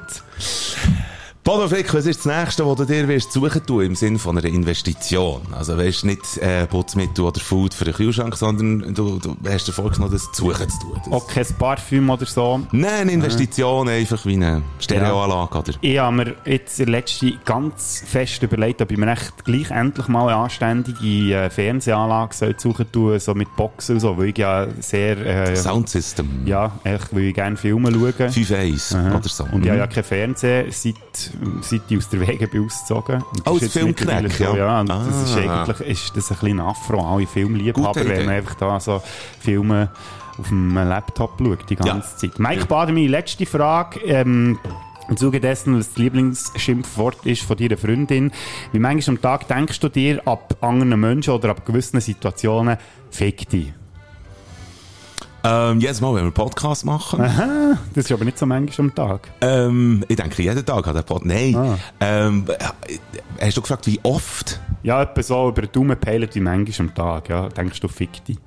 Bodo 1.44 1.68
Frick, 1.68 1.92
was 1.92 2.06
ist 2.06 2.24
das 2.24 2.38
Nächste, 2.40 2.64
was 2.66 2.74
du 2.76 2.86
dir 2.86 3.06
wirst 3.06 3.30
suchen 3.30 3.66
tun 3.66 3.82
im 3.84 3.94
Sinne 3.94 4.18
von 4.18 4.38
einer 4.38 4.46
Investition? 4.48 5.42
Also, 5.52 5.76
weißt 5.76 6.06
nicht 6.06 6.38
äh, 6.38 6.66
Putzmittel 6.66 7.22
oder 7.22 7.38
Food 7.38 7.74
für 7.74 7.84
den 7.84 7.92
Kühlschrank, 7.92 8.34
sondern 8.34 8.94
du, 8.94 9.18
du 9.18 9.36
hast 9.46 9.68
dir 9.68 9.72
vorgenommen, 9.72 10.10
das 10.10 10.22
zu 10.32 10.46
suchen 10.50 10.70
zu 10.70 10.78
tun. 10.80 10.92
Das- 11.04 11.12
Auch 11.12 11.26
kein 11.28 11.44
Parfüm 11.58 12.08
oder 12.08 12.24
so. 12.24 12.62
Nein, 12.72 12.88
eine 13.02 13.12
Investition 13.12 13.90
einfach 13.90 14.24
wie 14.24 14.36
eine 14.36 14.62
Stereoanlage, 14.78 15.58
oder? 15.58 15.72
Ich 15.82 15.98
habe 15.98 16.16
mir 16.16 16.34
jetzt 16.46 16.80
in 16.80 16.88
letzter 16.88 17.26
ganz 17.44 18.02
fest 18.06 18.42
überlegt, 18.42 18.80
ob 18.80 18.90
ich 18.90 18.96
mir 18.96 19.12
echt 19.12 19.44
gleich 19.44 19.70
endlich 19.70 20.08
mal 20.08 20.28
eine 20.28 20.36
anständige 20.36 21.34
äh, 21.34 21.50
Fernsehanlage 21.50 22.34
soll 22.34 22.54
suchen 22.58 22.86
tue, 22.90 23.20
so 23.20 23.34
mit 23.34 23.54
Boxen 23.54 23.96
und 23.96 24.00
so, 24.00 24.16
weil 24.16 24.28
ich 24.30 24.38
ja 24.38 24.66
sehr, 24.80 25.18
äh, 25.18 25.54
Soundsystem. 25.56 26.46
ja, 26.46 26.72
echt, 26.84 27.14
weil 27.14 27.24
ich 27.24 27.34
gerne 27.34 27.58
Filme 27.58 27.92
schaue. 27.92 28.28
5-1 28.30 28.96
Aha. 28.96 29.18
oder 29.18 29.28
so. 29.28 29.44
Und 29.44 29.62
ich 29.62 29.68
habe 29.68 29.72
Mhm. 29.72 29.78
ja 29.80 29.86
kein 29.88 30.04
Fernsehen, 30.04 30.70
seit, 30.70 30.94
seit 31.62 31.82
ich 31.88 31.98
aus 31.98 32.08
der 32.08 32.20
Wege 32.20 32.48
ausgezogen. 32.60 33.24
Das 33.44 33.52
Oh, 33.54 33.58
Filmkneck, 33.58 34.32
so, 34.32 34.44
ja. 34.44 34.56
ja. 34.56 34.80
Und 34.80 34.88
das 34.88 35.06
ist 35.30 35.36
Ah. 35.38 35.62
eigentlich 35.64 35.88
ist 35.88 36.16
das 36.16 36.30
ein 36.30 36.38
bisschen 36.38 36.60
Afro, 36.60 37.00
alle 37.00 37.26
Filmliebhaber, 37.26 38.04
wenn 38.06 38.24
man 38.26 38.34
einfach 38.36 38.54
da 38.54 38.78
so 38.80 39.02
Filme 39.40 39.90
auf 40.38 40.48
dem 40.48 40.74
Laptop 40.74 41.32
schaut, 41.38 41.68
die 41.70 41.76
ganze 41.76 42.08
Ja. 42.26 42.30
Zeit. 42.32 42.38
Mike 42.38 42.66
Bader, 42.66 42.92
meine 42.92 43.06
letzte 43.08 43.46
Frage, 43.46 44.00
ähm, 44.00 44.58
im 45.08 45.16
Zuge 45.18 45.38
dessen, 45.38 45.76
was 45.78 45.88
das 45.90 45.98
Lieblingsschimpfwort 45.98 47.26
ist 47.26 47.42
von 47.42 47.56
deiner 47.56 47.76
Freundin. 47.76 48.32
Wie 48.72 48.78
manchmal 48.78 49.16
am 49.16 49.22
Tag 49.22 49.46
denkst 49.48 49.78
du 49.80 49.88
dir 49.90 50.26
ab 50.26 50.56
anderen 50.62 50.98
Menschen 50.98 51.34
oder 51.34 51.50
ab 51.50 51.64
gewissen 51.66 52.00
Situationen, 52.00 52.78
fick 53.10 53.48
dich? 53.48 53.72
Ähm, 55.46 55.78
jedes 55.80 56.00
Mal, 56.00 56.08
wenn 56.08 56.14
wir 56.16 56.22
einen 56.22 56.32
Podcast 56.32 56.86
machen, 56.86 57.20
Das 57.94 58.06
ist 58.06 58.12
aber 58.12 58.24
nicht 58.24 58.38
so 58.38 58.46
manchmal 58.46 58.88
am 58.88 58.94
Tag. 58.94 59.28
ähm, 59.42 60.02
ich 60.08 60.16
denke 60.16 60.42
jeden 60.42 60.64
Tag 60.64 60.86
an 60.86 60.94
den 60.94 61.04
Podcast. 61.04 61.26
Nein. 61.26 61.54
Ah. 61.54 61.76
Ähm, 62.00 62.46
hast 63.40 63.56
du 63.56 63.60
gefragt, 63.60 63.86
wie 63.86 64.00
oft? 64.02 64.58
Ja, 64.82 65.02
etwa 65.02 65.22
so 65.22 65.48
über 65.50 65.62
den 65.62 65.72
Daumen 65.72 66.00
peilen 66.00 66.28
wie 66.32 66.40
manchmal 66.40 66.88
am 66.88 66.94
Tag. 66.94 67.28
Ja, 67.28 67.48
denkst 67.50 67.78
du, 67.80 67.88
fick 67.88 68.24
dich? 68.24 68.38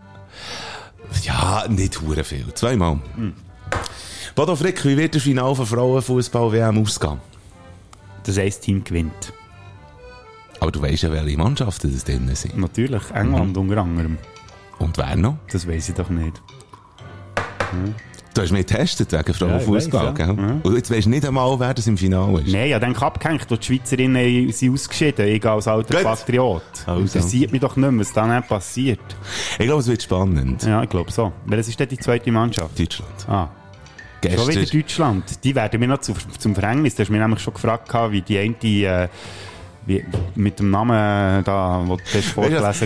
Ja, 1.23 1.65
nicht 1.69 2.01
hure 2.01 2.23
viel. 2.23 2.51
Zweimal. 2.55 2.99
Bodo 4.35 4.55
Frick, 4.55 4.83
wie 4.85 4.97
wird 4.97 5.15
das 5.15 5.23
Finale 5.23 5.55
von 5.55 5.65
Frauenfußball-WM 5.65 6.81
ausgehen? 6.81 7.19
Das 8.23 8.37
ein 8.37 8.51
Team 8.61 8.83
gewinnt. 8.83 9.33
Aber 10.59 10.71
du 10.71 10.81
weißt 10.81 11.03
ja, 11.03 11.11
welche 11.11 11.37
Mannschaften 11.37 11.93
das 11.93 12.03
drin 12.03 12.29
sind. 12.33 12.57
Natürlich, 12.57 13.03
England 13.13 13.55
unter 13.55 13.77
anderem. 13.77 14.17
Und 14.79 14.97
wer 14.97 15.15
noch? 15.15 15.37
Das 15.51 15.67
weiß 15.67 15.89
ich 15.89 15.95
doch 15.95 16.09
nicht. 16.09 16.41
Du 18.33 18.43
hast 18.43 18.51
mich 18.51 18.67
getestet 18.67 19.11
wegen 19.13 19.33
Frauenfußball, 19.33 20.05
Ja, 20.05 20.11
ich 20.11 20.19
weiss, 20.19 20.27
ja. 20.27 20.33
gell? 20.33 20.45
Mhm. 20.45 20.61
Und 20.61 20.75
jetzt 20.75 20.91
weisst 20.91 21.05
du 21.07 21.09
nicht 21.09 21.25
einmal, 21.25 21.59
wer 21.59 21.73
das 21.73 21.87
im 21.87 21.97
Finale 21.97 22.41
ist. 22.41 22.51
Nein, 22.51 22.69
ja, 22.69 22.77
dann 22.79 22.95
abgehängt, 22.95 23.47
wo 23.49 23.55
die 23.55 23.65
Schweizerinnen 23.65 24.51
sind 24.51 24.73
ausgeschieden, 24.73 25.27
ich 25.27 25.43
als 25.43 25.67
alter 25.67 25.95
Gut. 25.95 26.03
Patriot. 26.03 26.61
Also. 26.85 27.01
Interessiert 27.01 27.51
mich 27.51 27.61
doch 27.61 27.75
nicht 27.75 27.89
mehr, 27.89 27.99
was 27.99 28.13
dann 28.13 28.35
nicht 28.35 28.47
passiert. 28.47 28.99
Ich 29.57 29.65
glaube, 29.65 29.81
es 29.81 29.87
wird 29.87 30.03
spannend. 30.03 30.61
Ja, 30.63 30.83
ich 30.83 30.89
glaube 30.89 31.11
so. 31.11 31.31
Welches 31.47 31.69
ist 31.69 31.79
denn 31.79 31.89
die 31.89 31.97
zweite 31.97 32.31
Mannschaft? 32.31 32.77
Deutschland. 32.77 33.09
Ah, 33.27 33.49
schon 34.23 34.31
wieder 34.47 34.61
Gestern. 34.61 34.81
Deutschland. 34.81 35.43
Die 35.43 35.55
werden 35.55 35.79
mir 35.79 35.87
noch 35.87 35.99
zu, 36.01 36.13
zum 36.37 36.53
Verhängnis. 36.53 36.93
Du 36.95 37.01
hast 37.01 37.09
mich 37.09 37.19
nämlich 37.19 37.39
schon 37.39 37.53
gefragt, 37.55 37.89
gehabt, 37.89 38.11
wie 38.11 38.21
die 38.21 38.37
eine, 38.37 38.55
äh, 38.63 39.07
wie, 39.87 40.05
mit 40.35 40.59
dem 40.59 40.69
Namen 40.69 41.39
äh, 41.39 41.43
da, 41.43 41.81
wo 41.85 41.95
du 41.95 42.03
hast 42.13 42.25
vorgelesen 42.29 42.65
hast. 42.65 42.81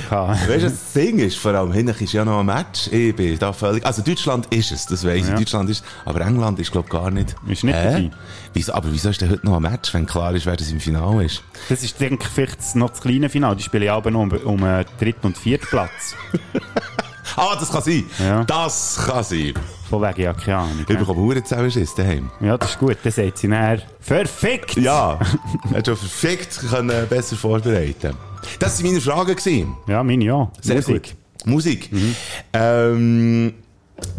Weißt 0.50 0.50
du, 0.50 0.70
das 0.70 0.94
Ding 0.94 1.20
ist, 1.20 1.38
vor 1.38 1.54
allem 1.54 1.74
hinten 1.74 2.02
ist 2.04 2.14
ja 2.14 2.24
noch 2.24 2.40
ein 2.40 2.46
Match. 2.46 2.88
Ich 2.92 3.16
bin 3.16 3.38
da 3.38 3.52
völlig, 3.52 3.86
also 3.86 4.02
Deutschland 4.02 4.46
ist 4.54 4.72
es, 4.72 4.86
das 4.86 5.06
weiss 5.06 5.28
Ja. 5.28 5.34
ich. 5.34 5.40
Deutschland 5.40 5.70
ist, 5.70 5.84
aber 6.06 6.22
England 6.22 6.60
ist, 6.60 6.72
glaube 6.72 6.88
ich, 6.88 6.92
gar 6.94 7.12
nicht. 7.12 7.36
Ist 7.48 7.64
nicht 7.64 7.76
dabei. 7.76 8.12
Wieso, 8.54 8.74
aber 8.74 8.92
wieso 8.92 9.10
ist 9.10 9.20
denn 9.20 9.30
heute 9.32 9.46
noch 9.46 9.56
ein 9.58 9.62
Match, 9.64 9.94
wenn 9.94 10.06
klar 10.06 10.34
ist, 10.36 10.46
wer 10.46 10.56
das 10.56 10.72
im 10.72 10.80
Finale 10.80 11.26
ist? 11.26 11.44
Das 11.70 11.84
ist, 11.84 12.00
denke 12.00 12.24
ich, 12.24 12.30
vielleicht 12.30 12.76
noch 12.76 12.92
das 12.92 13.02
kleine 13.02 13.30
Finale. 13.30 13.56
Die 13.56 13.64
spielen 13.64 13.84
ja 13.84 13.96
aber 13.96 14.12
noch 14.12 14.22
um, 14.22 14.32
um 14.32 14.58
den 14.62 14.86
dritten 15.00 15.28
und 15.28 15.38
vierten 15.38 15.68
Platz. 15.68 16.16
Ah, 17.38 17.56
das 17.58 17.72
kann 17.72 17.82
sein. 17.82 18.04
Ja. 18.20 18.44
Das 18.44 19.00
kann 19.08 19.24
sein. 19.24 19.54
Von 19.92 20.02
wegen, 20.02 20.22
ja, 20.22 20.34
keine 20.34 20.58
Ahnung. 20.58 20.80
Ich 20.80 20.98
bekomme 20.98 21.20
Uhren 21.20 21.44
Zusammenschiss 21.44 21.94
daheim. 21.96 22.32
ja 22.40 22.58
das 22.58 22.70
ist 22.70 22.80
gut. 22.80 22.98
Dann 23.04 23.12
sagt 23.12 23.38
sie 23.40 23.50
nachher, 23.50 23.82
verfickt! 24.00 24.78
Ja, 24.78 25.20
hat 25.74 25.86
schon 25.86 25.98
perfekt 25.98 26.62
können 26.70 27.08
besser 27.10 27.36
vorbereiten. 27.36 28.16
Das 28.58 28.82
waren 28.82 28.90
meine 28.90 29.02
Fragen. 29.02 29.36
Gewesen. 29.36 29.76
Ja, 29.88 30.02
meine 30.02 30.24
ja. 30.24 30.50
Sehr 30.62 30.78
Musik. 30.78 31.04
gut. 31.04 31.16
Musik. 31.46 31.90
Ähm, 32.54 33.54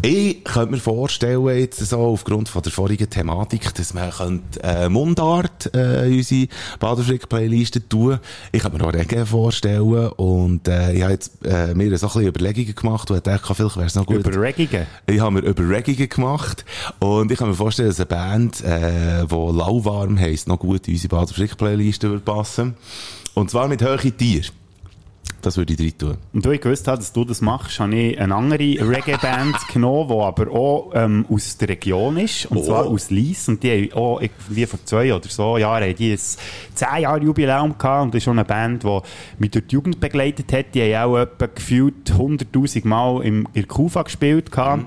ich 0.01 0.43
könnte 0.43 0.71
mir 0.71 0.79
vorstellen, 0.79 1.47
jetzt 1.47 1.79
so 1.79 1.99
aufgrund 1.99 2.49
von 2.49 2.61
der 2.61 2.71
vorigen 2.71 3.09
Thematik, 3.09 3.73
dass 3.73 3.93
man 3.93 4.11
könnte, 4.11 4.61
äh, 4.61 4.89
Mundart 4.89 5.73
äh, 5.73 6.07
unsere 6.07 6.47
Baderfrick-Playliste 6.79 7.87
tun 7.87 8.19
Ich 8.51 8.61
könnte 8.61 8.77
mir 8.77 8.85
auch 8.85 8.93
Reggae 8.93 9.25
vorstellen 9.25 10.09
und 10.09 10.67
äh, 10.67 10.93
ich 10.93 11.01
habe 11.03 11.13
jetzt 11.13 11.45
äh, 11.45 11.73
mir 11.73 11.97
so 11.97 12.07
ein 12.07 12.13
bisschen 12.13 12.27
Überlegungen 12.27 12.75
gemacht 12.75 13.11
und 13.11 13.25
dachte, 13.25 13.55
vielleicht 13.55 13.77
wäre 13.77 13.87
es 13.87 13.95
noch 13.95 14.05
gut. 14.05 14.27
Überregungen. 14.27 14.87
Ich 15.07 15.19
habe 15.19 15.31
mir 15.31 15.47
Überregungen 15.47 16.09
gemacht 16.09 16.65
und 16.99 17.31
ich 17.31 17.37
kann 17.37 17.49
mir 17.49 17.55
vorstellen, 17.55 17.89
dass 17.89 17.99
eine 17.99 18.07
Band, 18.07 18.61
äh, 18.61 19.25
die 19.25 19.35
Lauwarm 19.35 20.19
heisst, 20.19 20.47
noch 20.47 20.59
gut 20.59 20.87
in 20.87 20.95
unsere 20.95 21.15
Baderfrick-Playliste 21.15 22.09
würde 22.09 22.23
passen. 22.23 22.75
Und 23.35 23.49
zwar 23.49 23.67
mit 23.67 23.81
Höche 23.81 24.11
Tier. 24.11 24.43
Das 25.43 25.57
würde 25.57 25.73
ich 25.73 25.77
drin 25.79 25.97
tun. 25.97 26.17
Und 26.31 26.45
da 26.45 26.51
ich 26.51 26.61
gewusst 26.61 26.87
habe, 26.87 26.97
dass 26.97 27.11
du 27.11 27.25
das 27.25 27.41
machst, 27.41 27.79
habe 27.79 27.93
ich 27.93 28.17
eine 28.19 28.33
andere 28.33 28.57
Reggae-Band 28.63 29.55
genommen, 29.73 30.07
die 30.07 30.13
aber 30.23 30.49
auch 30.51 30.91
ähm, 30.95 31.25
aus 31.29 31.57
der 31.57 31.67
Region 31.69 32.15
ist. 32.17 32.45
Und 32.47 32.59
Oh. 32.59 32.63
zwar 32.63 32.85
aus 32.85 33.09
Lies. 33.11 33.47
Und 33.49 33.61
die 33.61 33.89
haben 33.91 33.93
auch 33.93 34.21
irgendwie 34.21 34.65
vor 34.65 34.79
zwei 34.85 35.13
oder 35.13 35.27
so 35.27 35.57
Jahren 35.57 35.83
haben 35.83 35.95
die 35.95 36.13
ein 36.13 36.17
10 36.17 36.87
Jahre 37.01 37.21
Jubiläum 37.21 37.77
gehabt. 37.77 38.03
Und 38.03 38.13
das 38.13 38.19
ist 38.19 38.23
schon 38.23 38.39
eine 38.39 38.45
Band, 38.45 38.83
die 38.83 38.99
mich 39.37 39.51
durch 39.51 39.67
die 39.67 39.75
Jugend 39.75 39.99
begleitet 39.99 40.51
hat. 40.53 40.73
Die 40.73 40.95
haben 40.95 41.11
auch 41.11 41.17
etwa 41.19 41.45
gefühlt 41.47 42.09
100.000 42.09 42.87
Mal 42.87 43.21
im, 43.23 43.39
in 43.53 43.61
der 43.61 43.65
Kufa 43.65 44.03
gespielt 44.03 44.49
gehabt. 44.49 44.85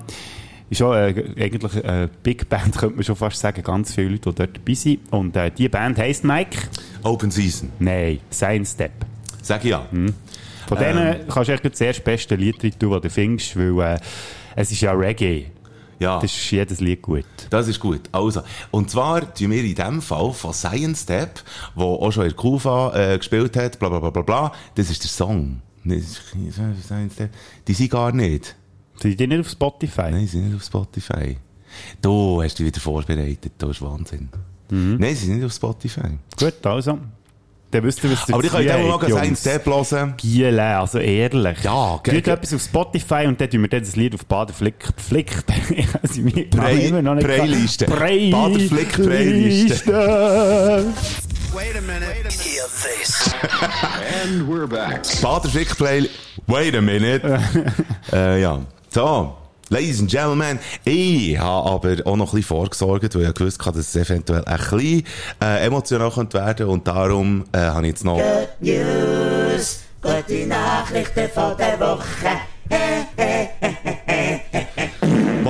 Ist 0.70 0.80
auch 0.82 0.94
äh, 0.94 1.14
eigentlich 1.38 1.84
eine 1.84 2.08
Big 2.22 2.48
Band, 2.48 2.74
könnte 2.78 2.96
man 2.96 3.04
schon 3.04 3.14
fast 3.16 3.38
sagen. 3.40 3.62
Ganz 3.62 3.94
viele 3.94 4.08
Leute, 4.08 4.30
die 4.30 4.34
dort 4.36 4.56
dabei 4.56 4.74
sind. 4.74 5.00
Und 5.12 5.36
äh, 5.36 5.50
die 5.50 5.68
Band 5.68 5.98
heisst 5.98 6.24
Mike? 6.24 6.56
Open 7.02 7.30
Season. 7.30 7.70
Nein, 7.78 8.20
Science 8.32 8.72
Step. 8.72 8.92
Sag 9.42 9.62
ich 9.64 9.70
ja. 9.70 9.86
Von 10.66 10.78
denen 10.78 11.28
kannst 11.28 11.48
du 11.48 11.52
echt 11.52 11.64
das 11.64 11.80
erste 11.80 12.02
beste 12.02 12.34
Lied 12.36 12.62
drin 12.62 12.72
tun, 12.78 12.92
das 12.92 13.02
du 13.02 13.10
findest, 13.10 13.56
weil 13.56 13.94
äh, 13.96 13.98
es 14.56 14.70
ist 14.72 14.80
ja 14.80 14.92
Reggae. 14.92 15.46
Ja, 15.98 16.18
Das 16.20 16.30
ist 16.36 16.50
jedes 16.50 16.80
Lied 16.80 17.00
gut. 17.00 17.24
das 17.48 17.68
ist 17.68 17.80
gut. 17.80 18.02
Also, 18.12 18.42
und 18.70 18.90
zwar 18.90 19.32
tun 19.32 19.50
wir 19.50 19.64
in 19.64 19.74
dem 19.74 20.02
Fall 20.02 20.30
von 20.34 20.52
Science 20.52 21.02
Step, 21.04 21.40
wo 21.74 21.94
auch 21.94 22.10
schon 22.12 22.24
in 22.24 22.28
der 22.30 22.36
Kufa 22.36 22.94
äh, 22.94 23.16
gespielt 23.16 23.56
hat, 23.56 23.78
bla 23.78 23.88
bla 23.88 24.00
bla 24.00 24.10
bla 24.10 24.20
bla, 24.22 24.52
das 24.74 24.90
ist 24.90 25.02
der 25.02 25.08
Song. 25.10 25.62
Das 25.84 25.96
ist- 25.96 26.22
Science 26.86 27.14
Step. 27.14 27.30
Die 27.66 27.72
sind 27.72 27.90
gar 27.90 28.12
nicht. 28.12 28.54
Sind 29.00 29.18
die 29.18 29.26
nicht 29.26 29.40
auf 29.40 29.48
Spotify? 29.48 30.10
Nein, 30.10 30.20
sie 30.26 30.38
sind 30.38 30.46
nicht 30.48 30.56
auf 30.56 30.64
Spotify. 30.64 31.38
Du 32.02 32.42
hast 32.42 32.58
dich 32.58 32.66
wieder 32.66 32.80
vorbereitet, 32.80 33.52
das 33.56 33.70
ist 33.70 33.82
Wahnsinn. 33.82 34.28
Mhm. 34.70 34.96
Nein, 34.98 35.14
sie 35.14 35.26
sind 35.26 35.36
nicht 35.36 35.46
auf 35.46 35.52
Spotify. 35.52 36.18
Gut, 36.38 36.66
also. 36.66 36.98
Dann 37.70 37.82
ihr, 38.04 38.10
was 38.12 38.28
ihr 38.28 38.34
Aber 38.34 38.44
ich 38.44 38.50
kann 38.50 38.64
tun 38.64 38.90
auch 38.92 39.02
mal 39.02 39.08
Jungs. 39.26 39.40
Step 39.40 39.66
hören. 39.66 40.14
Giele, 40.16 40.62
also 40.78 40.98
ehrlich. 40.98 41.58
Ja, 41.64 42.00
ge- 42.02 42.14
Tut 42.14 42.28
etwas 42.28 42.54
auf 42.54 42.62
Spotify 42.62 43.24
und 43.26 43.40
dann 43.40 43.50
tun 43.50 43.62
wir 43.62 43.68
dann 43.68 43.80
das 43.80 43.96
Lied 43.96 44.14
auf 44.14 44.24
Baderflick. 44.24 44.74
Flick. 44.96 45.32
also 46.02 46.20
mir 46.20 46.48
Prey- 46.48 46.88
immer 46.88 47.02
noch 47.02 47.14
nicht 47.16 47.26
Preiliste. 47.26 47.86
Prey- 47.86 48.30
Baderflick 48.30 48.92
Preiliste. 48.92 49.90
Liste. 49.90 50.92
And 54.24 54.48
we're 54.48 54.66
back. 54.66 55.02
Baderfick 55.20 55.76
Play. 55.76 56.08
Wait 56.46 56.74
a 56.76 56.80
minute. 56.80 57.40
äh, 58.12 58.40
ja. 58.40 58.60
So. 58.90 59.34
Ladies 59.68 59.98
and 59.98 60.08
Gentlemen, 60.08 60.60
ich 60.84 61.36
habe 61.38 61.68
aber 61.68 62.06
auch 62.06 62.16
noch 62.16 62.32
ein 62.32 62.36
bisschen 62.36 62.56
vorgesorgt, 62.56 63.16
weil 63.16 63.24
ich 63.24 63.34
gewusst 63.34 63.58
habe, 63.66 63.78
dass 63.78 63.94
es 63.94 63.96
eventuell 63.96 64.44
ein 64.44 64.58
bisschen 64.58 65.02
äh, 65.42 65.66
emotional 65.66 66.10
könnte 66.12 66.38
werden 66.38 66.68
und 66.68 66.86
darum 66.86 67.44
äh, 67.52 67.58
habe 67.58 67.82
ich 67.82 67.88
jetzt 67.88 68.04
noch... 68.04 68.20
News, 68.60 69.80
gute 70.00 70.46
Nachrichten 70.46 71.28
von 71.34 71.56
der 71.56 71.80
Woche. 71.80 72.36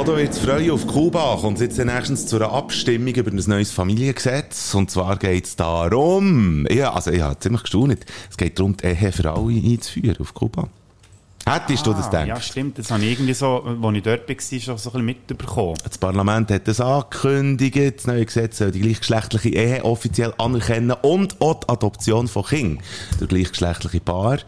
Wird 0.06 0.32
es 0.32 0.38
freuen 0.38 0.70
auf 0.70 0.86
Kuba. 0.86 1.36
Kommt 1.40 1.60
jetzt 1.60 1.76
nächstens 1.76 2.26
zu 2.26 2.36
einer 2.36 2.50
Abstimmung 2.50 3.12
über 3.14 3.30
ein 3.30 3.42
neues 3.46 3.70
Familiengesetz. 3.70 4.72
Und 4.74 4.90
zwar 4.90 5.18
geht 5.18 5.44
es 5.44 5.56
darum, 5.56 6.66
ja, 6.70 6.94
also 6.94 7.10
ich 7.10 7.20
habe 7.20 7.38
ziemlich 7.38 7.62
gestaunt, 7.62 8.06
es 8.30 8.36
geht 8.38 8.58
darum, 8.58 8.76
die 8.76 8.86
Ehe 8.86 9.12
für 9.12 9.30
alle 9.30 9.52
einzuführen 9.52 10.16
auf 10.18 10.32
Kuba. 10.32 10.68
Hättest 11.48 11.86
du 11.86 11.92
das 11.92 12.06
Ah, 12.06 12.10
gedacht? 12.10 12.26
Ja, 12.26 12.40
stimmt. 12.40 12.76
Das 12.76 12.90
habe 12.90 13.04
ich 13.04 13.12
irgendwie 13.12 13.32
so, 13.32 13.62
als 13.62 13.96
ich 13.96 14.02
dort 14.02 14.28
war, 14.28 14.36
schon 14.36 14.60
so 14.60 14.70
ein 14.72 14.76
bisschen 14.78 15.04
mitbekommen. 15.04 15.74
Das 15.84 15.96
Parlament 15.96 16.50
hat 16.50 16.66
das 16.66 16.80
angekündigt. 16.80 17.98
Das 17.98 18.06
neue 18.08 18.26
Gesetz 18.26 18.58
soll 18.58 18.72
die 18.72 18.80
gleichgeschlechtliche 18.80 19.50
Ehe 19.50 19.84
offiziell 19.84 20.34
anerkennen 20.38 20.96
und 21.02 21.40
auch 21.40 21.60
die 21.60 21.68
Adoption 21.68 22.26
von 22.26 22.44
Kindern 22.44 22.82
durch 23.20 23.28
gleichgeschlechtliche 23.28 24.00
Paar. 24.00 24.38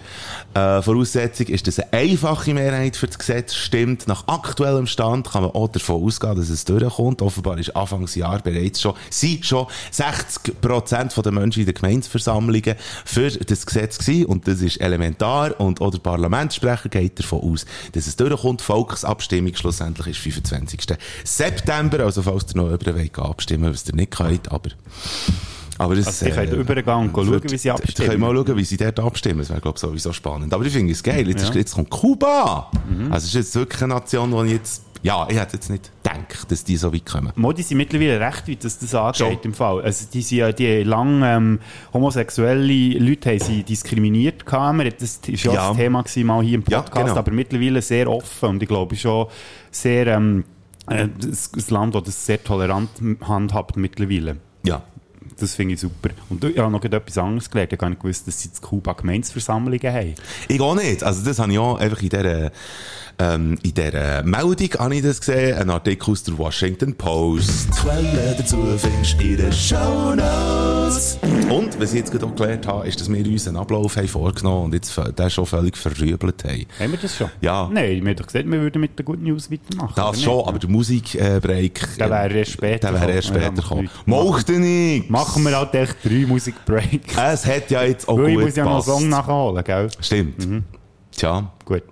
Äh, 0.55 0.83
Voraussetzung 0.83 1.47
ist, 1.47 1.69
dass 1.69 1.79
eine 1.79 1.93
einfache 1.93 2.53
Mehrheit 2.53 2.97
für 2.97 3.07
das 3.07 3.17
Gesetz 3.17 3.55
stimmt. 3.55 4.09
Nach 4.09 4.27
aktuellem 4.27 4.89
Stand 4.89 5.31
kann 5.31 5.43
man 5.43 5.53
auch 5.53 5.69
davon 5.69 6.03
ausgehen, 6.03 6.35
dass 6.35 6.49
es 6.49 6.65
durchkommt. 6.65 7.23
Offenbar 7.23 7.59
ist 7.59 7.77
Anfangsjahr 7.77 8.41
bereits 8.41 8.81
schon, 8.81 8.95
sind 9.09 9.47
schon 9.47 9.69
60% 9.93 11.23
der 11.23 11.33
Menschen 11.33 11.61
in 11.61 11.67
den 11.67 11.75
Gemeinsversammlungen 11.77 12.75
für 13.05 13.31
das 13.31 13.67
Gesetz 13.67 13.99
gewesen. 13.99 14.27
Und 14.27 14.49
das 14.49 14.63
ist 14.63 14.81
elementar. 14.81 15.61
Und 15.61 15.81
auch 15.81 15.93
der 15.93 15.99
Parlamentssprecher 15.99 16.88
geht 16.89 17.19
davon 17.19 17.41
aus, 17.41 17.67
dass 17.93 18.07
es 18.07 18.17
durchkommt. 18.17 18.63
Volksabstimmung 18.63 19.55
schlussendlich 19.55 20.09
ist 20.09 20.19
25. 20.19 20.81
September. 21.25 22.01
Also, 22.01 22.23
falls 22.23 22.47
ihr 22.55 22.57
noch 22.63 22.69
über 22.69 22.79
den 22.79 22.97
Weg 22.97 23.19
abstimmen 23.19 23.73
was 23.73 23.87
ihr 23.89 23.95
nicht 23.95 24.11
könnt, 24.13 24.51
aber, 24.51 24.71
aber 25.79 25.95
das, 25.95 26.07
Also, 26.09 26.25
die 26.27 26.31
können 26.33 26.53
übergehen 26.61 27.11
und 27.11 27.15
schauen, 27.15 27.43
wie 27.45 27.49
sie 27.57 27.57
Die 27.57 27.69
können 27.69 27.77
abstimmen. 27.83 28.21
mal 28.21 28.35
schauen, 28.35 28.57
wie 28.57 28.65
sie 28.65 28.77
dort 28.77 29.01
abstimmen. 29.01 29.39
Das 29.41 29.51
wäre, 29.51 29.61
glaube 29.61 29.77
ich, 29.77 29.81
sowieso 29.81 30.13
spannend. 30.13 30.53
Aber 30.53 30.65
ich 30.65 30.73
finde 30.73 30.93
es 30.93 31.03
geil. 31.03 31.29
Jetzt, 31.29 31.43
ist, 31.45 31.55
jetzt 31.55 31.75
kommt 31.75 31.91
Kuba. 31.91 32.71
Mhm. 32.89 33.13
Also, 33.13 33.25
es 33.25 33.25
ist 33.27 33.35
jetzt 33.35 33.55
wirklich 33.55 33.83
eine 33.83 33.95
Nation, 33.95 34.31
die 34.33 34.47
ich 34.47 34.53
jetzt, 34.59 34.83
ja, 35.03 35.27
ich 35.31 35.37
hätte 35.39 35.55
jetzt 35.55 35.71
nicht 35.71 35.91
gedacht, 36.03 36.51
dass 36.51 36.65
die 36.65 36.77
so 36.77 36.93
weit 36.93 37.07
kommen. 37.07 37.33
Modi 37.37 37.63
sind 37.63 37.79
mittlerweile 37.79 38.21
recht 38.21 38.49
weit, 38.49 38.65
dass 38.65 38.79
das 38.79 38.95
angeht 38.95 39.45
im 39.45 39.55
Fall. 39.55 39.83
Also 39.83 40.07
die 40.13 40.23
sind 40.23 40.39
ja, 40.39 40.53
die 40.53 40.83
lang 40.83 41.23
ähm, 41.25 41.61
homosexuelle 41.93 42.99
Leute 42.99 43.31
haben 43.31 43.39
sie 43.41 43.63
diskriminiert 43.63 44.45
gehabt. 44.47 45.01
Das 45.01 45.21
ist 45.27 45.45
ja, 45.45 45.53
Ja. 45.53 45.69
das 45.69 45.77
Thema 45.77 46.03
gewesen, 46.03 46.27
mal 46.27 46.43
hier 46.43 46.55
im 46.57 46.65
Ja, 46.69 46.83
Podcast, 46.83 47.07
genau. 47.07 47.19
aber 47.19 47.33
mittlerweile 47.33 47.83
sehr 47.83 48.11
offen 48.11 48.49
und 48.51 48.63
ich 48.63 48.69
glaube 48.69 48.97
schon 48.97 49.27
sehr 49.71 50.07
ähm, 50.09 50.45
äh, 50.89 51.09
das, 51.21 51.53
das 51.53 51.71
Land, 51.71 51.95
das 51.95 52.05
das 52.05 52.27
sehr 52.27 52.43
tolerant 52.43 52.91
handhabt 53.23 53.77
mittlerweile. 53.77 54.37
Ja. 54.65 54.83
Das 55.39 55.55
finde 55.55 55.75
ich 55.75 55.81
super. 55.81 56.11
Und 56.29 56.45
ich 56.45 56.59
habe 56.59 56.71
noch 56.71 56.83
etwas 56.83 57.19
anderes 57.19 57.51
gelernt. 57.51 57.73
Ich 57.73 57.79
habe 57.79 57.81
gar 57.81 57.91
nicht 57.91 58.03
gewusst, 58.03 58.27
dass 58.27 58.41
sie 58.41 58.49
in 58.49 58.61
Kuba 58.61 58.93
Gemeinsversammlungen 58.93 59.93
haben. 59.93 60.15
Ich 60.49 60.61
auch 60.61 60.75
nicht. 60.75 61.03
Also, 61.03 61.25
das 61.25 61.39
habe 61.39 61.53
ich 61.53 61.59
auch 61.59 61.79
einfach 61.79 62.01
in 62.03 62.09
dieser, 62.09 62.51
ähm, 63.19 63.59
in 63.63 63.75
dieser 63.75 64.23
Meldung 64.23 64.71
habe 64.79 64.97
ich 64.97 65.03
das 65.03 65.21
gesehen. 65.21 65.59
Ein 65.59 65.71
Artikel 65.71 66.11
aus 66.11 66.23
der 66.23 66.39
Washington 66.39 66.95
Post. 66.95 67.71
Quellen 67.73 68.35
dazu 68.39 68.57
findest 68.79 69.21
du 69.21 69.25
in 69.25 69.37
den 69.37 69.53
Shownotes. 69.53 71.19
Und, 71.51 71.81
was 71.81 71.93
ich 71.93 72.01
jetzt 72.01 72.13
gerade 72.13 72.27
auch 72.27 72.35
gelernt 72.35 72.67
habe, 72.67 72.87
ist, 72.87 73.01
dass 73.01 73.11
wir 73.11 73.27
uns 73.27 73.49
einen 73.49 73.57
Ablauf 73.57 73.97
haben 73.97 74.09
vorgenommen 74.09 74.67
und 74.67 74.75
jetzt 74.75 74.95
den 74.97 75.31
schon 75.31 75.47
völlig 75.47 75.77
verrübelt 75.77 76.45
haben. 76.45 76.67
Haben 76.79 76.91
wir 76.93 76.99
das 76.99 77.17
schon? 77.17 77.31
Ja. 77.41 77.69
Nein, 77.73 78.03
wir 78.03 78.11
haben 78.11 78.17
doch 78.17 78.27
gesagt, 78.27 78.51
wir 78.51 78.61
würden 78.61 78.81
mit 78.81 78.99
der 78.99 79.05
Good 79.05 79.23
News 79.23 79.51
weitermachen. 79.51 79.95
Das 79.97 80.23
schon, 80.23 80.47
aber 80.47 80.59
der 80.59 80.69
Musikbreak. 80.69 81.97
Der 81.99 82.11
wäre 82.11 82.33
erst 82.39 82.53
später 82.53 82.91
Der 82.93 83.01
wäre 83.01 83.13
erst 83.13 83.29
später 83.29 83.45
Ja, 83.45 83.51
gekommen. 83.51 83.91
Macht 84.07 84.51
er 84.51 84.59
nicht. 84.59 85.11
Machen 85.11 85.43
wir 85.45 85.57
halt 85.57 85.75
echt 85.75 85.97
drei 86.05 86.27
Musikbreaks. 86.27 87.17
Es 87.17 87.47
hat 87.47 87.71
ja 87.71 87.83
jetzt 87.83 88.09
auch 88.09 88.19
Weil 88.19 88.29
ich 88.29 88.35
gut 88.35 88.45
muss 88.45 88.57
ja 88.57 88.65
noch 88.65 88.73
einen. 88.75 88.83
Song 88.83 89.09
nachholen, 89.09 89.65
gell? 89.65 89.89
Stimmt. 90.01 90.65
Tja. 91.13 91.51
Gut. 91.65 91.83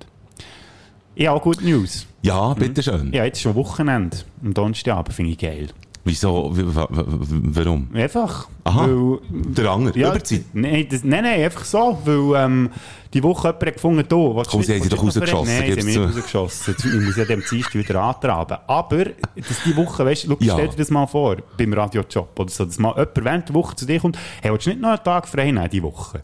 Ich 1.15 1.27
habe 1.27 1.41
Good 1.41 1.63
News. 1.63 2.07
Ja, 2.23 2.53
bitteschön. 2.55 3.13
Ja, 3.13 3.25
jetzt 3.25 3.37
ist 3.37 3.43
schon 3.43 3.55
Wochenende. 3.55 4.19
Am 4.45 4.53
Donnerstagabend 4.53 5.15
finde 5.15 5.33
ich 5.33 5.39
geil. 5.39 5.69
Wieso? 6.07 6.53
Warum? 6.55 7.89
Einfach. 7.93 8.47
Aha. 8.63 8.87
Weil, 8.89 9.19
Der 9.29 9.71
andere. 9.71 9.99
ja, 9.99 10.11
Überzeit. 10.11 10.45
Nein, 10.53 10.87
das, 10.89 11.03
nein, 11.03 11.25
nein, 11.25 11.43
einfach 11.43 11.65
so. 11.65 11.99
Weil 12.05 12.45
ähm, 12.45 12.71
die 13.13 13.21
Woche 13.25 13.49
jemand 13.49 13.67
hat 13.67 13.75
gefunden, 13.75 14.05
du, 14.09 14.37
willst 14.37 14.51
Komm, 14.53 14.61
du 14.61 14.67
sie 14.67 14.75
haben 14.75 14.83
sie 14.85 14.89
doch 14.89 15.03
rausgeschossen, 15.03 15.59
Nein, 15.59 15.73
sie 15.73 15.81
haben 15.81 15.85
mich 15.87 15.99
rausgeschossen. 15.99 16.77
Ich 16.79 17.01
muss 17.07 17.17
ja 17.17 17.25
dem 17.25 17.43
Dienstag 17.51 17.75
wieder 17.75 18.01
antraben. 18.03 18.57
Aber, 18.69 19.05
dass 19.05 19.63
die 19.65 19.77
Woche, 19.77 20.05
weißt 20.05 20.29
du, 20.29 20.37
Ja. 20.39 20.55
stell 20.55 20.69
dir 20.69 20.77
das 20.77 20.91
mal 20.91 21.07
vor, 21.09 21.37
beim 21.59 21.73
Radiojob 21.73 22.39
oder 22.39 22.51
so, 22.51 22.65
dass 22.65 22.79
mal 22.79 22.91
jemand 22.91 23.25
während 23.25 23.49
der 23.49 23.55
Woche 23.57 23.75
zu 23.75 23.85
dir 23.85 23.99
kommt, 23.99 24.17
hey, 24.43 24.53
willst 24.53 24.67
du 24.67 24.71
nicht 24.71 24.81
noch 24.83 24.91
einen 24.91 25.03
Tag 25.03 25.27
frei 25.27 25.47
nehmen, 25.51 25.69
diese 25.69 25.83
Woche? 25.83 26.21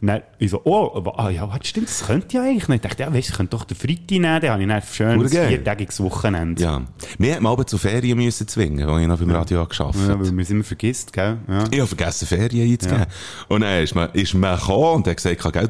Dann, 0.00 0.22
ich 0.38 0.50
so, 0.52 0.60
oh, 0.64 1.12
ah, 1.16 1.28
ja, 1.28 1.48
warte, 1.48 1.66
stimmt, 1.66 1.88
das 1.88 2.06
könnte 2.06 2.36
ja 2.36 2.44
eigentlich 2.44 2.68
nicht. 2.68 2.84
Ich 2.84 2.88
dachte, 2.88 3.02
ja, 3.02 3.12
weißt 3.12 3.28
du, 3.28 3.32
ich 3.32 3.36
könnte 3.36 3.56
doch 3.56 3.64
den 3.64 3.76
Freitag 3.76 4.10
nehmen, 4.10 4.22
dann 4.40 4.50
habe 4.50 4.62
ich 4.62 4.68
dann 4.98 5.18
Urgeil. 5.18 5.48
viertägiges 5.48 6.00
Wochenende. 6.00 6.62
Ja. 6.62 6.82
Wir 7.18 7.32
hätten 7.32 7.42
mal 7.42 7.66
zu 7.66 7.78
Ferien 7.78 8.16
müssen 8.16 8.46
zwingen, 8.46 8.88
als 8.88 9.02
ich 9.02 9.08
noch 9.08 9.18
beim 9.18 9.30
Radio 9.32 9.58
Ja, 9.58 9.78
habe. 9.78 10.20
weil 10.20 10.32
man 10.32 10.38
es 10.38 10.50
immer 10.50 10.62
vergisst, 10.64 11.12
gell? 11.12 11.38
Ja. 11.48 11.64
Ich 11.70 11.78
habe 11.80 11.88
vergessen, 11.88 12.26
Ferien 12.26 12.70
einzugeben. 12.72 13.06
Und 13.48 13.62
dann 13.62 13.82
ist 13.82 13.94
man, 13.94 14.10
ist 14.12 14.34
man 14.34 14.56
gekommen 14.56 14.94
und 14.96 15.06
hat 15.08 15.16
gesagt, 15.16 15.52
gell, 15.52 15.68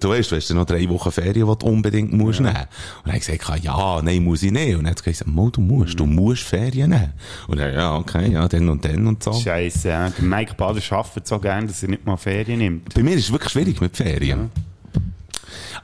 du 0.00 0.08
weißt, 0.08 0.30
du 0.30 0.36
hast 0.36 0.48
ja 0.48 0.54
noch 0.54 0.66
drei 0.66 0.88
Wochen 0.88 1.10
Ferien, 1.10 1.46
die 1.46 1.58
du 1.58 1.66
unbedingt 1.66 2.12
musst 2.12 2.40
nehmen. 2.40 2.54
Und 2.54 3.06
dann 3.06 3.14
hat 3.14 3.28
er 3.28 3.36
gesagt, 3.38 3.64
ja, 3.64 4.02
nein, 4.02 4.24
muss 4.24 4.42
ich 4.42 4.52
nicht. 4.52 4.74
Und 4.74 4.84
dann 4.84 4.90
hat 4.92 5.00
er 5.00 5.12
gesagt, 5.12 5.30
du 5.56 5.60
musst, 5.60 5.98
du 5.98 6.06
musst 6.06 6.42
Ferien 6.42 6.90
nehmen. 6.90 7.12
Und 7.48 7.58
dann, 7.58 7.74
ja, 7.74 7.96
okay, 7.96 8.30
ja, 8.32 8.48
dann 8.48 8.68
und 8.68 8.84
dann 8.84 9.06
und 9.06 9.22
so. 9.22 9.32
Scheiße, 9.32 9.88
ja. 9.88 10.10
Der 10.10 10.24
Mike 10.24 10.54
Bader 10.54 10.80
arbeitet 10.90 11.26
so 11.26 11.38
gerne, 11.38 11.66
dass 11.66 11.82
er 11.82 11.90
nicht 11.90 12.06
mal 12.06 12.16
Ferien 12.16 12.58
nimmt. 12.58 12.94
Bei 12.94 13.02
mir 13.02 13.14
ist 13.14 13.24
es 13.24 13.32
wirklich 13.32 13.52
schwierig 13.52 13.80
mit 13.80 13.96
Ferien. 13.96 14.50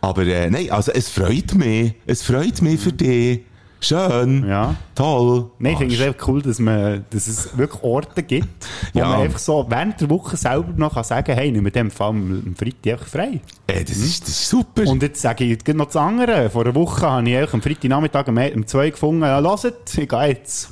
Aber 0.00 0.22
äh, 0.26 0.50
nein, 0.50 0.70
also 0.70 0.92
es 0.92 1.08
freut 1.08 1.54
mich. 1.54 1.94
Es 2.06 2.22
freut 2.22 2.62
mich 2.62 2.80
für 2.80 2.92
dich. 2.92 3.40
Schön. 3.80 4.46
Ja. 4.48 4.74
Toll. 4.94 5.50
Nein, 5.58 5.72
ich 5.72 5.78
finde 5.78 5.94
es 5.94 6.00
einfach 6.00 6.28
cool, 6.28 6.42
dass, 6.42 6.58
man, 6.58 7.04
dass 7.10 7.26
es 7.28 7.56
wirklich 7.56 7.82
Orte 7.82 8.22
gibt, 8.22 8.48
wo 8.92 8.98
Ja. 8.98 9.08
man 9.08 9.20
einfach 9.20 9.38
so 9.38 9.64
während 9.68 10.00
der 10.00 10.10
Woche 10.10 10.36
selber 10.36 10.72
noch 10.76 10.94
kann 10.94 11.04
sagen 11.04 11.24
kann, 11.26 11.36
hey, 11.36 11.52
nimm 11.52 11.64
in 11.66 11.72
dem 11.72 11.90
Fall 11.90 12.08
am 12.08 12.54
Freitag 12.58 12.92
einfach 12.94 13.06
frei. 13.06 13.40
Äh, 13.68 13.84
das, 13.84 13.96
ist, 13.96 14.22
das 14.22 14.30
ist 14.30 14.48
super. 14.48 14.86
Und 14.86 15.02
jetzt 15.02 15.20
sage 15.22 15.44
ich 15.44 15.62
gerade 15.62 15.78
noch 15.78 15.86
das 15.86 15.96
andere. 15.96 16.50
Vor 16.50 16.64
einer 16.64 16.74
Woche 16.74 17.02
habe 17.08 17.28
ich 17.30 17.52
am 17.54 17.62
Freitagnachmittag 17.62 18.26
um 18.28 18.36
um 18.38 18.66
zwei 18.66 18.90
gefunden, 18.90 19.22
ja, 19.22 19.40
hört, 19.40 19.96
ich 19.96 20.08
gehe 20.08 20.26
jetzt. 20.26 20.70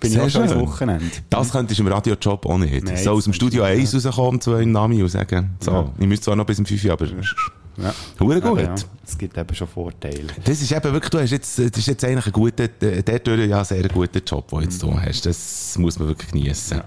Bin 0.00 0.10
Sehr 0.10 0.26
ich 0.26 0.32
schon 0.32 0.44
ins. 0.44 0.54
Wochenende. 0.54 1.06
Das 1.30 1.50
könntest 1.50 1.80
du 1.80 1.84
im 1.84 1.90
Radiojob 1.90 2.44
auch 2.46 2.58
nicht. 2.58 2.84
Nein, 2.84 2.96
so 2.98 3.12
aus 3.12 3.24
dem 3.24 3.32
Studio 3.32 3.62
kannst 3.64 3.94
du 3.94 3.96
1 3.98 4.06
rauskommen, 4.06 4.30
um 4.34 4.40
2 4.40 4.62
im 4.62 4.72
Nami 4.72 5.02
und 5.02 5.08
sagen, 5.08 5.56
so, 5.60 5.92
ich 5.98 6.06
müsste 6.06 6.26
zwar 6.26 6.36
noch 6.36 6.44
bis 6.44 6.58
um 6.58 6.66
5 6.66 6.84
Uhr, 6.84 6.92
aber 6.92 7.06
Ja. 7.76 7.94
hure 8.20 8.40
gut. 8.40 8.60
Ja, 8.60 8.74
es 9.06 9.18
gibt 9.18 9.36
eben 9.36 9.54
schon 9.54 9.68
Vorteile. 9.68 10.26
Das 10.44 10.60
ist 10.60 10.70
eben 10.70 10.92
wirklich, 10.92 11.10
du 11.10 11.18
hast 11.18 11.30
jetzt, 11.30 11.58
das 11.58 11.76
ist 11.76 11.86
jetzt 11.86 12.04
eigentlich 12.04 12.26
ein 12.26 12.32
guter, 12.32 12.68
der, 12.68 13.02
der 13.02 13.18
durch 13.18 13.48
ja 13.48 13.64
sehr 13.64 13.88
guter 13.88 14.20
Job, 14.20 14.48
den 14.48 14.60
jetzt 14.62 14.82
du 14.82 14.98
hast. 14.98 15.26
Das 15.26 15.76
muss 15.78 15.98
man 15.98 16.08
wirklich 16.08 16.30
genießen. 16.30 16.80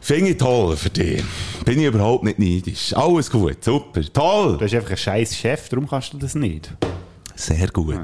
Finde 0.00 0.30
ich 0.30 0.36
toll 0.36 0.76
für 0.76 0.90
dich. 0.90 1.24
Bin 1.64 1.80
ich 1.80 1.86
überhaupt 1.86 2.24
nicht 2.24 2.38
neidisch. 2.38 2.94
Alles 2.94 3.30
gut, 3.30 3.64
super, 3.64 4.02
toll. 4.12 4.58
Du 4.58 4.64
hast 4.64 4.74
einfach 4.74 4.88
einen 4.88 4.96
scheiß 4.98 5.36
Chef, 5.36 5.68
darum 5.70 5.88
kannst 5.88 6.12
du 6.12 6.18
das 6.18 6.34
nicht. 6.34 6.70
Sehr 7.36 7.66
gut. 7.68 7.98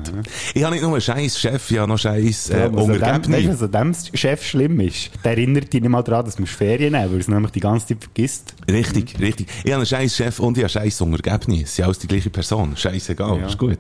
Ich 0.55 0.63
habe 0.65 0.75
nicht 0.75 0.83
nur 0.83 0.93
einen 0.93 1.01
scheiß 1.01 1.39
Chef, 1.39 1.71
ich 1.71 1.79
habe 1.79 1.89
noch 1.89 1.99
scheiß 1.99 2.51
äh, 2.51 2.59
Ja, 2.59 2.65
weißt 2.73 2.75
du, 2.89 2.93
Untergebene. 2.93 3.49
was 3.49 3.63
an 3.63 3.71
dem 3.71 3.95
Chef 4.15 4.45
schlimm 4.45 4.81
ist? 4.81 5.11
Der 5.25 5.33
erinnert 5.33 5.73
dich 5.73 5.81
nicht 5.81 5.89
mal 5.91 6.03
daran, 6.03 6.25
dass 6.25 6.39
musst 6.39 6.53
Ferien 6.55 6.93
nehmen 6.93 7.07
weil 7.11 7.15
er 7.17 7.21
es 7.21 7.29
nämlich 7.29 7.53
die 7.53 7.61
ganze 7.61 7.87
Zeit 7.87 7.99
vergisst. 8.03 8.55
Richtig, 8.69 9.19
richtig. 9.21 9.47
Ich 9.63 9.71
habe 9.71 9.77
einen 9.77 9.87
scheiß 9.87 10.17
Chef 10.17 10.41
und 10.41 10.57
ich 10.59 10.65
habe 10.65 10.71
scheiß 10.73 11.01
Untergebene. 11.03 11.59
Sie 11.59 11.65
sind 11.67 11.85
alles 11.85 11.99
die 12.01 12.09
gleiche 12.09 12.31
Person. 12.31 12.77
Scheißegal, 12.77 13.39
Ja. 13.39 13.47
ist 13.47 13.57
gut. 13.59 13.79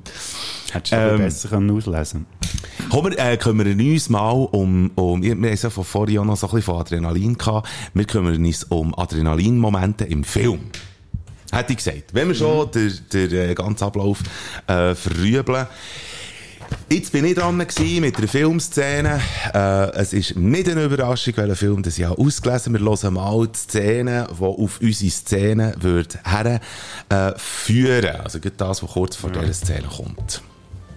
Hättest 0.72 0.92
du 0.92 0.96
Ähm, 0.96 1.18
besser 1.18 1.48
können 1.48 1.70
auslesen 1.72 2.26
Komm, 2.90 3.06
wir, 3.10 3.18
äh, 3.18 3.36
kümmern 3.36 3.78
uns 3.80 4.08
mal 4.08 4.30
um, 4.30 4.90
um 4.94 5.20
wir 5.22 5.36
wir 5.40 5.50
haben 5.50 5.56
ja 5.60 5.70
von 5.70 5.84
vorhin 5.84 6.18
auch 6.20 6.24
noch 6.24 6.36
so 6.36 6.46
ein 6.46 6.50
bisschen 6.54 6.74
von 6.74 6.80
Adrenalin 6.80 7.36
gehabt. 7.36 7.68
Wir 7.92 8.04
kümmern 8.04 8.36
uns 8.44 8.64
um 8.64 8.96
Adrenalinmomente 8.96 10.04
im 10.04 10.22
Film. 10.22 10.60
Hätte 11.52 11.72
ich 11.72 11.78
gesagt. 11.78 12.12
Wenn 12.12 12.28
wir 12.28 12.34
schon 12.34 12.70
den, 12.70 12.98
den 13.12 13.32
äh, 13.32 13.54
ganzen 13.54 13.84
Ablauf 13.84 14.18
äh, 14.66 14.94
verrübeln. 14.94 15.66
Jetzt 16.88 17.10
bin 17.12 17.24
ich 17.24 17.34
dran 17.34 17.56
mit 17.56 17.76
einer 17.78 18.28
Filmszene. 18.28 19.20
Äh, 19.52 19.90
es 19.96 20.12
ist 20.12 20.36
nicht 20.36 20.68
eine 20.68 20.84
Überraschung, 20.84 21.36
welcher 21.36 21.56
Film 21.56 21.82
das 21.82 21.98
ich 21.98 22.04
habe 22.04 22.20
ausgelesen. 22.20 22.72
Wir 22.72 22.80
hören 22.80 23.14
mal 23.14 23.46
die 23.46 23.58
Szene, 23.58 24.28
die 24.30 24.44
auf 24.44 24.80
unsere 24.80 25.10
Szene 25.10 25.74
wird 25.80 26.18
her, 26.24 26.60
äh, 27.08 27.32
führen. 27.36 28.16
Also 28.22 28.38
gerade 28.38 28.56
das, 28.56 28.82
was 28.82 28.90
kurz 28.90 29.16
vor 29.16 29.30
dieser 29.30 29.52
Szene 29.52 29.88
kommt. 29.88 30.42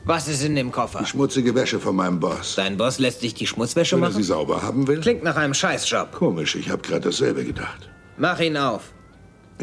Was 0.06 0.28
ist 0.28 0.44
in 0.44 0.56
dem 0.56 0.72
Koffer? 0.72 1.06
Schmutzige 1.06 1.56
Wäsche 1.56 1.80
von 1.80 1.96
meinem 1.96 2.20
Boss. 2.20 2.56
Dein 2.56 2.78
Boss 2.78 3.00
lässt 3.00 3.24
dich 3.24 3.34
die 3.34 3.48
Schmutzwäsche 3.48 3.96
Wenn 3.96 4.04
er 4.04 4.10
machen? 4.10 4.18
sie 4.22 4.28
sauber 4.28 4.62
haben 4.62 4.86
will? 4.88 5.00
Klingt 5.00 5.24
nach 5.24 5.38
einem 5.38 5.54
Scheißjob. 5.54 6.12
Komisch, 6.12 6.56
ich 6.56 6.70
habe 6.70 6.82
gerade 6.82 7.02
dasselbe 7.10 7.46
gedacht. 7.46 7.90
Mach 8.18 8.40
ihn 8.40 8.58
auf. 8.58 8.93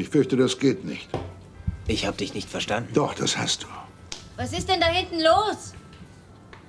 Ich 0.00 0.08
fürchte, 0.08 0.34
das 0.38 0.58
geht 0.58 0.86
nicht. 0.86 1.10
Ich 1.86 2.06
hab 2.06 2.16
dich 2.16 2.32
nicht 2.32 2.48
verstanden. 2.48 2.90
Doch, 2.94 3.12
das 3.12 3.36
hast 3.36 3.64
du. 3.64 3.66
Was 4.36 4.54
ist 4.54 4.66
denn 4.66 4.80
da 4.80 4.86
hinten 4.86 5.20
los? 5.20 5.74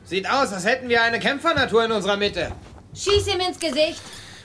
Sieht 0.04 0.30
aus, 0.30 0.52
als 0.52 0.66
hätten 0.66 0.90
wir 0.90 1.02
eine 1.02 1.18
Kämpfernatur 1.18 1.86
in 1.86 1.94
unserer 1.94 2.18
Mitte. 2.18 2.52
Schieß 2.94 3.28
ihm 3.28 3.40
ins 3.40 3.58
Gesicht. 3.58 4.02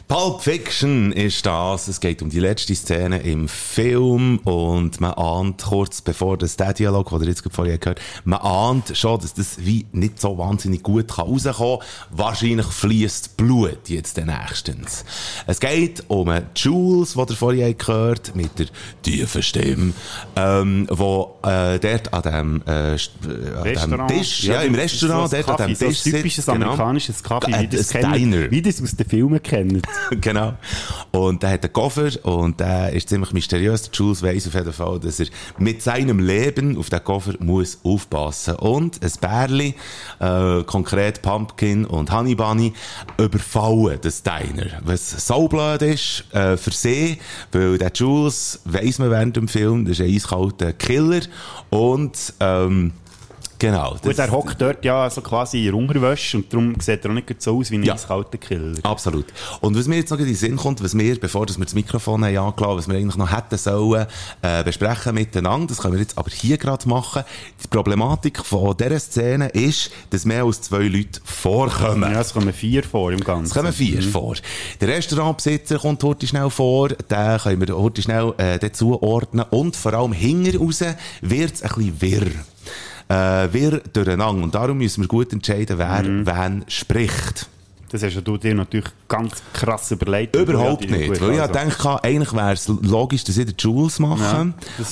Pulp 0.08 0.40
Fiction 0.40 1.10
ist 1.10 1.44
das. 1.46 1.88
Es 1.88 1.98
geht 1.98 2.22
um 2.22 2.30
die 2.30 2.38
letzte 2.38 2.76
Szene 2.76 3.18
im 3.22 3.48
Film 3.48 4.38
und 4.44 5.00
man 5.00 5.12
ahnt 5.14 5.64
kurz 5.64 6.00
bevor 6.00 6.38
das 6.38 6.56
der 6.56 6.74
Dialog, 6.74 7.10
den 7.10 7.22
ihr 7.22 7.28
jetzt 7.28 7.42
gerade 7.42 7.54
vorher 7.56 7.78
gehört 7.78 8.00
man 8.24 8.38
ahnt 8.40 8.96
schon, 8.96 9.20
dass 9.20 9.34
das 9.34 9.56
wie 9.58 9.84
nicht 9.90 10.20
so 10.20 10.38
wahnsinnig 10.38 10.84
gut 10.84 11.08
kann 11.08 11.26
rauskommen 11.26 11.80
kann. 11.80 11.88
Wahrscheinlich 12.10 12.66
fließt 12.66 13.36
Blut 13.36 13.88
jetzt 13.88 14.16
den 14.16 14.26
nächstens. 14.26 15.04
Es 15.48 15.58
geht 15.58 16.04
um 16.06 16.32
Jules, 16.54 17.14
den 17.14 17.26
ihr 17.28 17.36
vorher 17.36 17.74
gehört 17.74 18.36
mit 18.36 18.58
der 18.60 18.66
tiefen 19.02 19.42
Stimme, 19.42 19.92
ähm, 20.36 20.86
wo 20.88 21.36
äh, 21.42 21.80
dort 21.80 22.12
an 22.12 22.22
dem, 22.22 22.62
äh, 22.66 22.94
äh, 22.94 23.76
an 23.76 23.90
dem. 23.90 24.06
Tisch, 24.08 24.44
ja, 24.44 24.60
im 24.60 24.74
das 24.74 24.84
ist 24.84 25.02
Restaurant, 25.02 25.30
so 25.30 25.36
ein 25.36 25.42
dort 25.42 25.60
an 25.60 25.66
Kaffee, 25.66 25.74
dem 25.74 25.88
Tisch 25.88 25.98
so 25.98 26.10
ein 26.10 26.16
typisches 26.16 26.44
sitzt, 26.44 26.54
genau. 26.54 26.66
amerikanisches 26.66 27.22
Kaffee, 27.24 27.50
Äh, 27.52 27.62
wie 27.62 27.76
das, 27.76 27.88
kennen, 27.88 28.50
wie 28.50 28.62
das 28.62 28.82
aus 28.82 28.94
den 28.94 29.08
Filmen 29.08 29.42
kennen. 29.42 29.82
genau. 30.20 30.54
Und 31.10 31.42
der 31.42 31.50
hat 31.50 31.64
einen 31.64 31.72
Koffer 31.72 32.10
und 32.24 32.60
der 32.60 32.92
ist 32.92 33.08
ziemlich 33.08 33.32
mysteriös. 33.32 33.82
Der 33.82 33.92
Jules 33.92 34.22
weiss 34.22 34.46
auf 34.46 34.54
jeden 34.54 34.72
Fall, 34.72 35.00
dass 35.00 35.20
er 35.20 35.26
mit 35.58 35.82
seinem 35.82 36.18
Leben 36.18 36.76
auf 36.76 36.90
den 36.90 37.02
Koffer 37.02 37.34
muss 37.38 37.78
aufpassen. 37.82 38.56
Und 38.56 39.02
ein 39.02 39.12
Bärli, 39.20 39.74
äh, 40.20 40.62
konkret 40.64 41.22
Pumpkin 41.22 41.84
und 41.84 42.12
Honey 42.12 42.34
Bunny, 42.34 42.72
überfallen 43.18 43.98
das 44.02 44.22
Diner. 44.22 44.80
Was 44.84 45.26
so 45.26 45.48
blöd 45.48 45.82
ist, 45.82 46.24
äh, 46.32 46.56
für 46.56 46.72
sie, 46.72 47.18
weil 47.52 47.78
der 47.78 47.92
Jules, 47.94 48.60
weiss 48.64 48.98
man 48.98 49.10
während 49.10 49.36
dem 49.36 49.48
Film, 49.48 49.84
das 49.84 49.98
ist 49.98 50.06
ein 50.06 50.14
eiskalter 50.14 50.72
Killer 50.72 51.20
und, 51.70 52.34
ähm, 52.40 52.92
Genau. 53.58 53.96
Gut, 54.02 54.18
er 54.18 54.30
hockt 54.30 54.60
dort 54.60 54.84
ja 54.84 55.08
so 55.08 55.20
quasi 55.22 55.66
in 55.66 55.74
Unterwäsche 55.74 56.36
und 56.36 56.52
darum 56.52 56.74
sieht 56.78 57.04
er 57.04 57.10
auch 57.10 57.14
nicht 57.14 57.40
so 57.42 57.58
aus 57.58 57.70
wie 57.70 57.76
ein 57.76 57.84
Ja. 57.84 57.94
eiskalter 57.94 58.38
Killer. 58.38 58.78
Absolut. 58.82 59.26
Und 59.60 59.76
was 59.78 59.86
mir 59.88 59.96
jetzt 59.96 60.10
noch 60.10 60.18
in 60.18 60.26
den 60.26 60.34
Sinn 60.34 60.56
kommt, 60.56 60.82
was 60.82 60.96
wir, 60.96 61.18
bevor 61.18 61.46
dass 61.46 61.58
wir 61.58 61.64
das 61.64 61.74
Mikrofon 61.74 62.24
haben 62.24 62.36
angelassen, 62.36 62.76
was 62.78 62.88
wir 62.88 62.96
eigentlich 62.96 63.16
noch 63.16 63.32
hätten 63.34 63.56
sollen, 63.56 64.06
äh, 64.42 64.62
besprechen 64.62 65.14
miteinander, 65.14 65.68
das 65.68 65.78
können 65.78 65.94
wir 65.94 66.00
jetzt 66.00 66.18
aber 66.18 66.30
hier 66.30 66.58
gerade 66.58 66.86
machen. 66.88 67.22
Die 67.64 67.68
Problematik 67.68 68.44
von 68.44 68.76
dieser 68.76 68.98
Szene 69.00 69.48
ist, 69.48 69.90
dass 70.10 70.24
mehr 70.24 70.44
als 70.44 70.60
zwei 70.62 70.82
Leute 70.88 71.20
vorkommen. 71.24 72.12
Ja, 72.12 72.20
es 72.20 72.32
kommen 72.32 72.52
vier 72.52 72.82
vor 72.84 73.10
im 73.12 73.20
Ganzen. 73.20 73.46
Es 73.46 73.54
kommen 73.54 73.72
vier 73.72 74.02
vor. 74.02 74.34
Der 74.80 74.88
Restaurantbesitzer 74.88 75.78
kommt 75.78 76.02
heute 76.04 76.26
schnell 76.26 76.50
vor, 76.50 76.88
den 76.88 77.38
können 77.38 77.66
wir 77.66 77.76
heute 77.76 78.02
schnell 78.02 78.34
äh, 78.36 78.70
zuordnen 78.70 79.44
und 79.50 79.76
vor 79.76 79.94
allem 79.94 80.12
hinten 80.12 80.56
raus 80.58 80.80
wird 81.22 81.54
es 81.54 81.62
ein 81.62 81.68
bisschen 81.74 82.00
wirr. 82.02 82.30
Äh, 83.08 83.52
wirr 83.52 83.80
durcheinander. 83.92 84.42
Und 84.42 84.54
darum 84.54 84.78
müssen 84.78 85.02
wir 85.02 85.08
gut 85.08 85.32
entscheiden, 85.32 85.78
wer 85.78 86.04
wen 86.04 86.64
spricht. 86.68 87.48
Das 87.90 88.02
hast 88.02 88.20
du 88.26 88.36
dir 88.36 88.54
natürlich 88.54 88.88
ganz 89.06 89.42
krass 89.52 89.90
überlegt. 89.92 90.34
Überhaupt 90.34 90.90
nicht. 90.90 91.20
Weil 91.20 91.34
ich 91.34 91.40
also. 91.40 91.54
dachte, 91.54 92.04
eigentlich 92.04 92.32
wäre 92.32 92.52
es 92.52 92.66
logisch, 92.66 93.22
dass 93.22 93.36
ich 93.36 93.46
den 93.46 93.54
Jules 93.56 94.00
mache. 94.00 94.20
Ja, 94.20 94.46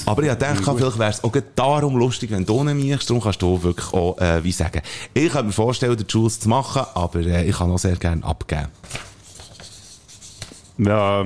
aber 0.07 0.23
ich 0.23 0.33
dachte, 0.35 0.62
vielleicht 0.62 0.99
wäre 0.99 1.11
es 1.11 1.25
auch 1.25 1.33
darum 1.57 1.97
lustig, 1.97 2.31
wenn 2.31 2.47
du 2.47 2.62
nicht 2.62 2.91
machst. 2.91 3.11
Darum 3.11 3.23
kannst 3.23 3.43
du 3.43 3.62
wirklich 3.62 3.93
auch, 3.93 4.17
äh, 4.19 4.45
wie 4.45 4.53
sagen. 4.53 4.81
Ich 5.12 5.31
könnte 5.31 5.47
mir 5.47 5.53
vorstellen, 5.53 5.97
den 5.97 6.07
Jules 6.09 6.39
zu 6.39 6.49
machen, 6.49 6.83
aber 6.95 7.21
äh, 7.21 7.49
ich 7.49 7.57
kann 7.57 7.71
auch 7.71 7.79
sehr 7.79 7.97
gerne 7.97 8.23
abgeben. 8.23 8.69
Ja, 10.77 11.25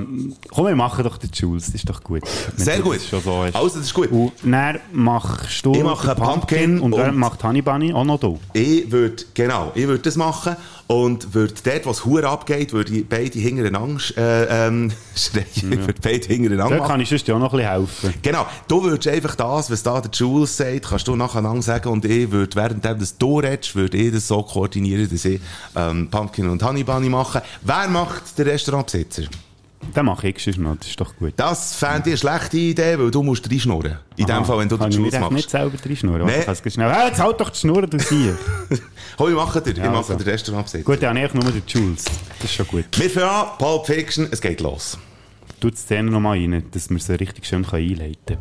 komm, 0.50 0.66
wir 0.66 0.76
machen 0.76 1.04
doch 1.04 1.16
den 1.16 1.30
Jules, 1.32 1.66
das 1.66 1.76
ist 1.76 1.88
doch 1.88 2.02
gut. 2.02 2.22
Sehr 2.56 2.80
gut. 2.80 2.96
das 2.96 3.08
Schon 3.08 3.22
so 3.22 3.44
hast. 3.44 3.56
Also, 3.56 3.78
das 3.78 3.86
ist 3.86 3.94
gut. 3.94 4.10
Und 4.12 4.32
dann 4.44 4.78
machst 4.92 5.64
du 5.64 5.72
Ich 5.74 5.82
mache 5.82 6.14
den 6.14 6.22
Pumpkin 6.22 6.80
und, 6.80 6.90
dann 6.92 7.10
und- 7.10 7.16
macht 7.16 7.42
Honey 7.42 7.62
Bunny 7.62 7.92
auch 7.94 8.04
noch 8.04 8.20
du. 8.20 8.38
Ich 8.52 8.90
würde, 8.90 9.24
genau, 9.32 9.72
ich 9.74 9.86
würde 9.86 10.02
das 10.02 10.16
machen 10.16 10.54
und 10.88 11.34
würde 11.34 11.54
dort, 11.62 11.86
wo 11.86 11.90
es 11.90 12.04
Hure 12.04 12.28
abgeht, 12.28 12.72
würde 12.72 12.94
ich 12.94 13.08
beide 13.08 13.38
hintereinander 13.38 14.00
äh, 14.16 14.66
ähm, 14.66 14.90
schreien. 15.14 15.44
Ich 15.54 15.62
würde 15.62 16.00
beide 16.02 16.26
hintereinander 16.26 16.78
Da 16.78 16.86
kann 16.86 17.00
ich 17.00 17.08
sonst 17.08 17.28
ja 17.28 17.34
auch 17.34 17.38
noch 17.38 17.52
ein 17.52 17.58
bisschen 17.58 17.72
helfen. 17.72 18.14
Genau, 18.22 18.46
du 18.66 18.82
würdest 18.82 19.06
einfach 19.06 19.36
das, 19.36 19.70
was 19.70 19.82
da 19.82 20.00
der 20.00 20.10
Jules 20.10 20.56
sagt, 20.56 20.88
kannst 20.88 21.06
du 21.06 21.14
nacheinander 21.14 21.62
sagen 21.62 21.90
und 21.90 22.04
ich 22.06 22.30
würde, 22.30 22.56
während 22.56 22.84
das 22.84 23.18
du 23.18 23.38
redest, 23.38 23.76
würde 23.76 23.98
ich 23.98 24.12
das 24.12 24.26
so 24.26 24.42
koordinieren, 24.42 25.08
dass 25.10 25.24
ich 25.26 25.40
ähm, 25.76 26.08
Pumpkin 26.10 26.48
und 26.48 26.62
Honey 26.62 26.84
Bunny 26.84 27.10
mache. 27.10 27.42
Wer 27.62 27.88
macht 27.88 28.38
den 28.38 28.48
Restaurantbesitzer? 28.48 29.24
Den 29.96 30.04
mache 30.04 30.28
ich 30.28 30.42
sonst 30.42 30.58
noch, 30.58 30.76
das 30.76 30.88
ist 30.88 31.00
doch 31.00 31.14
gut. 31.16 31.32
Das 31.36 31.74
fände 31.76 32.10
ich 32.10 32.24
eine 32.24 32.38
schlechte 32.38 32.56
Idee, 32.58 32.98
weil 32.98 33.10
du 33.10 33.22
musst 33.22 33.50
reinschnurren. 33.50 33.98
In 34.16 34.26
dem 34.26 34.36
Aha. 34.36 34.44
Fall, 34.44 34.58
wenn 34.58 34.68
du 34.68 34.76
den 34.76 34.90
ich 34.90 35.12
echt 35.12 35.20
machst. 35.20 35.32
nicht 35.32 35.50
selber 35.50 35.76
reinschnurren. 35.84 36.26
Nee. 36.26 36.44
Ich 36.64 36.72
schnell, 36.74 36.88
ah, 36.90 37.06
jetzt 37.06 37.20
halt 37.20 37.40
doch 37.40 37.50
die 37.50 37.58
Schnur, 37.58 37.86
du 37.86 37.98
siehst. 37.98 38.38
Hol, 39.18 39.30
ich 39.30 39.36
mache 39.36 39.62
dir, 39.62 39.70
ich 39.70 39.78
Ja, 39.78 39.86
mache 39.86 39.98
also. 39.98 40.14
den 40.14 40.28
Restaurantbesitzer. 40.28 40.84
gut, 40.84 41.02
dann 41.02 41.16
habe 41.16 41.26
ich 41.26 41.34
nur 41.34 41.44
den 41.44 41.62
Jules. 41.66 42.04
Das 42.04 42.44
ist 42.44 42.54
schon 42.54 42.66
gut. 42.66 42.84
Wir 42.96 43.08
fangen 43.10 43.28
an, 43.28 43.46
Pulp 43.58 43.86
Fiction, 43.86 44.28
es 44.30 44.40
geht 44.40 44.60
los. 44.60 44.98
Tu 45.60 45.70
die 45.70 45.76
Szene 45.76 46.10
nochmal 46.10 46.38
rein, 46.38 46.64
dass 46.72 46.90
wir 46.90 46.98
sie 46.98 47.14
richtig 47.18 47.46
schön 47.46 47.64
einleiten 47.64 48.16
können. 48.26 48.40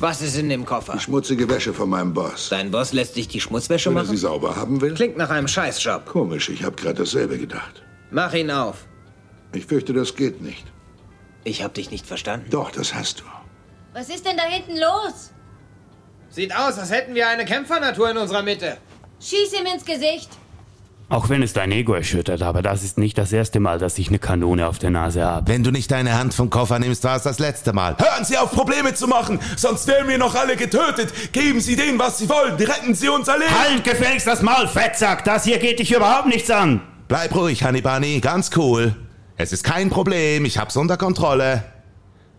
Was 0.00 0.22
ist 0.22 0.36
in 0.36 0.48
dem 0.48 0.64
Koffer? 0.64 0.94
Die 0.94 1.00
schmutzige 1.00 1.48
Wäsche 1.48 1.72
von 1.72 1.88
meinem 1.88 2.12
Boss. 2.12 2.48
Dein 2.50 2.70
Boss 2.70 2.92
lässt 2.92 3.14
dich 3.16 3.28
die 3.28 3.40
Schmutzwäsche 3.40 3.90
Wenn 3.90 3.96
er 3.98 4.04
sie 4.04 4.08
machen? 4.12 4.18
sauber 4.18 4.56
haben 4.56 4.80
will? 4.80 4.92
Klingt 4.94 5.16
nach 5.16 5.30
einem 5.30 5.46
Scheißjob. 5.46 6.04
Komisch, 6.06 6.48
ich 6.48 6.64
habe 6.64 6.74
gerade 6.74 6.96
dasselbe 6.96 7.38
gedacht. 7.38 7.82
Mach 8.10 8.32
ihn 8.34 8.50
auf. 8.50 8.86
Ich 9.54 9.66
fürchte, 9.66 9.92
das 9.92 10.16
geht 10.16 10.42
nicht. 10.42 10.64
Ich 11.44 11.62
hab 11.62 11.74
dich 11.74 11.90
nicht 11.90 12.06
verstanden. 12.06 12.46
Doch, 12.50 12.70
das 12.70 12.94
hast 12.94 13.20
du. 13.20 13.24
Was 13.92 14.08
ist 14.08 14.26
denn 14.26 14.36
da 14.36 14.44
hinten 14.44 14.76
los? 14.76 15.30
Sieht 16.30 16.54
aus, 16.54 16.78
als 16.78 16.90
hätten 16.90 17.14
wir 17.14 17.28
eine 17.28 17.44
Kämpfernatur 17.44 18.10
in 18.10 18.16
unserer 18.16 18.42
Mitte. 18.42 18.78
Schieß 19.20 19.52
ihm 19.52 19.66
ins 19.72 19.84
Gesicht. 19.84 20.30
Auch 21.10 21.28
wenn 21.28 21.42
es 21.42 21.52
dein 21.52 21.70
Ego 21.70 21.92
erschüttert, 21.92 22.42
aber 22.42 22.62
das 22.62 22.82
ist 22.82 22.96
nicht 22.98 23.18
das 23.18 23.30
erste 23.30 23.60
Mal, 23.60 23.78
dass 23.78 23.98
ich 23.98 24.08
eine 24.08 24.18
Kanone 24.18 24.66
auf 24.66 24.78
der 24.78 24.90
Nase 24.90 25.22
habe. 25.22 25.46
Wenn 25.46 25.62
du 25.62 25.70
nicht 25.70 25.90
deine 25.90 26.18
Hand 26.18 26.32
vom 26.32 26.48
Koffer 26.48 26.78
nimmst, 26.78 27.04
war 27.04 27.16
es 27.16 27.22
das 27.22 27.38
letzte 27.38 27.72
Mal. 27.74 27.96
Hören 27.98 28.24
Sie 28.24 28.38
auf, 28.38 28.50
Probleme 28.50 28.94
zu 28.94 29.06
machen, 29.06 29.38
sonst 29.56 29.86
werden 29.86 30.08
wir 30.08 30.18
noch 30.18 30.34
alle 30.34 30.56
getötet. 30.56 31.32
Geben 31.32 31.60
Sie 31.60 31.76
denen, 31.76 31.98
was 31.98 32.18
Sie 32.18 32.28
wollen. 32.28 32.56
Retten 32.56 32.94
Sie 32.94 33.08
unser 33.10 33.38
Leben. 33.38 33.56
Halt 33.56 33.84
gefälligst 33.84 34.26
das 34.26 34.42
Maul, 34.42 34.66
Fettsack! 34.66 35.24
Das 35.24 35.44
hier 35.44 35.58
geht 35.58 35.78
dich 35.78 35.92
überhaupt 35.94 36.26
nichts 36.26 36.50
an! 36.50 36.80
Bleib 37.06 37.34
ruhig, 37.36 37.62
Bunny, 37.62 38.18
ganz 38.20 38.50
cool. 38.56 38.96
Es 39.36 39.52
ist 39.52 39.64
kein 39.64 39.90
Problem, 39.90 40.44
ich 40.44 40.58
hab's 40.58 40.76
unter 40.76 40.96
Kontrolle. 40.96 41.64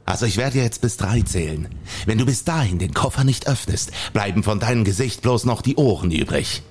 Also 0.06 0.26
ich 0.26 0.38
werde 0.38 0.60
jetzt 0.60 0.82
bis 0.82 0.98
drei 0.98 1.22
zählen. 1.22 1.68
Wenn 2.06 2.18
du 2.18 2.26
bis 2.26 2.44
dahin 2.44 2.80
den 2.80 2.94
Koffer 2.94 3.24
nicht 3.24 3.48
öffnest, 3.48 3.92
bleiben 4.14 4.44
von 4.44 4.60
deinem 4.60 4.84
Gesicht 4.84 5.22
bloß 5.22 5.46
noch 5.46 5.62
die 5.62 5.76
Ohren 5.76 6.12
übrig. 6.12 6.62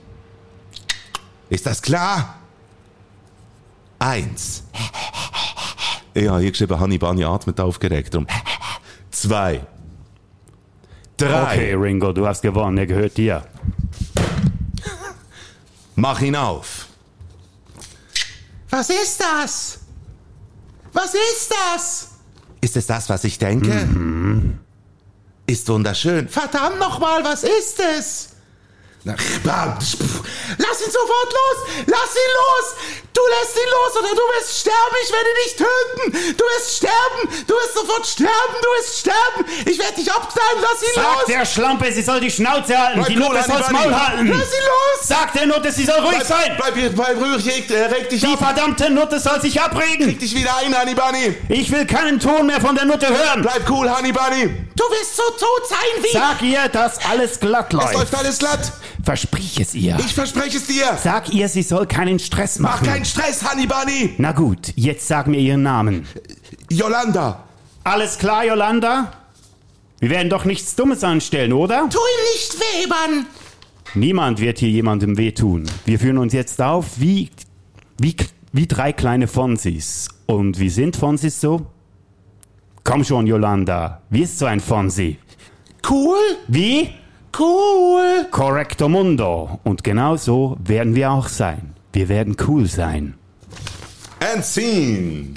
Ist 1.51 1.67
das 1.67 1.83
klar? 1.83 2.37
Eins. 3.99 4.65
Ja, 6.15 6.39
hier 6.39 6.53
geschrieben, 6.53 6.79
Honey 6.79 6.99
Bunny 6.99 7.25
atmet 7.25 7.59
aufgeregt 7.59 8.15
rum. 8.15 8.27
Zwei. 9.11 9.67
Drei. 11.17 11.43
Okay, 11.43 11.75
Ringo, 11.75 12.13
du 12.13 12.27
hast 12.27 12.43
gewonnen, 12.43 12.79
er 12.79 12.87
gehört 12.87 13.17
dir. 13.17 13.45
Mach 15.97 16.21
ihn 16.21 16.37
auf. 16.37 16.87
Was 18.71 18.91
ist 18.91 19.21
das? 19.21 19.84
Was 20.95 21.13
ist 21.13 21.51
das? 21.51 22.09
Ist 22.63 22.77
es 22.77 22.87
das, 22.87 23.11
was 23.11 23.25
ich 23.25 23.39
denke? 23.39 23.87
Ist 25.47 25.69
wunderschön. 25.69 26.29
Verdammt 26.29 26.79
nochmal, 26.79 27.23
was 27.25 27.45
ist 27.45 27.79
es? 27.99 28.29
Na, 29.07 29.15
bam, 29.43 29.79
pff. 29.79 30.23
Lass 30.57 30.81
ihn 30.81 30.91
sofort 30.91 31.31
los! 31.31 31.85
Lass 31.87 32.15
ihn 32.17 32.33
los! 32.41 32.67
Du 33.13 33.21
lässt 33.21 33.55
ihn 33.55 33.71
los 33.71 33.97
oder 34.03 34.09
du 34.09 34.23
wirst 34.33 34.61
sterben! 34.61 34.97
Ich 35.05 35.13
werde 35.13 35.29
dich 35.45 35.57
töten! 35.57 36.37
Du 36.39 36.45
wirst 36.45 36.77
sterben! 36.79 37.45
Du 37.47 37.53
wirst 37.55 37.75
sofort 37.75 38.07
sterben! 38.07 38.55
Du 38.63 38.69
wirst 38.81 39.01
sterben! 39.01 39.45
Ich 39.71 39.79
werde 39.79 39.95
dich 39.97 40.11
abknallen! 40.11 40.59
Lass 40.63 40.83
ihn 40.83 40.89
Sag 40.95 41.17
los! 41.17 41.25
der 41.29 41.45
Schlampe, 41.45 41.93
sie 41.93 42.01
soll 42.01 42.21
die 42.21 42.31
Schnauze 42.31 42.79
halten, 42.79 43.01
Bleib 43.01 43.09
die 43.09 43.23
Honey 43.23 43.43
soll's 43.47 43.67
Bunny. 43.67 43.79
Maul 43.79 43.95
halten! 43.95 44.27
Lass 44.29 44.49
ihn 44.49 44.65
los! 44.65 45.07
Sag 45.07 45.33
der 45.35 45.47
Nutte, 45.47 45.71
sie 45.71 45.85
soll 45.85 46.01
ruhig 46.01 46.25
sein! 46.25 46.57
Bleib, 46.57 46.75
bleib, 46.75 46.95
bleib 46.95 47.17
ruhig, 47.19 47.47
reg, 47.47 47.71
äh, 47.71 47.85
reg 47.85 48.09
dich 48.09 48.23
Die 48.23 48.33
ab! 48.33 48.39
verdammte 48.39 48.89
Nutte 48.89 49.21
soll 49.21 49.39
sich 49.43 49.61
abregen! 49.61 50.07
Krieg 50.07 50.19
dich 50.19 50.35
wieder 50.35 50.57
ein, 50.57 50.75
Honey 50.81 50.95
Bunny! 50.95 51.37
Ich 51.51 51.71
will 51.71 51.87
keinen 51.87 52.19
Ton 52.19 52.47
mehr 52.47 52.61
von 52.61 52.75
der 52.75 52.87
Nutte 52.87 53.09
hören! 53.09 53.43
Bleib 53.43 53.69
cool, 53.69 53.95
Honey 53.95 54.13
Bunny! 54.13 54.65
Du 54.75 54.85
wirst 54.85 55.15
so 55.15 55.23
tot 55.39 55.69
sein 55.69 56.03
wie... 56.03 56.13
Sag 56.13 56.41
ihr, 56.43 56.69
dass 56.69 56.99
alles 57.05 57.39
glatt 57.39 57.67
es 57.69 57.79
läuft! 57.79 57.95
läuft 57.95 58.15
alles 58.15 58.39
glatt! 58.39 58.73
Versprich 59.05 59.61
es 59.61 59.75
ihr! 59.75 59.99
Ich 60.01 60.15
verspreche 60.15 60.57
es 60.57 60.67
dir! 60.67 60.97
Sag 61.03 61.33
ihr, 61.33 61.49
sie 61.49 61.63
soll 61.63 61.87
keinen 61.87 62.19
Stress 62.19 62.59
Mach 62.59 62.81
machen! 62.81 62.87
keinen 62.87 63.05
Stress, 63.05 63.45
Honey 63.49 63.67
Bunny! 63.67 64.15
Na 64.19 64.33
gut, 64.33 64.73
jetzt 64.77 65.07
sag 65.07 65.27
mir 65.27 65.39
ihren 65.39 65.63
Namen. 65.63 66.07
Yolanda! 66.71 67.45
Alles 67.85 68.17
klar, 68.19 68.47
Yolanda? 68.47 69.13
Wir 70.01 70.09
werden 70.11 70.31
doch 70.31 70.47
nichts 70.47 70.75
Dummes 70.75 71.05
anstellen, 71.05 71.53
oder? 71.53 71.89
Tu 71.91 71.99
ihm 71.99 72.33
nicht 72.33 72.59
weh, 72.59 72.87
Mann! 72.89 73.27
Niemand 73.95 74.41
wird 74.41 74.59
hier 74.59 74.71
jemandem 74.71 75.17
wehtun. 75.19 75.65
Wir 75.85 75.99
führen 75.99 76.19
uns 76.19 76.33
jetzt 76.33 76.61
auf 76.63 76.99
wie, 76.99 77.31
wie, 77.99 78.17
wie 78.53 78.67
drei 78.67 78.93
kleine 78.93 79.29
Fonsis. 79.29 80.09
Und 80.27 80.59
wie 80.59 80.71
sind 80.71 80.97
Fonsis 80.97 81.41
so? 81.41 81.67
Komm 82.83 83.05
schon, 83.05 83.27
Yolanda. 83.27 84.03
Wie 84.11 84.23
ist 84.23 84.39
so 84.39 84.47
ein 84.47 84.61
Fonsi? 84.61 85.19
Cool! 85.89 86.19
Wie? 86.49 86.91
Cool! 87.39 88.27
Correcto 88.31 88.89
mundo. 88.89 89.59
Und 89.65 89.83
genau 89.83 90.17
so 90.17 90.57
werden 90.65 90.95
wir 90.95 91.11
auch 91.11 91.29
sein. 91.29 91.75
Wir 91.93 92.09
werden 92.09 92.37
cool 92.47 92.67
sein. 92.67 93.15
And 94.21 94.45
scene! 94.45 95.35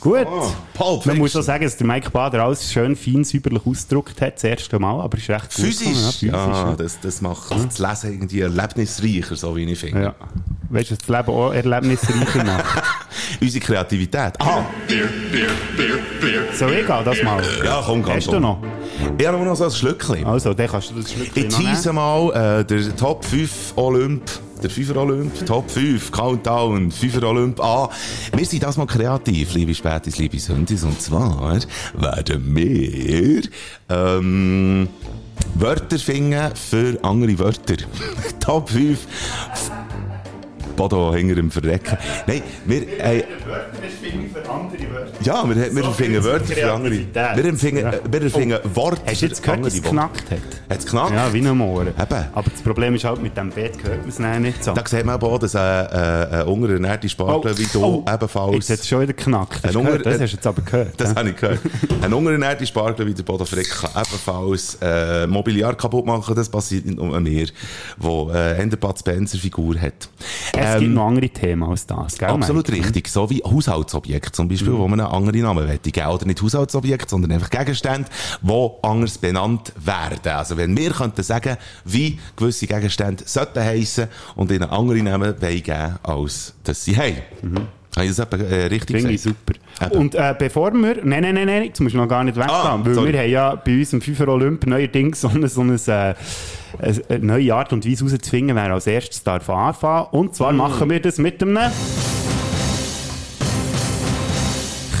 Gut. 0.00 0.26
Pulp 0.74 1.06
Man 1.06 1.18
muss 1.18 1.36
auch 1.36 1.42
sagen, 1.42 1.62
dass 1.62 1.76
der 1.76 1.86
Mike 1.86 2.10
Bader 2.10 2.42
alles 2.42 2.72
schön 2.72 2.96
fein, 2.96 3.22
säuberlich 3.22 3.64
ausgedruckt 3.64 4.20
hat, 4.20 4.34
das 4.34 4.42
erste 4.44 4.80
Mal, 4.80 5.00
aber 5.00 5.16
ist 5.16 5.28
recht 5.30 5.54
gut 5.54 5.64
Physisch. 5.66 6.20
gekommen, 6.20 6.32
Ja, 6.32 6.32
Ja, 6.32 6.64
physisch, 6.64 6.76
das, 6.78 7.00
das 7.00 7.20
macht 7.20 7.50
das 7.52 7.78
Lesen 7.78 8.12
irgendwie 8.14 8.40
erlebnisreicher, 8.40 9.36
so 9.36 9.54
wie 9.54 9.64
ich 9.70 9.78
finde. 9.78 9.98
ja. 9.98 10.04
ja. 10.06 10.14
Weißt 10.70 10.90
du, 10.90 10.96
das 10.96 11.06
Leben 11.06 11.28
auch 11.28 11.52
erlebnisreicher 11.52 12.44
macht? 12.44 12.82
Unsere 13.40 13.64
Kreativität. 13.64 14.34
Ah, 14.38 14.64
So, 16.54 16.68
ich 16.68 16.86
gehe 16.86 17.02
das 17.04 17.22
mal. 17.22 17.42
ja, 17.64 17.82
komm, 17.84 18.02
komm. 18.02 18.14
Hast 18.14 18.26
du 18.28 18.38
noch? 18.40 18.58
Ich 19.18 19.26
habe 19.26 19.38
noch 19.38 19.56
so 19.56 19.64
ein 19.64 19.70
Schlückchen. 19.70 20.24
Also, 20.24 20.54
dann 20.54 20.68
kannst 20.68 20.90
du 20.90 20.94
das 21.00 21.10
Schlückchen 21.12 21.46
Ich 21.48 21.54
tease 21.54 21.92
mal 21.92 22.60
äh, 22.60 22.64
der 22.64 22.94
Top 22.96 23.24
5 23.24 23.50
Olymp, 23.76 24.22
der 24.62 24.70
5er 24.70 24.96
Olymp, 24.96 25.46
Top 25.46 25.70
5, 25.70 26.12
Countdown, 26.12 26.92
5er 26.92 27.24
Olymp 27.26 27.60
an. 27.60 27.88
Wir 28.36 28.46
sind 28.46 28.62
das 28.62 28.76
mal 28.76 28.86
kreativ, 28.86 29.54
liebe 29.54 29.74
Spätis, 29.74 30.18
liebe 30.18 30.38
Sündis, 30.38 30.84
und 30.84 31.00
zwar 31.00 31.58
werden 31.94 32.54
wir 32.56 33.42
ähm, 33.88 34.88
Wörter 35.54 35.98
finden 35.98 36.50
für 36.54 36.98
andere 37.02 37.38
Wörter. 37.38 37.76
Top 38.40 38.70
5. 38.70 38.98
Bodo 40.82 41.14
hinter 41.14 41.36
dem 41.36 41.50
Verrecken. 41.50 41.96
Nein, 42.26 42.42
wir, 42.64 42.82
äh, 43.00 43.24
ja, 45.22 45.48
wir, 45.48 45.74
wir 45.74 45.84
finden 45.92 46.24
Wörter 46.24 46.44
für 46.54 46.72
andere. 46.72 46.92
Wir 47.14 47.44
empfingen, 47.44 47.82
Ja. 47.84 47.90
äh, 47.92 48.00
wir 48.10 48.30
finden 48.30 48.58
Worte 48.74 49.02
Hast 49.06 49.22
du 49.22 49.26
jetzt 49.26 49.38
für 49.38 49.42
gehört, 49.52 49.56
andere 49.58 49.70
dass 49.70 49.74
es 49.74 49.84
Worte. 49.84 49.94
geknackt 49.94 50.30
hat? 50.30 50.70
Hat 50.70 50.78
es 50.78 50.86
knackt? 50.86 51.12
Ja, 51.12 51.32
wie 51.32 51.46
ein 51.46 51.56
Mohren. 51.56 51.88
Eben. 51.88 52.24
Aber 52.34 52.50
das 52.50 52.62
Problem 52.62 52.94
ist 52.96 53.04
halt, 53.04 53.22
mit 53.22 53.36
dem 53.36 53.50
Bett 53.50 53.74
hört 53.84 54.00
man 54.00 54.08
es 54.08 54.18
nachher 54.18 54.40
nicht 54.40 54.64
so. 54.64 54.72
Da 54.72 54.82
sieht 54.86 55.04
man 55.04 55.20
auch, 55.22 55.38
dass 55.38 55.54
ein, 55.54 55.86
äh, 55.86 56.36
ein 56.40 56.46
unterernährter 56.46 57.08
Spargel 57.08 57.56
wie 57.58 57.66
du 57.72 57.84
oh, 57.84 58.04
ebenfalls... 58.12 58.54
Jetzt 58.56 58.70
hat 58.70 58.78
es 58.80 58.88
schon 58.88 59.00
wieder 59.02 59.12
geknackt. 59.12 59.54
Hast 59.62 59.72
gehört? 59.74 59.76
Unger- 59.76 59.98
Das 59.98 60.20
hast 60.20 60.32
du 60.32 60.36
jetzt 60.36 60.46
aber 60.46 60.62
gehört. 60.62 60.94
Das 61.00 61.10
ja? 61.10 61.16
habe 61.16 61.30
ich 61.30 61.36
gehört. 61.36 61.60
Ein 62.02 62.12
unterernährter 62.12 62.66
Spargel 62.66 63.06
wie 63.06 63.14
der 63.14 63.22
Bodo 63.22 63.44
Frick 63.44 63.70
kann 63.70 63.90
ebenfalls 64.02 64.78
äh, 64.82 65.26
Mobiliar 65.28 65.74
kaputt 65.76 66.06
machen. 66.06 66.34
Das 66.34 66.48
passiert 66.48 66.86
nicht 66.86 66.98
nur 66.98 67.18
mir, 67.20 67.46
wo 67.98 68.30
äh, 68.30 68.56
eine 68.60 68.76
Bud 68.76 68.98
Spencer 68.98 69.38
Figur 69.38 69.78
hat. 69.80 70.08
Es 70.56 70.66
gibt 70.80 70.94
noch 70.94 71.06
andere 71.06 71.28
Themen 71.28 71.62
als 71.62 71.86
das, 71.86 72.18
gell? 72.18 72.28
Absolut 72.28 72.68
Mike? 72.68 72.84
richtig. 72.84 73.08
So 73.08 73.28
wie 73.30 73.42
Haushaltsobjekte 73.44 74.32
zum 74.32 74.48
Beispiel, 74.48 74.72
wo 74.72 74.88
man 74.88 75.00
einen 75.00 75.10
anderen 75.10 75.40
Namen 75.40 75.66
möchte 75.66 75.90
geben. 75.90 76.08
Oder 76.08 76.26
nicht 76.26 76.42
Haushaltsobjekte, 76.42 77.08
sondern 77.08 77.32
einfach 77.32 77.50
Gegenstände, 77.50 78.08
die 78.40 78.70
anders 78.82 79.18
benannt 79.18 79.72
werden. 79.76 80.32
Also 80.32 80.56
wenn 80.56 80.76
wir 80.76 80.90
könnten 80.90 81.22
sagen, 81.22 81.56
wie 81.84 82.18
gewisse 82.36 82.66
Gegenstände 82.66 83.24
sollten 83.26 83.62
heissen 83.62 84.08
und 84.36 84.50
ihnen 84.50 84.64
andere 84.70 85.02
Namen 85.02 85.34
geben, 85.38 85.96
als 86.02 86.54
dass 86.64 86.84
sie 86.84 86.96
haben. 86.96 87.68
Habe 87.94 88.06
ich 88.06 88.16
das 88.16 88.20
etwa, 88.20 88.36
äh, 88.38 88.66
richtig 88.66 88.96
Finde 88.96 89.12
ich 89.12 89.20
super. 89.20 89.52
Eben. 89.84 89.92
Und 89.96 90.14
äh, 90.14 90.34
bevor 90.38 90.72
wir... 90.72 90.96
Nein, 91.04 91.22
nein, 91.22 91.34
nein, 91.34 91.46
nein, 91.46 91.64
jetzt 91.64 91.78
musst 91.80 91.94
du 91.94 91.98
noch 91.98 92.08
gar 92.08 92.24
nicht 92.24 92.36
weggehen. 92.36 92.50
Ah, 92.50 92.80
weil 92.82 92.94
sorry. 92.94 93.12
wir 93.12 93.20
haben 93.20 93.30
ja 93.30 93.54
bei 93.54 93.78
uns 93.78 93.92
im 93.92 94.00
FIFA 94.00 94.28
Olymp 94.28 94.66
neuerdings 94.66 95.20
so 95.22 95.28
eine, 95.28 95.48
so 95.48 95.60
eine, 95.60 95.74
äh, 95.74 96.14
eine 97.10 97.18
neue 97.18 97.54
Art 97.54 97.72
und 97.74 97.86
Weise 97.86 98.04
rauszufinden, 98.04 98.56
wer 98.56 98.72
als 98.72 98.86
erstes 98.86 99.22
darf 99.22 99.48
anfangen. 99.50 100.06
Und 100.12 100.30
Mm. 100.30 100.34
zwar 100.34 100.52
machen 100.52 100.88
wir 100.88 101.00
das 101.00 101.18
mit 101.18 101.42
einem... 101.42 101.58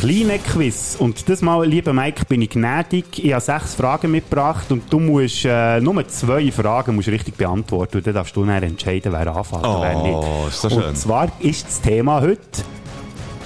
kleinen 0.00 0.42
Quiz. 0.42 0.96
Und 0.98 1.28
das 1.28 1.42
mal, 1.42 1.64
lieber 1.64 1.92
Mike, 1.92 2.24
bin 2.28 2.42
ich 2.42 2.50
gnädig. 2.50 3.24
Ich 3.24 3.32
habe 3.32 3.40
sechs 3.40 3.74
Fragen 3.76 4.10
mitgebracht 4.10 4.70
und 4.72 4.92
du 4.92 4.98
musst 4.98 5.44
äh, 5.44 5.80
nur 5.80 6.06
zwei 6.08 6.50
Fragen 6.50 6.96
musst 6.96 7.06
richtig 7.08 7.36
beantworten. 7.36 7.98
Und 7.98 8.06
dann 8.08 8.14
darfst 8.14 8.34
du 8.34 8.44
dann 8.44 8.62
entscheiden, 8.64 9.12
wer 9.12 9.28
anfängt 9.34 9.64
und 9.64 9.80
wer 9.80 10.02
nicht. 10.02 10.12
Oh, 10.14 10.46
ist 10.48 10.60
so 10.60 10.68
schön. 10.68 10.82
Und 10.82 10.98
zwar 10.98 11.30
ist 11.40 11.66
das 11.66 11.80
Thema 11.80 12.20
heute 12.20 12.40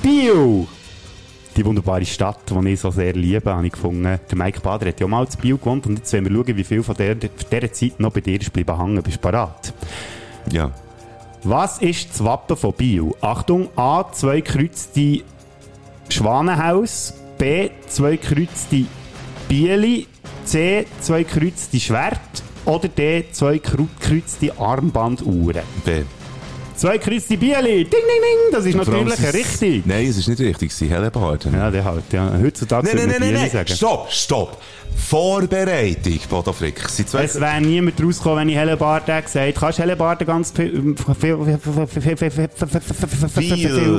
Bio. 0.02 0.66
Die 1.56 1.64
wunderbare 1.64 2.04
Stadt, 2.04 2.40
die 2.50 2.68
ich 2.70 2.80
so 2.80 2.90
sehr 2.90 3.14
liebe, 3.14 3.50
habe 3.54 3.66
ich 3.66 3.72
gefunden. 3.72 4.02
Der 4.30 4.36
Mike 4.38 4.60
Bader 4.60 4.88
hat 4.88 5.00
ja 5.00 5.06
mal 5.06 5.26
zu 5.26 5.38
Bio 5.38 5.56
gewohnt 5.56 5.86
und 5.86 5.96
jetzt 5.98 6.12
wollen 6.12 6.28
wir 6.28 6.32
schauen, 6.44 6.56
wie 6.56 6.64
viel 6.64 6.82
von 6.82 6.94
der, 6.96 7.14
dieser 7.14 7.72
Zeit 7.72 7.98
noch 7.98 8.12
bei 8.12 8.20
dir 8.20 8.38
ist 8.40 8.52
bleiben 8.52 8.78
hängen. 8.78 9.02
Bist 9.02 9.16
du 9.16 9.20
bereit? 9.22 9.72
Ja. 10.52 10.70
Was 11.44 11.78
ist 11.78 12.10
das 12.10 12.24
Wappen 12.24 12.56
von 12.56 12.72
Bio? 12.74 13.16
Achtung, 13.20 13.68
A, 13.76 14.04
zwei 14.12 14.40
kreuzte 14.42 15.22
Schwanenhaus, 16.10 17.14
B, 17.38 17.70
zwei 17.88 18.16
kreuzte 18.18 18.84
Bieli, 19.48 20.06
C, 20.44 20.86
zwei 21.00 21.24
kreuzte 21.24 21.80
Schwert 21.80 22.20
oder 22.64 22.88
D, 22.88 23.24
zwei 23.32 23.56
kreu- 23.56 23.88
kreuzte 24.00 24.58
Armbanduhren. 24.58 25.62
B. 25.84 26.02
Zwei 26.76 26.98
kreuzte 26.98 27.38
Bieli, 27.38 27.84
ding, 27.84 27.90
ding, 27.90 28.00
ding, 28.00 28.52
das 28.52 28.66
ist 28.66 28.74
natürlich 28.74 29.14
ist- 29.14 29.34
richtig. 29.34 29.86
Nein, 29.86 30.06
es 30.08 30.18
ist 30.18 30.28
nicht 30.28 30.40
richtig. 30.40 30.72
Sind 30.72 30.90
Hellebarden. 30.90 31.54
Ja, 31.54 31.70
der 31.70 31.84
halt, 31.84 32.04
ja. 32.12 32.30
Heutzutage 32.38 32.86
Nein, 32.86 33.08
nein, 33.08 33.16
nein, 33.18 33.32
nein, 33.32 33.50
sagen. 33.50 33.68
Stopp, 33.68 34.12
stopp. 34.12 34.58
Vorbereitung, 34.94 36.18
Bodo 36.28 36.52
Frick. 36.52 36.82
Es 36.84 36.96
sind 36.96 37.08
zwei... 37.08 37.24
Es 37.24 37.40
wäre 37.40 37.60
niemand 37.60 38.02
rausgekommen, 38.02 38.40
wenn 38.40 38.48
ich 38.50 38.56
Hellebarden 38.56 39.14
hätte 39.14 39.26
gesagt. 39.26 39.54
Kannst 39.58 39.78
du 39.78 39.82
Hellebarden 39.82 40.26
ganz 40.26 40.50
viel, 40.52 40.94
viel, 41.20 41.36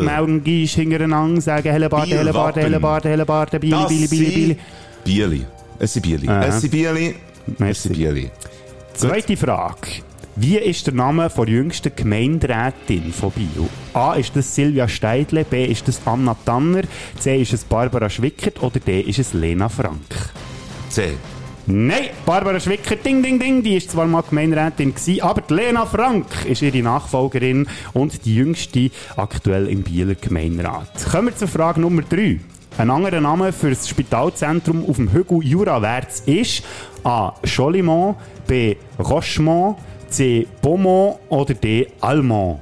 Meldengisch 0.04 0.74
hintereinander 0.74 1.42
sagen? 1.42 1.72
Hellebarden, 1.72 2.18
Hellebarden. 2.18 2.62
Hellebarden, 2.64 3.12
Hellebarden, 3.12 3.60
Bieli, 3.60 3.88
Bieli, 3.88 4.08
Bieli, 4.08 4.34
Bieli. 4.34 4.58
Bieli. 5.04 5.46
Es 5.80 5.94
sind 5.94 6.02
Bieli. 6.04 6.28
Es 6.28 6.62
sind 6.62 6.72
Bieli. 6.72 7.16
Es 7.60 7.84
sind 7.84 7.96
Bieli. 7.96 8.30
Zweite 8.94 9.38
Frage. 9.38 9.88
Wie 10.40 10.56
ist 10.56 10.86
der 10.86 10.94
Name 10.94 11.32
der 11.36 11.50
jüngsten 11.50 11.92
Gemeinderätin 11.96 13.12
von 13.12 13.32
Bio? 13.32 13.68
A. 13.96 14.14
Ist 14.14 14.36
das 14.36 14.54
Silvia 14.54 14.88
Steidle? 14.88 15.44
B. 15.44 15.66
Ist 15.66 15.88
das 15.88 16.00
Anna 16.06 16.36
Tanner? 16.46 16.84
C. 17.18 17.42
Ist 17.42 17.54
es 17.54 17.64
Barbara 17.64 18.08
Schwickert? 18.08 18.62
Oder 18.62 18.80
D. 18.80 19.02
Ist 19.02 19.18
es 19.18 19.34
Lena 19.34 19.68
Frank? 19.68 20.32
C. 20.90 21.14
Nein, 21.66 22.10
Barbara 22.24 22.60
Schwickert, 22.60 23.04
ding, 23.04 23.24
ding, 23.24 23.40
ding, 23.40 23.64
die 23.64 23.78
ist 23.78 23.90
zwar 23.90 24.06
mal 24.06 24.22
Gemeinderätin 24.22 24.94
gewesen, 24.94 25.22
aber 25.22 25.42
Lena 25.54 25.88
Frank 25.88 26.28
ist 26.46 26.62
ihre 26.62 26.84
Nachfolgerin 26.84 27.68
und 27.94 28.24
die 28.24 28.36
jüngste 28.36 28.92
aktuell 29.16 29.68
im 29.68 29.82
Bieler 29.82 30.14
Gemeinderat. 30.14 30.88
Kommen 31.12 31.30
wir 31.30 31.36
zur 31.36 31.48
Frage 31.48 31.82
Nummer 31.82 32.04
3. 32.04 32.40
Ein 32.78 32.92
anderer 32.92 33.22
Name 33.22 33.52
für 33.52 33.72
das 33.72 33.90
Spitalzentrum 33.90 34.88
auf 34.88 34.98
dem 34.98 35.12
Hügel 35.12 35.44
Jurawärts 35.44 36.22
ist 36.28 36.64
A. 37.04 37.34
Cholimont, 37.44 38.18
B. 38.46 38.76
Rochemont, 39.00 39.78
C. 40.10 40.48
Beaumont 40.62 41.20
oder 41.30 41.54
D. 41.54 41.88
Almont. 42.02 42.60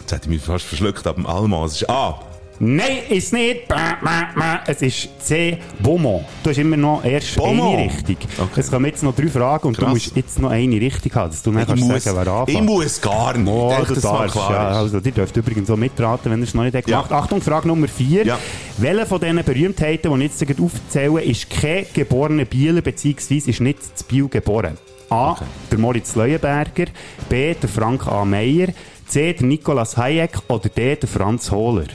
Jetzt 0.00 0.12
hätte 0.12 0.24
ich 0.24 0.28
mich 0.28 0.42
fast 0.42 0.64
verschluckt 0.64 1.06
ab 1.06 1.16
dem 1.16 1.26
Alma. 1.26 1.64
Es 1.64 1.76
ist 1.76 1.88
A. 1.88 2.20
Nein, 2.64 2.98
ist 3.08 3.32
nicht. 3.32 3.66
Bäh, 3.66 3.74
bäh, 4.00 4.08
bäh. 4.36 4.58
Es 4.70 4.82
ist 4.82 5.08
C. 5.20 5.58
Beaumont. 5.80 6.24
Du 6.44 6.50
hast 6.50 6.58
immer 6.58 6.76
noch 6.76 7.04
erst 7.04 7.34
Beaumont? 7.34 7.76
eine 7.76 7.86
richtig. 7.92 8.18
Okay. 8.38 8.60
Es 8.60 8.70
kommen 8.70 8.86
jetzt 8.86 9.02
noch 9.02 9.12
drei 9.16 9.26
Fragen 9.26 9.66
und 9.66 9.76
Krass. 9.76 9.86
du 9.88 9.90
musst 9.94 10.14
jetzt 10.16 10.38
noch 10.38 10.50
eine 10.50 10.80
richtig 10.80 11.12
haben, 11.16 11.30
dass 11.32 11.42
du 11.42 11.50
Ich 11.58 11.66
kannst 11.66 11.84
muss, 11.84 12.04
sagen, 12.04 12.18
wer 12.24 12.32
anfängt. 12.32 12.58
ich 12.58 12.64
muss 12.64 13.00
gar 13.00 13.36
nicht. 13.36 13.50
Oh, 13.52 13.74
du 13.84 13.94
dass 13.94 14.04
mal 14.04 14.10
darfst, 14.18 14.32
klar 14.36 14.52
ja. 14.52 14.78
Also, 14.78 15.00
die 15.00 15.10
dürft 15.10 15.36
übrigens 15.36 15.66
so 15.66 15.76
mitraten, 15.76 16.30
wenn 16.30 16.38
ihr 16.38 16.44
es 16.44 16.54
noch 16.54 16.62
nicht 16.62 16.76
habt 16.76 16.88
Ja. 16.88 16.98
gemacht 17.02 17.10
Achtung, 17.24 17.42
Frage 17.42 17.66
Nummer 17.66 17.88
4. 17.88 18.26
Ja. 18.26 18.38
Welche 18.78 19.06
von 19.06 19.20
diesen 19.20 19.42
Berühmtheiten, 19.42 20.12
die 20.20 20.24
ich 20.26 20.30
jetzt 20.30 20.46
gerade 20.46 20.62
aufzählen, 20.62 21.16
ist 21.18 21.50
kein 21.50 21.86
geborener 21.92 22.44
Bieler, 22.44 22.80
beziehungsweise 22.80 23.50
ist 23.50 23.60
nicht 23.60 23.98
zu 23.98 24.04
Biel 24.04 24.28
geboren? 24.28 24.78
A. 25.10 25.34
Der 25.72 25.78
Moritz 25.80 26.14
Leuenberger. 26.14 26.84
B. 27.28 27.54
Der 27.54 27.68
Frank 27.68 28.06
A. 28.06 28.24
Meyer. 28.24 28.68
C. 29.08 29.32
Der 29.32 29.46
Nikolaus 29.48 29.96
Hayek. 29.96 30.38
Oder 30.46 30.68
D. 30.68 30.94
Der 30.94 31.08
Franz 31.08 31.50
Hohler. 31.50 31.86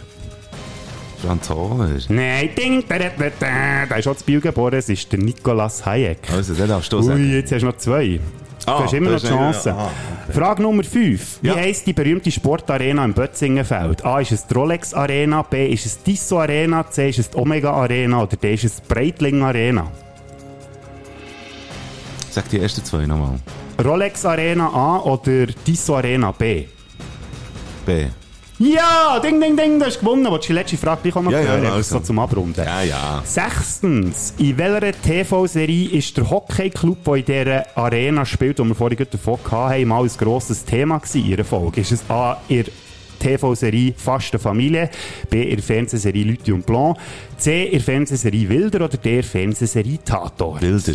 Franz 1.22 1.50
Hohler. 1.50 1.90
Nein, 2.10 2.50
ding, 2.58 2.84
da, 2.88 3.00
da, 3.00 3.10
da, 3.18 3.26
da. 3.40 3.86
Der 3.88 3.98
ist 3.98 4.04
schon 4.04 4.18
zu 4.18 4.24
Biel 4.26 4.40
geboren, 4.40 4.76
es 4.76 4.88
ist 4.90 5.12
der 5.12 5.20
Nikolaus 5.20 5.86
Hayek. 5.86 6.20
Also, 6.32 6.54
den 6.54 6.68
darfst 6.68 6.94
du 6.94 6.98
Ui, 6.98 7.04
sagen. 7.04 7.32
jetzt 7.34 7.52
hast 7.52 7.62
du 7.62 7.66
noch 7.66 7.78
zwei. 7.78 8.20
Ah, 8.66 8.78
du 8.80 8.84
hast 8.84 8.94
immer 8.94 9.12
noch 9.12 9.20
die 9.22 9.28
Chance. 9.28 9.74
ah, 9.74 9.90
Frage 10.32 10.62
Nummer 10.62 10.84
5. 10.84 11.40
Wie 11.42 11.48
Ja. 11.48 11.56
heisst 11.56 11.88
die 11.88 11.94
berühmte 11.94 12.30
Sportarena 12.30 13.04
im 13.06 13.14
Bötzingenfeld? 13.14 14.06
A. 14.06 14.20
Ist 14.20 14.34
es 14.34 14.46
die 14.46 14.54
Rolex 14.54 14.94
Arena? 14.94 15.42
B. 15.42 15.68
Ist 15.72 15.86
es 15.86 16.04
die 16.04 16.12
Tissot 16.14 16.42
Arena? 16.42 16.88
C. 16.90 17.10
Ist 17.10 17.20
es 17.20 17.30
die 17.30 17.38
Omega 17.38 17.72
Arena? 17.72 18.22
Oder 18.24 18.36
D. 18.36 18.54
Ist 18.54 18.66
es 18.66 18.76
die 18.82 18.94
Breitling 18.94 19.42
Arena? 19.42 19.90
Sag 22.30 22.50
die 22.50 22.60
ersten 22.60 22.84
zwei 22.84 23.06
nochmal. 23.06 23.40
Rolex 23.84 24.26
Arena 24.26 24.68
A 24.68 25.00
oder 25.00 25.48
Tissot 25.66 25.98
Arena 25.98 26.32
B? 26.32 26.66
B. 27.86 28.06
Ja, 28.60 29.20
ding, 29.20 29.40
ding, 29.40 29.56
ding, 29.56 29.78
du 29.80 29.86
hast 29.86 30.00
gewonnen. 30.00 30.26
Willst 30.32 30.46
du 30.46 30.48
die 30.48 30.54
letzte 30.54 30.78
Frage 30.78 31.02
gleich 31.04 31.16
auch 31.16 31.22
noch 31.22 31.32
Ja, 31.32 31.42
ja, 31.42 31.48
hören? 31.48 31.60
Einfach 31.60 31.76
also. 31.76 31.98
So 32.00 32.04
zum 32.04 32.18
Abrunden. 32.18 32.66
Ja, 32.66 32.82
ja. 32.82 33.22
Sechstens, 33.24 34.34
in 34.40 34.58
welcher 34.58 35.00
TV-Serie 35.00 35.90
ist 35.92 36.18
der 36.18 36.28
Hockey-Club, 36.28 37.04
der 37.04 37.16
in 37.16 37.26
dieser 37.26 37.78
Arena 37.78 38.26
spielt, 38.26 38.58
wo 38.58 38.64
wir 38.64 38.74
vorhin 38.74 39.06
davon 39.12 39.38
hatten, 39.52 39.88
mal 39.88 40.02
ein 40.02 40.10
grosses 40.18 40.66
Thema 40.66 40.98
gewesen 40.98 41.24
in 41.24 41.32
ihrer 41.32 41.44
Folge? 41.44 41.82
Ist 41.82 41.92
es 41.92 42.10
A, 42.10 42.38
der 42.50 42.66
TV-Serie 43.20 43.94
Faste 43.96 44.40
Familie, 44.40 44.90
B, 45.30 45.56
der 45.56 45.64
Fernsehserie 45.64 46.24
Lüti 46.24 46.52
und 46.52 46.66
Blanc, 46.66 46.98
C, 47.38 47.70
der 47.70 47.80
Fernsehserie 47.80 48.50
Wilder 48.50 48.86
oder 48.86 48.98
D, 48.98 49.16
der 49.16 49.24
Fernsehserie 49.24 50.00
Tator? 50.04 50.60
Wilder. 50.62 50.94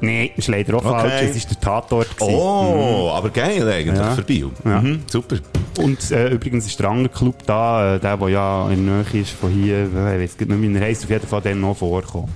Nein, 0.00 0.30
ist 0.36 0.48
leider 0.48 0.74
auch 0.76 0.84
Okay. 0.84 1.08
falsch. 1.08 1.22
Es 1.36 1.44
war 1.44 1.50
der 1.50 1.60
Tatort. 1.60 2.16
gewesen. 2.18 2.34
Oh, 2.34 3.10
aber 3.12 3.30
geil 3.30 3.68
eigentlich 3.68 3.98
Ja. 3.98 4.14
für 4.14 4.22
Bio. 4.22 4.50
Ja. 4.64 4.80
Mhm, 4.80 5.02
super. 5.06 5.36
Und 5.78 6.10
äh, 6.10 6.28
übrigens 6.30 6.66
ist 6.66 6.78
der 6.80 6.88
andere 6.90 7.12
Club 7.14 7.44
da, 7.46 7.96
äh, 7.96 8.00
der, 8.00 8.16
der 8.16 8.28
ja 8.28 8.70
in 8.70 8.86
der 8.86 9.04
Nähe 9.12 9.22
ist 9.22 9.30
von 9.30 9.50
hier, 9.50 9.84
ich 9.84 9.94
weiß 9.94 10.38
nicht 10.38 10.48
mehr, 10.48 10.60
wie 10.60 10.74
er 10.74 10.80
heisst, 10.80 11.04
auf 11.04 11.10
jeden 11.10 11.26
Fall 11.26 11.40
dann 11.42 11.60
noch 11.60 11.76
vorkommen. 11.76 12.28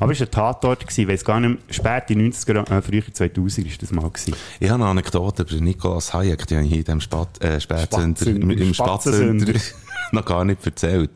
Aber 0.00 0.12
es 0.12 0.20
war 0.20 0.26
ein 0.26 0.30
Tatort, 0.32 0.80
gewesen, 0.80 1.02
ich 1.02 1.08
weiß 1.08 1.24
gar 1.24 1.40
nicht 1.40 1.58
spät 1.70 2.02
in 2.08 2.18
den 2.18 2.32
90er, 2.32 2.68
äh, 2.70 2.82
früher 2.82 3.02
2000 3.12 3.66
ist 3.68 3.80
das 3.82 3.92
mal 3.92 4.08
gewesen. 4.10 4.34
Ich 4.60 4.68
habe 4.68 4.82
eine 4.82 4.90
Anekdote 4.90 5.44
über 5.44 5.54
Nikolaus 5.64 6.12
Hayek, 6.12 6.46
die 6.48 6.54
habe 6.56 6.64
ich 6.64 6.70
hier 6.70 6.78
in 6.80 6.84
dem 6.84 7.00
Spat, 7.00 7.42
äh, 7.42 7.60
Spätzünder, 7.60 8.26
im. 8.26 8.74
Spatzünder 8.74 9.52
noch 10.12 10.24
gar 10.24 10.44
nicht 10.44 10.66
erzählt. 10.66 11.10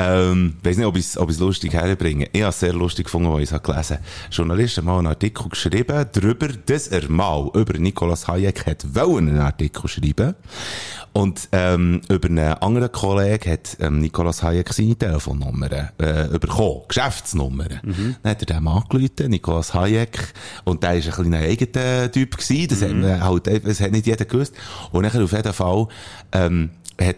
Ähm, 0.00 0.54
weiss 0.62 0.76
nicht, 0.76 0.86
ob 0.86 0.96
ich 0.96 1.04
es 1.04 1.18
ob 1.18 1.28
ich's 1.28 1.40
lustig 1.40 1.72
herbringe. 1.72 2.28
Ich 2.32 2.42
habe 2.42 2.50
es 2.50 2.60
sehr 2.60 2.72
lustig 2.72 3.06
gefunden, 3.06 3.28
als 3.32 3.42
ich 3.42 3.52
es 3.52 3.62
gelesen 3.62 3.96
habe. 3.96 4.06
Journalist 4.30 4.76
hat 4.76 4.84
mal 4.84 4.98
einen 4.98 5.08
Artikel 5.08 5.48
geschrieben, 5.48 6.06
darüber, 6.12 6.48
dass 6.48 6.86
er 6.88 7.10
mal 7.10 7.50
über 7.54 7.76
Nikolaus 7.78 8.28
Hayek 8.28 8.66
hat 8.66 8.86
wollen 8.94 9.28
einen 9.28 9.40
Artikel 9.40 9.88
schreiben. 9.88 10.36
Und, 11.12 11.48
ähm, 11.50 12.00
über 12.08 12.28
einen 12.28 12.54
anderen 12.54 12.92
Kollegen 12.92 13.50
hat, 13.50 13.76
ähm, 13.80 14.00
Nikolaus 14.00 14.42
Hayek 14.42 14.72
seine 14.72 14.94
Telefonnummer, 14.94 15.90
äh, 15.98 16.38
bekommen. 16.38 16.82
Geschäftsnummern. 16.86 17.80
Dann 18.22 18.30
hat 18.30 18.42
er 18.42 18.54
dem 18.54 18.68
angerufen, 18.68 19.30
Nikolaus 19.30 19.74
Hayek. 19.74 20.32
Und 20.64 20.84
der 20.84 20.98
ist 20.98 21.08
ein 21.08 21.14
kleiner 21.14 21.38
eigener 21.38 22.12
Typ 22.12 22.36
gewesen. 22.36 22.68
Das 22.68 22.82
hat 22.82 22.92
man 22.94 23.20
halt, 23.24 23.66
das 23.66 23.80
hat 23.80 23.90
nicht 23.90 24.06
jeder 24.06 24.26
gewusst. 24.26 24.54
Und 24.92 25.02
nachher 25.02 25.24
auf 25.24 25.32
jeden 25.32 25.52
Fall, 25.52 25.88
ähm, 26.32 26.70
hat 27.00 27.16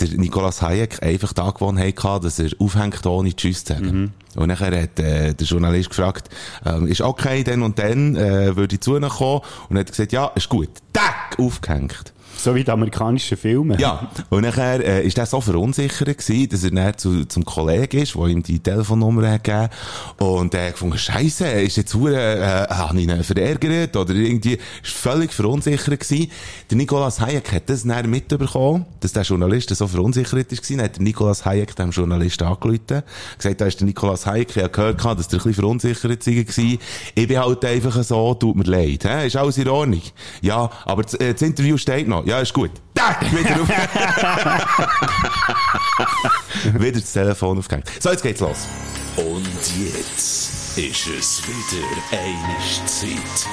der 0.00 0.08
Nikolaus 0.18 0.62
Hayek 0.62 1.02
einfach 1.02 1.32
die 1.32 1.40
Angewohnheit 1.40 1.96
gehabt, 1.96 2.24
dass 2.24 2.38
er 2.38 2.50
aufhängt, 2.58 3.04
ohne 3.06 3.34
Tschüss 3.34 3.64
zu 3.64 3.74
sagen. 3.74 4.12
Und 4.36 4.48
nachher 4.48 4.82
hat 4.82 4.98
äh, 5.00 5.34
der 5.34 5.46
Journalist 5.46 5.90
gefragt, 5.90 6.28
ähm, 6.64 6.86
ist 6.86 7.00
okay, 7.00 7.42
dann 7.42 7.62
und 7.62 7.78
dann 7.78 8.16
äh, 8.16 8.56
würde 8.56 8.76
ich 8.76 8.80
zu 8.80 8.96
ihnen 8.96 9.08
kommen. 9.10 9.40
Und 9.68 9.76
er 9.76 9.80
hat 9.80 9.90
gesagt, 9.90 10.12
ja, 10.12 10.26
ist 10.34 10.48
gut. 10.48 10.68
Tack, 10.92 11.38
aufgehängt. 11.38 12.12
So 12.42 12.54
wie 12.54 12.64
die 12.64 12.70
amerikanischen 12.70 13.36
Filme. 13.36 13.78
Ja, 13.78 14.08
und 14.30 14.42
nachher 14.42 14.82
äh, 14.82 15.06
ist 15.06 15.18
er 15.18 15.26
so 15.26 15.42
verunsichert 15.42 16.16
gewesen, 16.16 16.48
dass 16.48 16.64
er 16.64 16.70
dann 16.70 16.96
zu, 16.96 17.26
zum 17.26 17.44
Kollegen 17.44 18.00
ist, 18.00 18.14
der 18.14 18.26
ihm 18.28 18.42
die 18.42 18.58
Telefonnummer 18.58 19.30
hat 19.30 19.44
gegeben 19.44 19.68
und 20.16 20.54
er 20.54 20.68
hat 20.68 20.72
gefunden, 20.72 20.96
Scheiße, 20.96 21.46
ist 21.46 21.76
jetzt 21.76 21.94
hure, 21.94 22.16
äh, 22.16 22.66
habe 22.72 22.98
ich 22.98 23.06
ihn 23.06 23.24
verärgert 23.24 23.94
oder 23.94 24.14
irgendwie, 24.14 24.58
ist 24.82 24.92
völlig 24.92 25.34
verunsichert 25.34 26.00
gewesen. 26.00 26.30
Der 26.70 26.78
Nikolaus 26.78 27.20
Hayek 27.20 27.52
hat 27.52 27.68
das 27.68 27.84
dann 27.84 28.08
mitbekommen, 28.08 28.86
dass 29.00 29.12
der 29.12 29.22
Journalist 29.22 29.74
so 29.74 29.86
verunsichert 29.86 30.50
ist 30.50 30.62
gewesen, 30.62 30.78
dann 30.78 30.86
hat 30.86 30.96
der 30.96 31.02
Nikolaus 31.02 31.44
Hayek 31.44 31.76
dem 31.76 31.90
Journalist 31.90 32.40
angerufen, 32.40 33.02
gesagt, 33.36 33.60
da 33.60 33.66
ist 33.66 33.80
der 33.80 33.86
Nikolaus 33.86 34.24
Hayek, 34.24 34.56
ich 34.56 34.62
habe 34.62 34.70
gehört, 34.70 35.18
dass 35.18 35.28
der 35.28 35.40
ein 35.40 35.42
bisschen 35.42 35.54
verunsichert 35.54 36.26
war. 36.26 36.78
Ich 37.14 37.28
bin 37.28 37.38
halt 37.38 37.64
einfach 37.66 38.02
so, 38.02 38.32
tut 38.32 38.56
mir 38.56 38.64
leid, 38.64 39.04
hä? 39.04 39.26
ist 39.26 39.36
alles 39.36 39.58
in 39.58 39.68
Ordnung. 39.68 40.02
Ja, 40.40 40.70
aber 40.86 41.02
das, 41.02 41.12
äh, 41.14 41.34
das 41.34 41.42
Interview 41.42 41.76
steht 41.76 42.08
noch. 42.08 42.29
Ja, 42.30 42.38
ist 42.38 42.54
gut. 42.54 42.70
Tack, 42.94 43.20
wieder 43.32 43.60
auf. 43.60 43.68
wieder 46.80 47.00
das 47.00 47.12
Telefon 47.12 47.58
aufgehängt. 47.58 47.90
So, 47.98 48.12
jetzt 48.12 48.22
geht's 48.22 48.38
los. 48.38 48.68
Und 49.16 49.48
jetzt 49.76 50.78
ist 50.78 51.08
es 51.08 51.42
wieder 51.48 51.84
eine 52.12 52.56
Zeit 52.86 53.48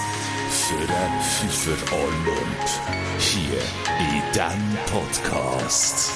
für 0.51 0.87
ein 0.93 1.19
Pfeifer 1.23 1.91
Olymp. 1.91 2.69
Hier 3.17 3.57
in 3.97 4.21
diesem 4.31 4.77
Podcast. 4.85 6.11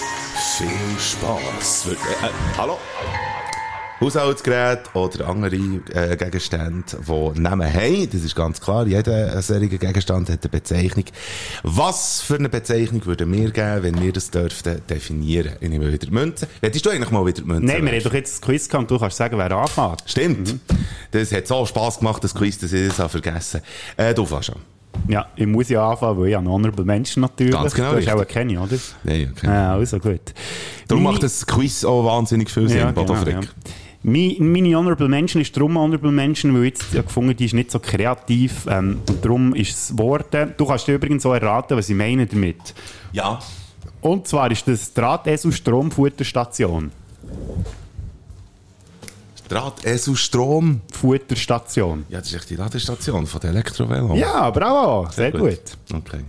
Viel 0.55 0.99
Spass. 0.99 1.87
Äh, 1.87 1.95
hallo? 2.59 2.77
Haushaltsgerät 4.01 4.95
oder 4.95 5.27
andere 5.29 5.55
äh, 5.55 6.17
Gegenstände, 6.17 6.83
die 7.07 7.39
Namen 7.39 7.71
haben. 7.71 8.09
Das 8.11 8.23
ist 8.23 8.35
ganz 8.35 8.59
klar. 8.59 8.87
Jeder 8.87 9.39
solche 9.41 9.77
Gegenstand 9.77 10.29
hat 10.29 10.39
eine 10.43 10.49
Bezeichnung. 10.49 11.05
Was 11.63 12.21
für 12.21 12.35
eine 12.35 12.49
Bezeichnung 12.49 13.05
würden 13.05 13.31
wir 13.31 13.51
geben, 13.51 13.83
wenn 13.83 14.01
wir 14.01 14.11
das 14.11 14.31
dürften 14.31 14.81
definieren? 14.89 15.53
Ich 15.59 15.69
nehme 15.69 15.87
wieder 15.87 15.99
die 15.99 16.11
Münze. 16.11 16.47
Hättest 16.61 16.85
du 16.85 16.89
eigentlich 16.89 17.11
mal 17.11 17.25
wieder 17.25 17.41
die 17.41 17.47
Münze? 17.47 17.65
Nein, 17.65 17.85
wir 17.85 17.91
haben 17.91 18.03
doch 18.03 18.13
jetzt 18.13 18.33
das 18.33 18.41
Quiz 18.41 18.67
gehabt 18.67 18.89
und 18.89 18.91
du 18.91 18.99
kannst 18.99 19.17
sagen, 19.17 19.37
wer 19.37 19.51
anfängt. 19.51 20.03
Stimmt. 20.07 20.55
Das 21.11 21.31
hat 21.31 21.45
so 21.45 21.65
Spass 21.65 21.99
gemacht, 21.99 22.23
das 22.23 22.33
Quiz, 22.33 22.57
dass 22.57 22.73
ich 22.73 22.87
das 22.87 22.99
habe 22.99 23.09
vergessen 23.09 23.61
äh, 23.97 24.13
Du 24.13 24.25
fährst 24.25 24.49
an. 24.49 24.57
Ja, 25.07 25.27
ich 25.35 25.47
muss 25.47 25.69
ja 25.69 25.89
anfangen, 25.89 26.19
weil 26.19 26.29
ich 26.29 26.37
ein 26.37 26.47
Honorable 26.49 26.83
Menschen 26.85 27.21
natürlich. 27.21 27.53
Ganz 27.53 27.73
genau 27.73 27.93
Du 27.93 27.97
hast 28.05 28.09
auch 28.09 28.27
keine, 28.27 28.59
oder? 28.59 28.75
Nein, 29.03 29.31
okay. 29.35 29.47
Ja, 29.47 29.73
also 29.73 29.99
gut. 29.99 30.19
Darum 30.87 31.03
Meine- 31.03 31.13
macht 31.13 31.23
das 31.23 31.45
Quiz 31.45 31.85
auch 31.85 32.03
wahnsinnig 32.03 32.49
viel 32.49 32.67
Sinn, 32.67 32.79
Ja, 32.79 32.91
Bodo 32.91 33.13
genau, 33.13 33.39
ja. 33.41 33.47
Meine, 34.03 34.35
meine 34.39 34.75
Honorable 34.75 35.07
Mention 35.07 35.41
ist 35.41 35.55
darum 35.55 35.77
Honorable 35.77 36.11
Mention, 36.11 36.55
weil 36.55 36.65
ich 36.65 36.73
jetzt 36.91 36.91
gefunden 36.91 37.35
die 37.35 37.45
ist 37.45 37.53
nicht 37.53 37.71
so 37.71 37.79
kreativ. 37.79 38.65
Ähm, 38.67 39.01
und 39.07 39.23
darum 39.23 39.53
ist 39.53 39.77
es 39.77 39.87
geworden. 39.89 40.53
Du 40.57 40.65
kannst 40.65 40.87
dir 40.87 40.95
übrigens 40.95 41.25
auch 41.25 41.33
erraten, 41.33 41.77
was 41.77 41.89
ich 41.89 41.95
meine 41.95 42.25
damit. 42.25 42.73
Ja. 43.11 43.39
Und 44.01 44.27
zwar 44.27 44.49
ist 44.49 44.67
das 44.67 44.93
Drahtesel 44.93 45.51
Stromfutterstation. 45.51 46.91
Draht, 49.51 49.85
Esel, 49.85 50.15
Strom. 50.15 50.79
Futterstation. 50.93 52.05
Ja, 52.07 52.19
das 52.19 52.29
ist 52.29 52.35
echt 52.35 52.49
die 52.51 52.55
Ladestation 52.55 53.27
von 53.27 53.41
der 53.41 53.49
Elektrovelo. 53.49 54.15
Ja, 54.15 54.49
bravo. 54.49 55.09
Sehr, 55.11 55.29
gut. 55.31 55.59
Okay. 55.93 56.21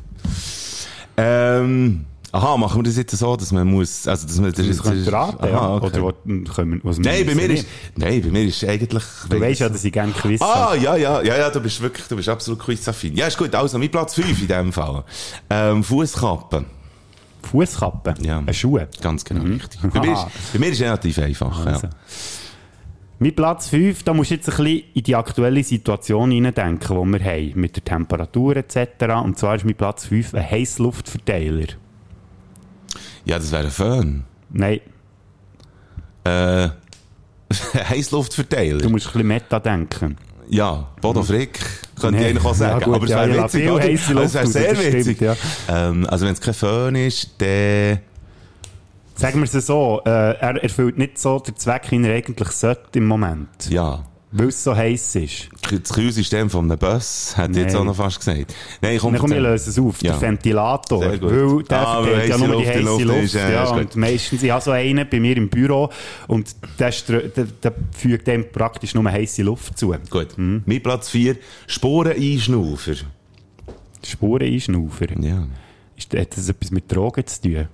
Ähm, 1.16 2.05
aha, 2.33 2.57
machen 2.57 2.78
wir 2.78 2.83
das 2.85 2.97
jetzt 2.97 3.16
so, 3.16 3.37
dass 3.37 3.53
man 3.53 3.66
muss, 3.68 4.09
also, 4.09 4.26
dass 4.26 4.39
man, 4.41 4.53
Das 4.53 4.83
könnt 4.83 5.07
ihr 5.07 5.12
raten, 5.12 5.47
ja. 5.47 5.53
Aha, 5.53 5.76
okay. 5.76 6.01
Oder 6.01 6.14
was, 6.24 6.55
können 6.55 6.72
wir, 6.72 6.80
was 6.83 6.99
Nein, 6.99 7.26
bei 7.26 7.35
mir 7.35 7.51
ist, 7.51 7.66
nein, 7.97 8.22
bei 8.22 8.30
mir 8.30 8.45
ist 8.45 8.64
eigentlich... 8.64 9.05
Du 9.28 9.41
weißt 9.41 9.61
ja, 9.61 9.68
dass 9.68 9.85
ich 9.85 9.93
gerne 9.93 10.12
Quiz 10.12 10.41
Ah, 10.43 10.74
ja, 10.74 10.97
ja, 10.97 11.22
ja, 11.22 11.37
ja, 11.37 11.51
du 11.51 11.61
bist 11.61 11.80
wirklich, 11.80 12.07
du 12.09 12.16
bist 12.16 12.28
absolut 12.28 12.59
quizaffin. 12.61 13.14
Ja, 13.16 13.26
ist 13.26 13.39
gut, 13.39 13.55
also, 13.55 13.78
mein 13.78 13.91
Platz 13.91 14.14
5 14.14 14.41
in 14.43 14.49
dem 14.49 14.72
Fall. 14.72 15.05
Ähm, 15.51 15.85
Fußkappe. 15.85 16.64
Fußkappe? 17.43 18.14
Ja. 18.22 18.39
Eine 18.39 18.55
Schuhe? 18.55 18.89
Ganz 19.01 19.24
genau, 19.24 19.43
richtig. 19.43 19.80
Bei 19.93 20.01
mir, 20.01 20.12
ist, 20.12 20.26
bei 20.53 20.59
mir 20.59 20.66
ist 20.68 20.76
es 20.76 20.80
relativ 20.83 21.18
einfach, 21.18 21.66
Also. 21.66 21.87
ja. 21.87 21.93
Mit 23.18 23.37
Platz 23.37 23.68
5, 23.68 24.03
da 24.03 24.14
musst 24.14 24.30
du 24.33 24.35
jetzt 24.35 24.49
ein 24.49 24.57
bisschen 24.57 24.83
in 24.95 25.03
die 25.05 25.14
aktuelle 25.14 25.62
Situation 25.62 26.33
hineindenken, 26.33 26.97
die 27.12 27.18
wir 27.20 27.24
haben, 27.24 27.53
mit 27.61 27.76
der 27.76 27.85
Temperatur 27.85 28.57
etc. 28.57 28.76
Und 29.22 29.39
zwar 29.39 29.55
ist 29.55 29.64
mit 29.64 29.78
Platz 29.78 30.07
5 30.07 30.35
ein 30.35 30.51
Heissluftverteiler. 30.51 31.66
Ja, 33.25 33.39
das 33.39 33.51
wäre 33.53 33.64
ein 33.64 33.70
Föhn. 33.70 34.25
Nein, 34.51 34.81
Äh, 36.25 36.68
Heißluftverteiler. 37.89 38.79
du 38.79 38.89
musst 38.91 39.07
ein 39.09 39.12
bisschen 39.12 39.29
Meta 39.29 39.61
denken. 39.61 40.16
Ja, 40.49 40.89
Bodo 41.01 41.23
Frick, 41.23 41.59
könnte 42.01 42.16
Nee. 42.16 42.20
ich 42.23 42.31
eigentlich 42.31 42.45
auch 42.45 42.55
sagen. 42.55 42.81
Ja, 42.81 42.85
gut, 42.87 42.95
aber 42.95 43.05
es 43.05 43.11
ja, 43.11 43.16
wäre 43.18 43.37
lasse 43.37 43.59
witzig, 43.59 44.01
viel 44.01 44.16
oder? 44.16 44.23
Also, 44.23 44.39
es 44.39 44.55
wäre 44.55 44.68
Luft 44.70 44.83
sehr 44.83 44.93
witzig. 44.95 45.16
stimmt, 45.16 45.39
ähm, 45.68 46.07
also 46.11 46.27
wenn 46.27 46.33
es 46.33 46.41
kein 46.41 46.55
Föhn 46.55 46.95
ist, 46.97 47.31
dann... 47.39 47.99
Sagen 49.14 49.41
wir 49.41 49.45
es 49.45 49.66
so, 49.66 50.01
äh, 50.05 50.09
er 50.11 50.62
erfüllt 50.62 50.99
nicht 50.99 51.18
so 51.18 51.39
den 51.39 51.57
Zweck, 51.57 51.89
den 51.91 52.05
er 52.05 52.14
eigentlich 52.14 52.49
sollte 52.49 52.99
im 52.99 53.07
Moment. 53.07 53.49
Ja. 53.68 54.05
Weil 54.35 54.49
es 54.49 54.64
so 54.64 54.74
heiß 54.74 55.16
ist. 55.16 55.51
Das 55.70 55.93
Kühlsystem 55.93 56.49
von 56.49 56.64
einem 56.70 56.78
Bus, 56.78 57.35
ich 57.51 57.57
jetzt 57.57 57.76
auch 57.76 57.85
noch 57.85 57.95
fast 57.95 58.18
gesagt. 58.18 58.55
Nein, 58.80 58.97
komm, 58.99 59.12
Dann 59.12 59.20
komm, 59.20 59.30
ich 59.33 59.37
erzähl. 59.37 59.51
löse 59.53 59.70
es 59.70 59.78
auf. 59.78 60.03
Ja. 60.03 60.12
Der 60.12 60.20
Ventilator. 60.22 61.01
Weil 61.01 61.62
der 61.64 61.78
Ah, 61.87 62.03
verteilt 62.03 62.28
ja 62.30 62.39
nur 62.39 62.47
die 62.49 62.53
Luft 62.55 62.64
in 62.64 62.70
heiße 62.72 62.80
Luft 62.83 63.05
Luft. 63.05 63.22
ist, 63.24 63.35
ja, 63.35 63.51
ja, 63.51 63.64
ist 63.64 63.70
gut. 63.72 63.78
und 63.80 63.97
meistens, 63.97 64.43
ich 64.43 64.51
habe 64.51 64.64
so 64.64 64.70
einen 64.70 65.07
bei 65.09 65.20
mir 65.20 65.37
im 65.37 65.49
Büro 65.51 65.91
und 66.28 66.57
der, 66.78 66.91
der, 66.91 67.45
der 67.45 67.74
fügt 67.95 68.26
dem 68.26 68.51
praktisch 68.51 68.95
nur 68.95 69.05
heiße 69.11 69.43
Luft 69.43 69.78
zu. 69.78 69.95
Gut. 70.09 70.28
Mein 70.37 70.83
Platz 70.83 71.11
4, 71.11 71.37
Sporeneinschnaufer. 71.66 72.95
Spuren 74.05 74.43
einschnaufer. 74.43 75.07
Ja. 75.20 75.47
Ist, 75.97 76.16
hat 76.16 76.37
das 76.37 76.49
etwas 76.49 76.70
mit 76.70 76.91
Drogen 76.91 77.26
zu 77.26 77.41
tun? 77.43 77.68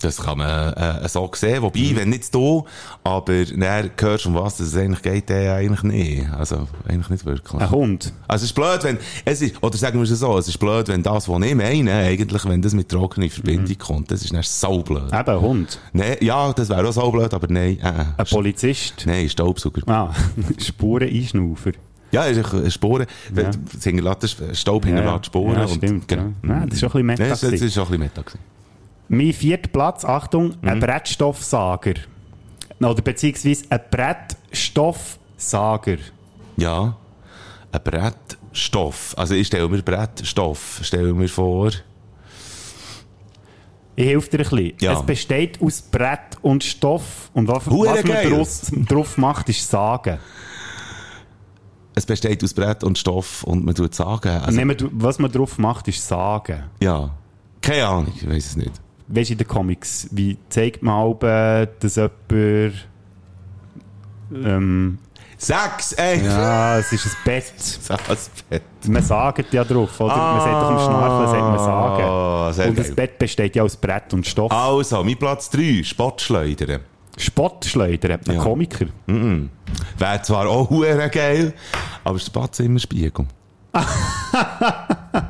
Das 0.00 0.16
kann 0.18 0.38
man 0.38 0.72
äh, 0.74 1.08
so 1.08 1.30
sehen. 1.34 1.62
Wobei, 1.62 1.92
wenn 1.94 2.10
nicht 2.10 2.34
du, 2.34 2.64
aber 3.04 3.44
dann 3.44 3.90
hörst 3.98 4.24
du, 4.24 4.28
um 4.30 4.34
was 4.36 4.60
es 4.60 4.76
eigentlich 4.76 5.02
geht, 5.02 5.28
der 5.28 5.54
eigentlich 5.54 5.82
nicht. 5.82 6.30
Also, 6.32 6.66
eigentlich 6.88 7.10
nicht 7.10 7.24
wirklich. 7.26 7.60
Ein 7.60 7.70
Hund. 7.70 8.12
Also, 8.26 8.44
es 8.44 8.50
ist 8.50 8.54
blöd, 8.54 8.82
wenn, 8.82 8.98
es 9.24 9.42
ist, 9.42 9.62
oder 9.62 9.76
sagen 9.76 9.98
wir 9.98 10.10
es 10.10 10.18
so, 10.18 10.38
es 10.38 10.48
ist 10.48 10.58
blöd, 10.58 10.88
wenn 10.88 11.02
das, 11.02 11.28
was 11.28 11.42
ich 11.42 11.54
meine, 11.54 11.92
eigentlich, 11.92 12.44
wenn 12.44 12.62
das 12.62 12.72
mit 12.74 12.92
Drogen 12.92 13.22
in 13.22 13.30
Verbindung 13.30 13.78
kommt, 13.78 14.10
das 14.10 14.22
ist 14.22 14.32
dann 14.32 14.42
so 14.42 14.82
blöd. 14.82 15.12
Eben 15.12 15.28
ein 15.28 15.40
Hund. 15.40 15.78
Nee, 15.92 16.16
ja, 16.20 16.52
das 16.52 16.68
wäre 16.68 16.86
auch 16.88 16.92
so 16.92 17.10
blöd, 17.10 17.32
aber 17.32 17.46
nein, 17.50 17.78
äh, 17.80 17.88
äh. 17.88 18.04
Ein 18.16 18.26
Polizist. 18.28 19.04
Nein, 19.06 19.28
Staubsauger. 19.28 19.82
Ah, 19.86 20.12
Spuren 20.58 21.08
einschnaufer. 21.08 21.72
Ja, 22.12 22.24
ist 22.24 22.52
eine 22.52 22.70
Spore. 22.70 23.06
Ja. 23.34 23.42
Ja. 23.42 24.54
Staub 24.54 24.84
hinterlässt 24.84 25.26
Sporen. 25.26 25.54
Ja, 25.54 25.62
und- 25.64 25.74
stimmt. 25.74 26.08
genau. 26.08 26.32
Ja. 26.42 26.48
Ja, 26.60 26.66
das 26.66 26.74
ist 26.74 26.80
schon 26.80 26.88
ein 26.88 26.92
bisschen 26.92 27.06
Meta 27.06 27.22
Nein, 27.22 27.30
Das, 27.30 27.42
ist 27.42 27.74
schon 27.74 27.82
ein 27.84 27.88
bisschen 27.90 28.00
Meta. 28.00 28.22
gewesen. 28.22 28.38
Mein 29.12 29.32
vierter 29.32 29.68
Platz, 29.68 30.04
Achtung, 30.04 30.54
ein 30.62 30.78
Brettstoffsager. 30.78 31.94
Oder 32.80 33.02
beziehungsweise 33.02 33.64
ein 33.68 33.80
Brettstoffsager. 33.90 35.96
Ja, 36.56 36.96
ein 37.72 37.80
Brettstoff. 37.82 39.14
Also 39.18 39.34
ich 39.34 39.48
stelle 39.48 39.68
mir 39.68 39.82
Brettstoff, 39.82 40.78
stelle 40.82 41.12
mir 41.12 41.26
vor. 41.28 41.70
Ich 43.96 44.06
helfe 44.06 44.30
dir 44.30 44.38
ein 44.38 44.48
bisschen. 44.48 44.72
Ja. 44.80 44.92
Es 44.92 45.02
besteht 45.04 45.60
aus 45.60 45.82
Brett 45.82 46.36
und 46.42 46.62
Stoff. 46.62 47.30
Und 47.34 47.48
was, 47.48 47.66
Hure 47.66 47.88
was 47.90 48.04
man 48.04 48.12
geil. 48.12 48.30
draus, 48.30 48.70
drauf 48.88 49.18
macht, 49.18 49.48
ist 49.48 49.68
Sagen. 49.68 50.18
es 51.96 52.06
besteht 52.06 52.44
aus 52.44 52.54
Brett 52.54 52.84
und 52.84 52.96
Stoff 52.96 53.42
und 53.42 53.64
man 53.64 53.74
tut 53.74 53.92
sagen. 53.94 54.28
Also, 54.40 54.56
Nehmen 54.56 54.76
du- 54.76 54.88
was 54.92 55.18
man 55.18 55.32
drauf 55.32 55.58
macht, 55.58 55.88
ist 55.88 56.06
sagen. 56.06 56.62
ja. 56.80 57.10
Keine 57.60 57.86
Ahnung, 57.88 58.12
ich 58.16 58.24
weiß 58.26 58.46
es 58.46 58.56
nicht. 58.56 58.70
Weißt 59.12 59.30
du, 59.30 59.32
in 59.32 59.38
den 59.38 59.48
Comics, 59.48 60.08
wie 60.12 60.38
zeigt 60.48 60.82
man 60.82 60.94
äh, 61.24 61.66
dass 61.80 61.96
jemand. 61.96 62.86
Ähm, 64.32 64.98
Sechs, 65.36 65.92
ey! 65.94 66.22
ja, 66.22 66.78
es 66.78 66.92
ist 66.92 67.06
ein 67.06 67.12
Bett. 67.24 67.52
Das 68.08 68.30
Bett. 68.48 68.62
Man 68.86 69.02
sagt 69.02 69.52
ja 69.52 69.64
drauf, 69.64 69.98
oder? 70.00 70.14
man 70.14 70.40
sagt 70.40 70.52
doch 70.52 70.70
am 70.70 70.78
Schnarchen, 70.78 71.30
sagt 71.30 71.42
man 71.42 71.58
sagen. 71.58 72.02
Ah, 72.04 72.46
und 72.68 72.78
das 72.78 72.86
geil. 72.86 72.94
Bett 72.94 73.18
besteht 73.18 73.56
ja 73.56 73.62
aus 73.62 73.76
Brett 73.76 74.12
und 74.12 74.26
Stoff. 74.26 74.52
Also, 74.52 75.02
mein 75.02 75.16
Platz 75.16 75.48
3, 75.50 75.82
Spottschleudern. 75.82 76.82
Spottschleudern, 77.16 78.20
ein 78.28 78.34
Ja. 78.34 78.42
Komiker. 78.42 78.86
Wäre 79.06 80.22
zwar 80.22 80.46
auch 80.46 80.70
geil, 81.10 81.54
aber 82.04 82.16
es 82.16 82.22
ist 82.24 82.60
immer 82.60 82.78
Spiegel. 82.78 83.26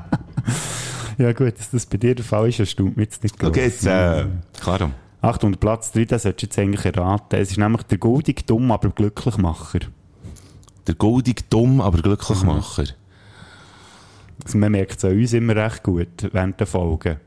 Ja 1.21 1.35
gut, 1.35 1.59
dass 1.59 1.71
das 1.71 1.85
bei 1.85 1.99
dir 1.99 2.15
der 2.15 2.25
Fall 2.25 2.49
ist, 2.49 2.61
erstaunt 2.61 2.97
mich 2.97 3.09
jetzt 3.09 3.23
nicht 3.23 3.37
Schau 3.39 3.49
gross. 3.51 3.57
jetzt, 3.57 3.87
äh, 3.87 4.25
klar. 4.59 4.91
Achtung, 5.21 5.53
Platz 5.53 5.93
3, 5.93 6.07
das 6.07 6.23
solltest 6.23 6.43
du 6.43 6.47
jetzt 6.47 6.59
eigentlich 6.59 6.97
erraten. 6.97 7.39
Es 7.39 7.51
ist 7.51 7.59
nämlich 7.59 7.83
der 7.83 7.99
goldig 7.99 8.47
dumm, 8.47 8.73
aber 8.73 8.89
Glücklichmacher. 8.89 9.81
Der 10.87 10.95
goldig 10.95 11.51
dumm, 11.51 11.83
aber 11.83 12.01
Glücklichmacher. 12.01 12.85
Also 14.43 14.57
man 14.57 14.73
merkt 14.73 14.97
es 14.97 15.05
an 15.05 15.13
uns 15.13 15.35
immer 15.35 15.55
recht 15.57 15.83
gut 15.83 16.09
während 16.33 16.59
der 16.59 16.67
Folgen. 16.67 17.21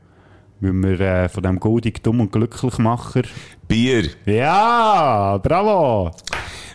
Wenn 0.58 0.82
wir 0.82 0.98
äh, 1.00 1.28
von 1.28 1.44
dem 1.44 1.60
goldig 1.60 2.02
dumm 2.02 2.18
und 2.20 2.32
Glücklichmacher... 2.32 3.22
Bier. 3.68 4.08
Ja, 4.26 5.38
bravo! 5.38 6.10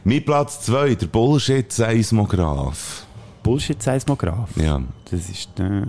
Mein 0.05 0.23
Platz 0.23 0.61
2, 0.61 0.95
der 0.95 1.07
Bullshit-Seismograph. 1.07 3.05
Bullshit-Seismograph. 3.43 4.55
Ja. 4.55 4.81
Das 5.11 5.29
ist... 5.29 5.59
Äh, 5.59 5.81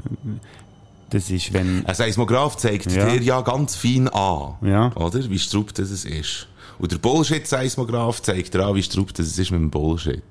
das 1.10 1.30
ist, 1.30 1.52
wenn... 1.52 1.84
Ein 1.86 1.94
Seismograph 1.94 2.56
zeigt 2.56 2.90
Ja. 2.92 3.06
dir 3.08 3.20
ja 3.22 3.40
ganz 3.42 3.76
fein 3.76 4.08
an, 4.08 4.54
Ja. 4.62 4.92
oder? 4.94 5.28
Wie 5.28 5.38
strupp 5.38 5.74
das 5.74 5.90
es 5.90 6.04
ist. 6.04 6.46
Und 6.78 6.92
der 6.92 6.98
Bullshit-Seismograph 6.98 8.22
zeigt 8.22 8.54
dir 8.54 8.64
an, 8.64 8.74
wie 8.74 8.82
strupp 8.82 9.12
das 9.14 9.26
es 9.26 9.38
ist 9.38 9.50
mit 9.50 9.60
dem 9.60 9.70
Bullshit. 9.70 10.22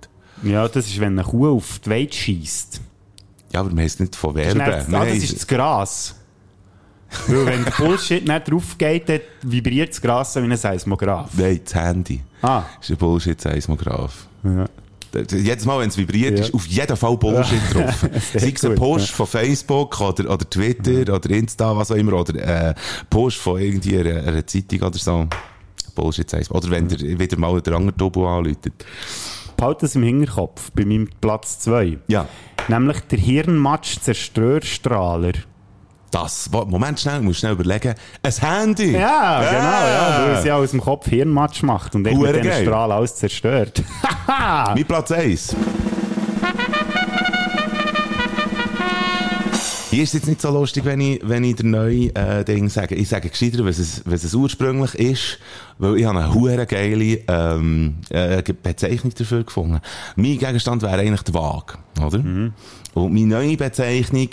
Ja, 0.43 0.67
das 0.67 0.87
ist, 0.87 0.99
wenn 0.99 1.19
eine 1.19 1.23
Kuh 1.27 1.49
auf 1.57 1.79
die 1.79 1.89
Weide 1.89 2.13
schießt. 2.13 2.81
Ja, 3.53 3.59
aber 3.61 3.69
wir 3.71 3.77
haben 3.77 3.85
es 3.85 3.99
nicht 3.99 4.15
von 4.15 4.33
Das, 4.35 4.55
Werben. 4.55 4.91
Wir 4.91 4.99
ah, 4.99 5.05
das 5.05 5.17
ist 5.17 5.35
das 5.35 5.47
Gras. 5.47 6.15
Weil 7.27 7.45
wenn 7.47 7.63
der 7.65 7.71
Bullshit 7.71 8.27
nicht 8.27 8.51
drauf 8.51 8.77
geht, 8.77 9.09
dann 9.09 9.19
vibriert 9.41 9.89
das 9.89 10.01
Gras 10.01 10.35
wie 10.35 10.39
ein 10.41 10.55
Seismograph. 10.57 11.29
Nein, 11.33 11.59
das 11.63 11.73
Handy. 11.75 12.21
Ah. 12.41 12.63
Das 12.77 12.85
ist 12.89 12.95
ein 12.95 12.97
Bullshit-Seismograph. 12.97 14.27
Ja. 14.43 14.65
Jedes 15.31 15.65
Mal, 15.65 15.79
wenn 15.79 15.89
es 15.89 15.97
vibriert, 15.97 16.37
Ja. 16.39 16.45
ist 16.45 16.53
auf 16.53 16.65
jeden 16.67 16.95
Fall 16.97 17.17
Bullshit 17.17 17.61
drauf. 17.73 18.01
Sehr 18.31 18.41
Sei 18.41 18.53
es 18.55 18.65
ein 18.65 18.75
Post 18.75 19.09
ja. 19.09 19.15
von 19.15 19.27
Facebook 19.27 19.99
oder, 20.01 20.31
oder 20.33 20.47
Twitter 20.49 21.13
oder 21.15 21.29
Insta, 21.31 21.75
was 21.75 21.91
auch 21.91 21.95
immer, 21.95 22.13
oder 22.13 22.69
äh, 22.69 22.73
Post 23.09 23.37
von 23.37 23.59
irgendwie 23.59 23.97
einer, 23.99 24.23
einer 24.27 24.45
Zeitung 24.45 24.81
oder 24.81 24.97
so. 24.97 25.27
Bullshit 25.95 26.31
heißt. 26.31 26.51
Oder 26.51 26.69
wenn 26.69 26.87
der 26.87 26.99
wieder 27.19 27.37
mal 27.37 27.59
der 27.61 27.73
andere 27.75 27.97
Tobo 27.97 28.27
anläutet. 28.27 28.73
Behalte 29.57 29.81
das 29.81 29.95
im 29.95 30.03
Hinterkopf, 30.03 30.71
bei 30.73 30.85
meinem 30.85 31.09
Platz 31.19 31.59
2. 31.59 31.97
Ja. 32.07 32.27
Nämlich 32.69 32.99
der 33.11 33.19
Hirnmatsch-Zerstörstrahler. 33.19 35.33
Das, 36.11 36.49
Moment 36.51 36.99
schnell, 36.99 37.21
musst 37.21 37.39
schnell 37.39 37.53
überlegen. 37.53 37.93
Ein 38.23 38.33
Handy! 38.33 38.93
Ja, 38.93 39.41
genau, 39.41 39.61
ja, 39.61 40.25
weil 40.25 40.35
es 40.37 40.45
ja 40.45 40.55
aus 40.55 40.71
dem 40.71 40.81
Kopf 40.81 41.07
Hirnmatsch 41.07 41.61
macht 41.63 41.95
und 41.95 42.01
mit 42.01 42.13
den 42.13 42.43
geil. 42.43 42.63
Strahlen 42.63 42.91
alles 42.91 43.15
zerstört. 43.15 43.83
Mein 44.27 44.85
Platz 44.85 45.11
1. 45.11 45.55
Hier 49.91 50.03
ist 50.03 50.09
es 50.09 50.13
jetzt 50.13 50.27
nicht 50.27 50.41
so 50.41 50.51
lustig, 50.51 50.85
wenn 50.85 51.01
ich, 51.01 51.19
wenn 51.23 51.43
ich 51.43 51.55
den 51.55 51.71
neuen 51.71 52.15
äh, 52.15 52.45
Ding 52.45 52.69
sage. 52.69 52.93
Ich 52.93 53.09
sage 53.09 53.29
gescheiter, 53.29 53.65
was 53.65 53.79
es, 53.79 54.03
was 54.05 54.23
es 54.23 54.35
ursprünglich 54.35 54.93
ist, 54.93 55.39
weil 55.79 55.97
ich 55.97 56.05
habe 56.05 56.19
eine 56.19 56.33
hure 56.33 56.67
geile 56.67 57.19
ähm, 57.27 57.95
äh, 58.09 58.43
Bezeichnung 58.43 59.13
dafür 59.17 59.43
gefunden. 59.43 59.79
Mein 60.15 60.37
Gegenstand 60.37 60.83
wäre 60.83 60.99
eigentlich 60.99 61.23
die 61.23 61.33
Waage, 61.33 61.79
oder? 62.05 62.19
Und 62.19 63.13
meine 63.13 63.25
neue 63.25 63.57
Bezeichnung, 63.57 64.29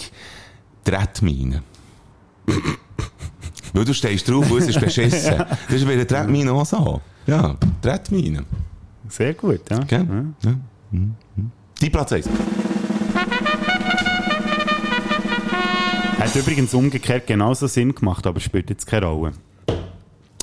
Tretmine. 0.87 1.63
weil 3.75 3.85
du 3.85 3.93
stehst 3.93 4.29
drauf, 4.29 4.51
und 4.51 4.59
es 4.59 4.69
ist 4.69 4.81
beschissen. 4.81 5.37
Das 5.39 5.77
ist 5.77 5.85
bei 5.87 5.97
der 5.97 6.07
Tretmine 6.07 6.53
auch 6.53 6.65
so. 6.65 7.01
Ja, 7.27 7.57
Tretmine. 7.83 8.45
Sehr 9.09 9.35
gut, 9.35 9.61
ja. 9.71 9.79
Gell? 9.81 10.07
Ja. 10.45 10.55
Mhm. 10.93 11.15
Mhm. 11.37 11.51
Die 11.81 11.91
Platz 11.91 12.13
1. 12.13 12.29
Hat 16.19 16.35
übrigens 16.35 16.73
umgekehrt 16.75 17.27
genauso 17.27 17.67
Sinn 17.67 17.95
gemacht, 17.95 18.27
aber 18.27 18.41
spielt 18.41 18.71
jetzt 18.71 18.87
keine 18.87 19.07
Rolle. 19.07 19.33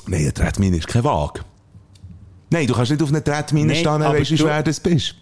Nein, 0.06 0.20
eine 0.20 0.32
Tretmine 0.34 0.76
ist 0.76 0.86
keine 0.86 1.04
Waage. 1.04 1.40
Nein, 2.50 2.66
du 2.66 2.74
kannst 2.74 2.90
nicht 2.92 3.02
auf 3.02 3.08
einer 3.08 3.24
Tretmine 3.24 3.68
Nein, 3.72 3.76
stehen, 3.76 4.00
weißt 4.00 4.30
du, 4.30 4.34
wie 4.34 4.36
du- 4.36 4.44
schwer 4.44 4.62
das 4.62 4.78
bist. 4.80 5.16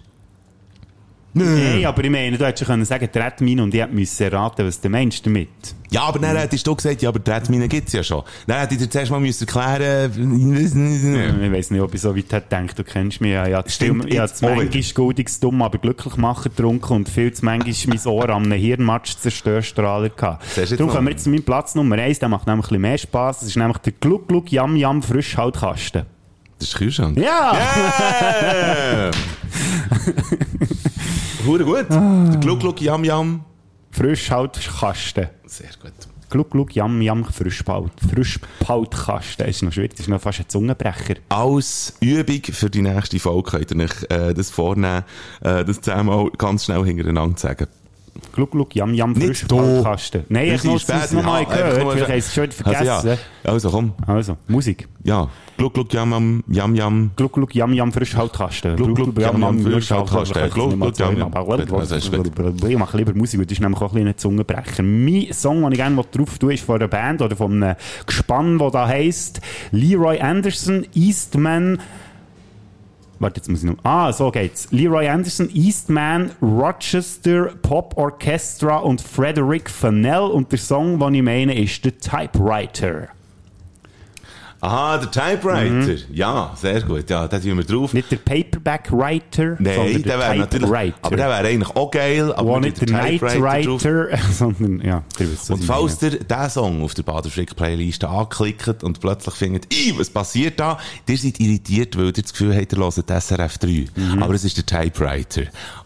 Nein, 1.34 1.86
aber 1.86 2.04
ich 2.04 2.10
meine, 2.10 2.36
du 2.36 2.44
hättest 2.44 2.58
schon 2.58 2.68
können 2.68 2.84
sagen, 2.84 3.08
Tretmine 3.10 3.62
und 3.62 3.72
ich 3.72 3.80
hätte 3.80 3.94
müssen 3.94 4.22
erraten, 4.22 4.66
was 4.66 4.80
du 4.80 4.90
meinst 4.90 5.24
damit. 5.24 5.48
Ja, 5.90 6.02
aber 6.02 6.18
dann 6.18 6.36
hättest 6.36 6.66
du 6.66 6.74
gesagt, 6.74 7.00
ja, 7.00 7.08
aber 7.08 7.24
Tretmine 7.24 7.68
gibt 7.68 7.88
es 7.88 7.94
ja 7.94 8.02
schon. 8.02 8.22
Dann 8.46 8.60
hätte 8.60 8.74
ich 8.74 8.80
dir 8.80 8.90
zuerst 8.90 9.10
mal 9.10 9.20
müssen 9.20 9.46
erklären 9.46 10.12
müssen. 10.14 11.42
Ich 11.42 11.52
weiß 11.52 11.70
nicht, 11.70 11.80
ob 11.80 11.94
ich 11.94 12.02
so 12.02 12.14
weit 12.14 12.32
hätte 12.32 12.56
gedacht, 12.56 12.78
du 12.78 12.84
kennst 12.84 13.22
mich 13.22 13.32
ja. 13.32 13.46
Ich 13.46 13.54
habe 13.54 13.70
Stimmt, 13.70 14.12
zu 14.12 14.44
manchmal 14.44 14.82
goldiges 14.94 15.40
Dumm, 15.40 15.62
aber 15.62 15.78
glücklich 15.78 16.16
machen 16.16 16.50
getrunken 16.54 16.92
und 16.92 17.08
viel 17.08 17.32
zu 17.32 17.44
manchmal 17.44 17.74
mein 17.86 18.12
Ohr 18.12 18.28
an 18.28 18.44
einem 18.44 18.58
Hirnmatsch-Zerstörstrahler 18.58 20.10
gehabt. 20.10 20.44
Siehst 20.44 20.56
du 20.56 20.60
jetzt 20.60 20.80
Darum 20.80 20.92
kommen 20.92 21.06
wir 21.06 21.12
jetzt 21.12 21.24
zu 21.24 21.30
meinem 21.30 21.44
Platz 21.44 21.74
Nummer 21.74 21.96
1, 21.96 22.18
der 22.18 22.28
macht 22.28 22.46
nämlich 22.46 22.66
ein 22.66 22.68
bisschen 22.68 22.82
mehr 22.82 22.98
Spass. 22.98 23.40
Das 23.40 23.48
ist 23.48 23.56
nämlich 23.56 23.78
der 23.78 23.92
Gluck 24.00 24.28
Gluck 24.28 24.52
Yam 24.52 24.76
Yam 24.76 25.02
Frischhaltkasten. 25.02 26.04
Das 26.58 26.68
ist 26.68 26.76
Kühlschrank. 26.76 27.18
Ja! 27.18 27.54
Yeah! 27.54 29.10
Hure 31.44 31.64
gut. 31.64 31.90
Der 31.90 32.38
Gluck, 32.40 32.60
Gluck, 32.60 32.80
Yam, 32.80 33.04
Yam. 33.04 33.44
Frischhaltkasten. 33.90 35.28
Sehr 35.44 35.70
gut. 35.82 35.92
Gluck 36.30 36.50
Gluck 36.50 36.74
Yam 36.74 37.02
Yam 37.02 37.24
Frischpalt. 37.24 37.92
Frischpaltkasten. 38.10 39.46
Das 39.46 39.56
ist 39.56 39.62
noch 39.62 39.72
schwierig, 39.72 39.90
das 39.92 40.00
ist 40.00 40.08
noch 40.08 40.20
fast 40.20 40.40
ein 40.40 40.48
Zungenbrecher. 40.48 41.16
Als 41.28 41.94
Übung 42.00 42.40
für 42.44 42.70
die 42.70 42.80
nächste 42.80 43.18
Folge 43.18 43.50
könnt 43.50 43.70
ihr 43.70 43.84
euch 43.84 44.10
äh, 44.10 44.32
das 44.32 44.50
vornehmen, 44.50 45.04
äh, 45.42 45.64
das 45.64 45.80
zehnmal 45.80 46.30
ganz 46.38 46.64
schnell 46.64 46.84
hintereinander 46.84 47.36
zu 47.36 47.48
sagen. 47.48 47.66
Gluck 48.32 48.50
Gluck 48.52 48.74
Yam 48.74 48.94
Yam 48.94 49.12
Nicht 49.12 49.26
Frischpaltkasten. 49.26 50.24
Nein, 50.28 50.54
ich 50.54 50.60
sind 50.60 50.74
es 50.74 50.82
später. 50.82 51.14
noch 51.14 51.22
mal 51.24 51.42
Ja, 51.42 51.48
einfach 51.48 51.56
gehört, 51.56 52.02
habe 52.02 52.18
ich 52.18 52.24
es 52.24 52.34
schon 52.34 52.50
vergessen. 52.50 52.88
Also, 52.88 53.08
ja. 53.08 53.16
also 53.44 53.70
komm. 53.70 53.92
Also, 54.06 54.36
Musik. 54.48 54.88
Ja. 55.02 55.28
Gluck, 55.56 55.74
Gluck, 55.74 55.92
Yam, 55.92 56.42
Yam, 56.48 56.74
Yam. 56.74 57.10
Gluck, 57.16 57.32
Gluck, 57.32 57.54
Yam, 57.54 57.72
Yam, 57.72 57.92
Frischhaltkasten. 57.92 58.76
Gluck, 58.76 58.94
Gluck, 58.94 59.18
Yam, 59.18 59.40
Yam, 59.40 59.62
Frischhaltkasten. 59.62 60.50
Gluck, 60.50 60.78
Gluck, 60.78 60.98
Yam, 60.98 61.18
Yam. 61.18 61.34
Also. 61.34 62.68
Ich 62.68 62.78
mache 62.78 62.96
lieber 62.96 63.14
Musik, 63.14 63.40
weil 63.40 63.46
das 63.46 63.52
ist 63.52 63.60
nämlich 63.60 63.80
auch 63.80 63.94
ein 63.94 64.12
ein 64.12 64.18
Zungenbrecher. 64.18 64.82
Mein 64.82 65.32
Song, 65.32 65.62
den 65.62 65.72
ich 65.72 65.78
gerne 65.78 65.96
drauf 65.96 66.38
tue, 66.38 66.54
ist 66.54 66.64
von 66.64 66.76
einer 66.76 66.88
Band 66.88 67.22
oder 67.22 67.36
von 67.36 67.62
einem 67.62 67.76
Gespann, 68.06 68.58
das 68.58 68.72
da 68.72 68.86
heisst 68.86 69.40
Leroy 69.70 70.20
Anderson, 70.20 70.86
Eastman, 70.94 71.80
Warte, 73.22 73.36
jetzt 73.38 73.48
muss 73.48 73.62
ich 73.62 73.70
noch. 73.70 73.76
Ah, 73.84 74.12
so 74.12 74.32
geht's. 74.32 74.66
Leroy 74.72 75.08
Anderson, 75.08 75.48
Eastman, 75.54 76.32
Rochester, 76.42 77.52
Pop 77.62 77.96
Orchestra 77.96 78.78
und 78.78 79.00
Frederick 79.00 79.70
Fennell. 79.70 80.22
Und 80.22 80.50
der 80.50 80.58
Song, 80.58 80.98
den 80.98 81.14
ich 81.14 81.22
meine, 81.22 81.56
ist 81.56 81.84
The 81.84 81.92
Typewriter. 81.92 83.08
Aha, 84.64 84.96
der 84.96 85.10
Typewriter. 85.10 86.04
Ja, 86.12 86.52
sehr 86.54 86.82
gut. 86.82 87.10
Ja, 87.10 87.26
da 87.26 87.40
tun 87.40 87.56
wir 87.56 87.64
drauf. 87.64 87.92
Nicht 87.92 88.12
der 88.12 88.18
Paperback 88.18 88.92
Writer, 88.92 89.56
Nein, 89.58 89.74
sondern 89.74 90.02
der 90.04 90.34
der 90.34 90.50
Typewriter. 90.50 90.98
aber 91.02 91.16
der 91.16 91.28
wäre 91.28 91.48
eigentlich 91.48 91.76
auch 91.76 91.90
geil, 91.90 92.32
aber 92.32 92.60
nicht 92.60 92.80
der 92.80 92.90
Night 92.90 93.20
drauf. 93.20 93.40
Writer, 93.40 94.18
sondern, 94.32 94.80
ja, 94.80 95.02
was 95.18 95.50
Und 95.50 95.64
falls 95.64 96.00
ihr 96.02 96.10
diesen 96.10 96.50
Song 96.50 96.84
auf 96.84 96.94
der 96.94 97.02
Baderfrick-Playlist 97.02 98.04
anklickt 98.04 98.84
und 98.84 99.00
plötzlich 99.00 99.34
findet, 99.34 99.66
ey, 99.74 99.94
was 99.98 100.10
passiert 100.10 100.60
da? 100.60 100.78
Ihr 101.08 101.18
seid 101.18 101.40
irritiert, 101.40 101.98
weil 101.98 102.06
ihr 102.06 102.12
das 102.12 102.30
Gefühl 102.30 102.54
habt, 102.54 102.72
ihr 102.72 102.78
hört 102.78 103.22
SRF 103.22 103.58
3. 103.58 103.86
Mhm. 103.96 104.22
Aber 104.22 104.34
es 104.34 104.44
ist 104.44 104.58
der 104.58 104.66
Typewriter. 104.66 105.42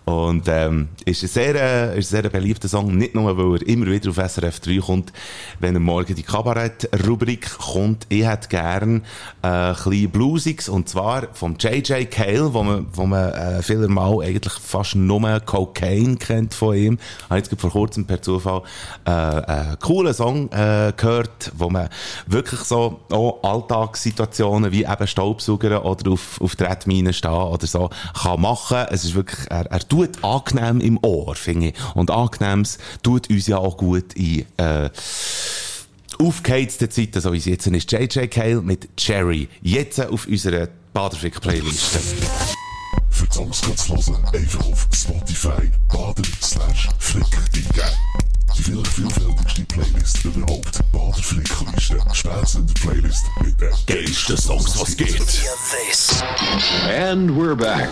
Und 0.07 0.45
ähm, 0.47 0.89
ist 1.05 1.25
ein 1.25 1.29
sehr, 1.29 1.55
äh, 1.57 1.99
ist 1.99 2.13
ein 2.13 2.23
sehr 2.23 2.31
beliebter 2.31 2.69
Song, 2.69 2.97
nicht 2.97 3.17
nur, 3.17 3.37
weil 3.37 3.61
er 3.61 3.67
immer 3.67 3.87
wieder 3.87 4.11
auf 4.11 4.19
SRF 4.19 4.61
3 4.61 4.79
kommt, 4.79 5.13
wenn 5.59 5.75
er 5.75 5.81
morgen 5.81 6.15
die 6.15 6.23
Kabarett-Rubrik 6.23 7.59
kommt. 7.59 8.07
Ich 8.09 8.25
hätte 8.25 8.47
gern 8.47 9.03
äh, 9.43 9.49
ein 9.49 9.75
bisschen 9.75 10.11
Bluesiges, 10.11 10.69
und 10.69 10.89
zwar 10.89 11.27
vom 11.33 11.57
J.J. 11.57 12.09
Cale, 12.09 12.55
wo 12.55 12.63
man, 12.63 12.87
wo 12.93 13.05
man 13.05 13.33
äh, 13.33 13.63
vielermal 13.63 14.23
eigentlich 14.23 14.53
fast 14.53 14.95
nur 14.95 15.41
Cocaine 15.41 16.17
kennt 16.19 16.55
von 16.55 16.77
ihm. 16.77 16.99
Habe 17.29 17.41
jetzt 17.41 17.61
vor 17.61 17.71
kurzem 17.71 18.05
per 18.05 18.23
Zufall 18.23 18.63
äh, 19.07 19.11
einen 19.11 19.79
coolen 19.81 20.15
Song 20.15 20.53
äh, 20.53 20.93
gehört, 20.97 21.51
wo 21.57 21.69
man 21.69 21.89
wirklich 22.29 22.61
so 22.61 23.01
auch 23.11 23.43
Alltagssituationen 23.43 24.71
wie 24.71 24.85
eben 24.85 25.07
Staubsauger 25.09 25.85
oder 25.85 26.13
auf, 26.13 26.41
auf 26.41 26.55
Tretminen 26.55 27.13
stehen 27.13 27.33
oder 27.33 27.67
so 27.67 27.91
kann 28.23 28.41
machen. 28.41 28.87
Es 28.91 29.03
ist 29.03 29.17
wirklich, 29.17 29.51
er, 29.51 29.67
er 29.67 29.81
tut 29.97 30.23
angenehm 30.23 30.81
im 30.81 30.99
Ohr, 31.03 31.35
finde 31.35 31.69
ich. 31.69 31.75
Und 31.95 32.11
angenehmes 32.11 32.79
tut 33.03 33.31
uns 33.31 33.47
ja 33.47 33.57
auch 33.57 33.79
gut 33.79 34.13
in 34.15 34.45
äh, 34.59 34.91
aufgeheizten 36.19 36.91
Zeiten, 36.91 37.21
so 37.21 37.33
wie 37.33 37.39
es 37.39 37.47
jetzt 37.47 37.67
ist. 37.67 37.93
J.J. 37.93 38.31
Cale 38.31 38.61
mit 38.61 38.95
Cherry. 38.97 39.49
Jetzt 39.63 40.01
auf 40.01 40.27
unserer 40.27 40.69
Baderfrick-Playliste. 40.93 41.99
Für 43.09 43.27
die 43.27 43.35
Songs 43.35 43.63
kannst 43.63 43.89
du 43.89 43.97
hören, 43.97 44.25
einfach 44.35 44.67
auf 44.67 44.87
Spotify 44.93 45.71
baden 45.89 46.27
slash 46.43 46.89
flick 46.99 47.25
vielleicht 48.63 48.87
vielfältigste 48.89 49.63
Playlist 49.67 50.25
überhaupt. 50.25 50.81
Baderflick-Liste. 50.93 51.99
Spätzender 52.13 52.73
Playlist 52.75 53.25
mit 53.43 53.61
den 53.61 53.71
geilsten 53.87 54.37
Songs, 54.37 54.81
was 54.81 54.97
geht. 54.97 55.23
And 56.89 57.31
we're 57.31 57.55
back. 57.55 57.89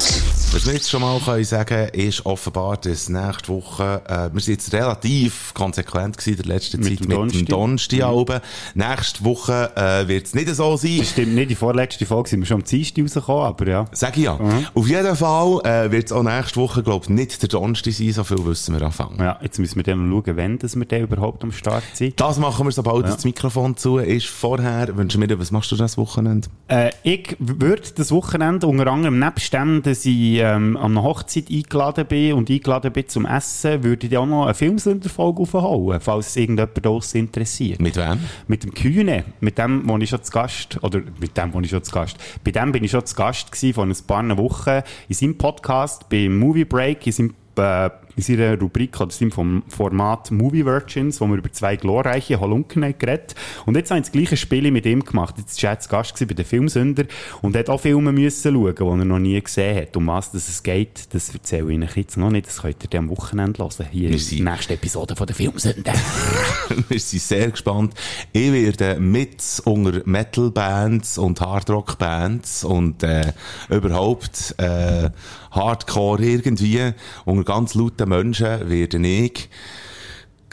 Was 0.53 0.67
wir 0.67 0.75
jetzt 0.75 0.89
schon 0.91 1.01
mal 1.03 1.19
können 1.21 1.45
sagen 1.45 1.89
ist 1.93 2.25
offenbar, 2.27 2.77
dass 2.77 3.09
nächste 3.09 3.49
Woche, 3.49 4.03
äh, 4.07 4.33
wir 4.33 4.41
sind 4.41 4.55
jetzt 4.55 4.73
relativ 4.73 5.53
konsequent 5.55 6.17
gewesen 6.17 6.37
in 6.41 6.43
der 6.49 6.55
letzten 6.55 6.81
Mit 6.81 6.89
Zeit 6.89 7.01
dem 7.01 7.09
mit 7.09 7.17
Donnerstag. 7.17 7.39
dem 7.41 7.47
Donnerstag 7.49 7.99
Mhm. 7.99 8.15
oben. 8.15 8.41
Nächste 8.75 9.25
Woche 9.25 9.73
äh, 9.77 10.09
wird 10.09 10.27
es 10.27 10.35
nicht 10.35 10.49
so 10.55 10.77
sein. 10.77 10.99
Das 10.99 11.11
stimmt 11.11 11.35
nicht, 11.35 11.51
die 11.51 11.55
vorletzte 11.55 12.07
Folge 12.07 12.29
sind 12.31 12.41
wir 12.41 12.47
schon 12.47 12.61
am 12.61 12.65
Dienstag 12.65 13.03
rausgekommen, 13.05 13.47
aber 13.47 13.67
ja. 13.69 13.85
Sag 13.93 14.17
ich 14.17 14.25
ja. 14.25 14.39
Auf 14.75 14.89
jeden 14.89 15.17
Fall 15.17 15.61
äh, 15.65 15.91
wird 15.91 16.07
es 16.07 16.13
auch 16.13 16.23
nächste 16.23 16.61
Woche, 16.61 16.83
glaube 16.83 17.05
ich, 17.05 17.11
nicht 17.11 17.43
der 17.43 17.49
Donnerstag 17.49 17.93
sein, 17.93 18.13
so 18.13 18.25
viel 18.25 18.45
wissen 18.45 18.79
wir 18.79 18.87
anfangen. 18.87 19.19
Ja, 19.19 19.39
jetzt 19.43 19.59
müssen 19.59 19.77
wir 19.77 19.83
dann 19.83 20.09
noch 20.09 20.23
schauen, 20.25 20.37
wenn 20.37 20.54
dass 20.59 20.77
wir 20.77 20.85
dann 20.87 21.03
überhaupt 21.03 21.43
am 21.43 21.53
Start 21.53 21.83
sind. 21.93 22.21
Das 22.21 22.39
machen 22.39 22.67
wir, 22.67 22.73
sobald 22.73 23.07
Ja. 23.07 23.13
das 23.15 23.25
Mikrofon 23.25 23.77
zu 23.77 23.99
ist. 23.99 24.27
Vorher 24.27 24.97
wünschen 24.97 25.21
wir 25.21 25.29
dir, 25.29 25.39
was 25.39 25.51
machst 25.51 25.71
du 25.73 25.77
das 25.77 25.97
Wochenende? 25.99 26.49
Äh, 26.69 26.91
ich 27.03 27.37
würde 27.39 27.83
das 27.95 28.11
Wochenende 28.13 28.67
unter 28.67 28.87
anderem 28.87 29.19
nebst 29.19 29.53
dem, 29.53 29.83
dass 29.83 30.05
ich 30.07 30.39
ähm, 30.39 30.77
an 30.77 30.93
einer 30.93 31.03
Hochzeit 31.03 31.51
eingeladen 31.51 32.07
bin 32.07 32.33
und 32.35 32.51
eingeladen 32.51 32.93
bin 32.93 33.09
zum 33.09 33.27
Essen, 33.27 33.83
würde 33.85 34.07
ich 34.07 34.17
auch 34.17 34.27
noch 34.27 34.45
eine 34.45 34.55
Filmsünderfolge 34.55 35.43
aufhauen, 35.43 36.01
falls 36.01 36.29
es 36.29 36.37
irgendjemand 36.37 36.87
aus 36.87 37.15
interessiert. 37.15 37.81
Mit 37.81 37.97
wem? 37.97 38.21
Mit 38.49 38.63
dem 38.65 38.73
Kühne, 38.75 39.25
mit 39.41 39.59
dem, 39.59 39.89
wo 39.89 39.97
ich 39.99 40.11
schon 40.11 40.23
zu 40.23 40.33
Gast, 40.33 40.79
oder 40.83 41.01
mit 41.21 41.37
dem, 41.37 41.53
wo 41.55 41.61
ich 41.61 41.71
schon 41.71 41.83
zu 41.83 41.93
Gast, 41.93 42.17
bei 42.45 42.51
dem 42.51 42.73
bin 42.73 42.85
ich 42.85 42.91
schon 42.91 43.05
zu 43.05 43.15
Gast 43.15 43.53
gewesen 43.53 43.75
vor 43.75 43.85
ein 43.85 43.95
paar 44.07 44.39
Wochen 44.39 44.83
in 45.09 45.15
seinem 45.15 45.39
Podcast, 45.39 46.09
beim 46.09 46.39
Movie 46.39 46.65
Break, 46.65 47.07
in 47.07 47.13
seinem 47.13 47.35
äh, 47.57 47.91
in 48.17 48.23
seiner 48.23 48.59
Rubrik 48.61 49.01
oder 49.01 49.11
seinem 49.11 49.33
vom 49.33 49.63
Format 49.69 50.31
Movie 50.31 50.65
Virgins, 50.65 51.21
wo 51.21 51.27
wir 51.27 51.37
über 51.37 51.51
zwei 51.53 51.77
glorreiche 51.77 52.41
Halunken 52.41 52.85
haben 52.85 52.95
geredet. 52.99 53.35
Und 53.67 53.77
jetzt 53.77 53.91
haben 53.91 53.99
sie 53.99 54.03
das 54.03 54.13
gleiche 54.13 54.37
Spiel 54.37 54.71
mit 54.71 54.87
ihm 54.87 55.05
gemacht. 55.05 55.35
Jetzt 55.39 55.63
war 55.63 55.71
er 55.71 55.81
zu 55.81 55.89
Gast 55.89 56.19
bei 56.19 56.27
den 56.35 56.45
Filmsünder 56.45 57.05
und 57.43 57.57
hat 57.57 57.69
auch 57.71 57.81
Filme 57.81 58.13
müssen 58.13 58.55
schauen, 58.55 58.75
die 58.77 58.83
er 59.01 59.05
noch 59.05 59.19
nie 59.19 59.41
gesehen 59.41 59.77
hat. 59.83 59.97
Um 59.97 60.07
was 60.07 60.31
das 60.33 60.49
es 60.49 60.63
geht, 60.63 61.13
das 61.15 61.33
erzähle 61.35 61.73
ich 61.73 61.91
euch 61.91 61.97
jetzt 61.97 62.17
noch 62.17 62.31
nicht. 62.31 62.47
Das 62.47 62.63
könnt 62.63 62.83
ihr 62.85 62.91
dann 62.91 63.05
am 63.05 63.11
Wochenende 63.11 63.63
hören. 63.63 63.87
Hier 63.91 64.03
Wir 64.09 64.13
in 64.13 64.19
sind- 64.19 64.45
der 64.45 64.53
nächsten 64.55 64.73
Episode 64.75 65.17
von 65.17 65.27
den 65.27 65.35
Filmsünder. 65.37 65.93
wir 66.89 67.01
sind 67.01 67.23
sehr 67.23 67.51
gespannt. 67.51 67.95
Ich 68.33 68.53
werde 68.53 69.01
mit 69.01 69.43
unter 69.65 70.03
Metal-Bands 70.05 71.19
und 71.19 71.41
Hardrock-Bands 71.41 72.65
und 72.65 73.03
äh, 73.03 73.33
überhaupt 73.71 74.55
äh, 74.59 75.11
Hardcore 75.51 76.23
irgendwie, 76.25 76.93
unter 77.25 77.45
ganz 77.45 77.75
lauten 77.75 78.04
Menschen 78.07 78.69
werde 78.69 78.99
ich 78.99 79.49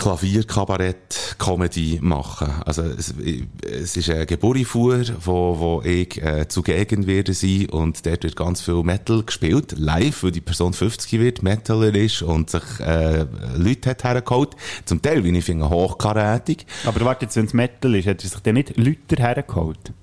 Klavierkabarett-Comedy 0.02 2.00
machen. 2.02 2.50
Also 2.66 2.82
es, 2.82 3.14
es 3.62 3.96
ist 3.96 4.10
eine 4.10 4.26
Geburifuhr, 4.26 5.04
wo, 5.24 5.60
wo 5.60 5.84
ich 5.86 6.20
äh, 6.22 6.48
zugegen 6.48 7.06
werde 7.06 7.36
sein 7.36 7.70
und 7.70 8.04
dort 8.04 8.24
wird 8.24 8.36
ganz 8.36 8.62
viel 8.62 8.82
Metal 8.82 9.22
gespielt, 9.24 9.78
live, 9.78 10.24
weil 10.24 10.32
die 10.32 10.42
Person 10.42 10.74
50 10.74 11.20
wird, 11.20 11.44
Metaler 11.44 11.94
ist 11.94 12.24
und 12.24 12.50
sich 12.50 12.64
äh, 12.80 13.28
Leute 13.56 13.92
hat 13.92 14.04
hergeholt. 14.04 14.56
Zum 14.86 15.04
Teil, 15.04 15.24
wie 15.24 15.38
ich 15.38 15.46
finde, 15.46 15.70
hochkarätig. 15.70 16.66
Aber 16.84 17.00
warte, 17.02 17.26
jetzt, 17.26 17.36
wenn 17.36 17.46
es 17.46 17.54
Metal 17.54 17.94
ist, 17.94 18.08
hat 18.08 18.24
er 18.24 18.30
sich 18.30 18.40
dann 18.40 18.56
nicht 18.56 18.76
Lüter 18.78 19.18
hergeholt? 19.18 19.94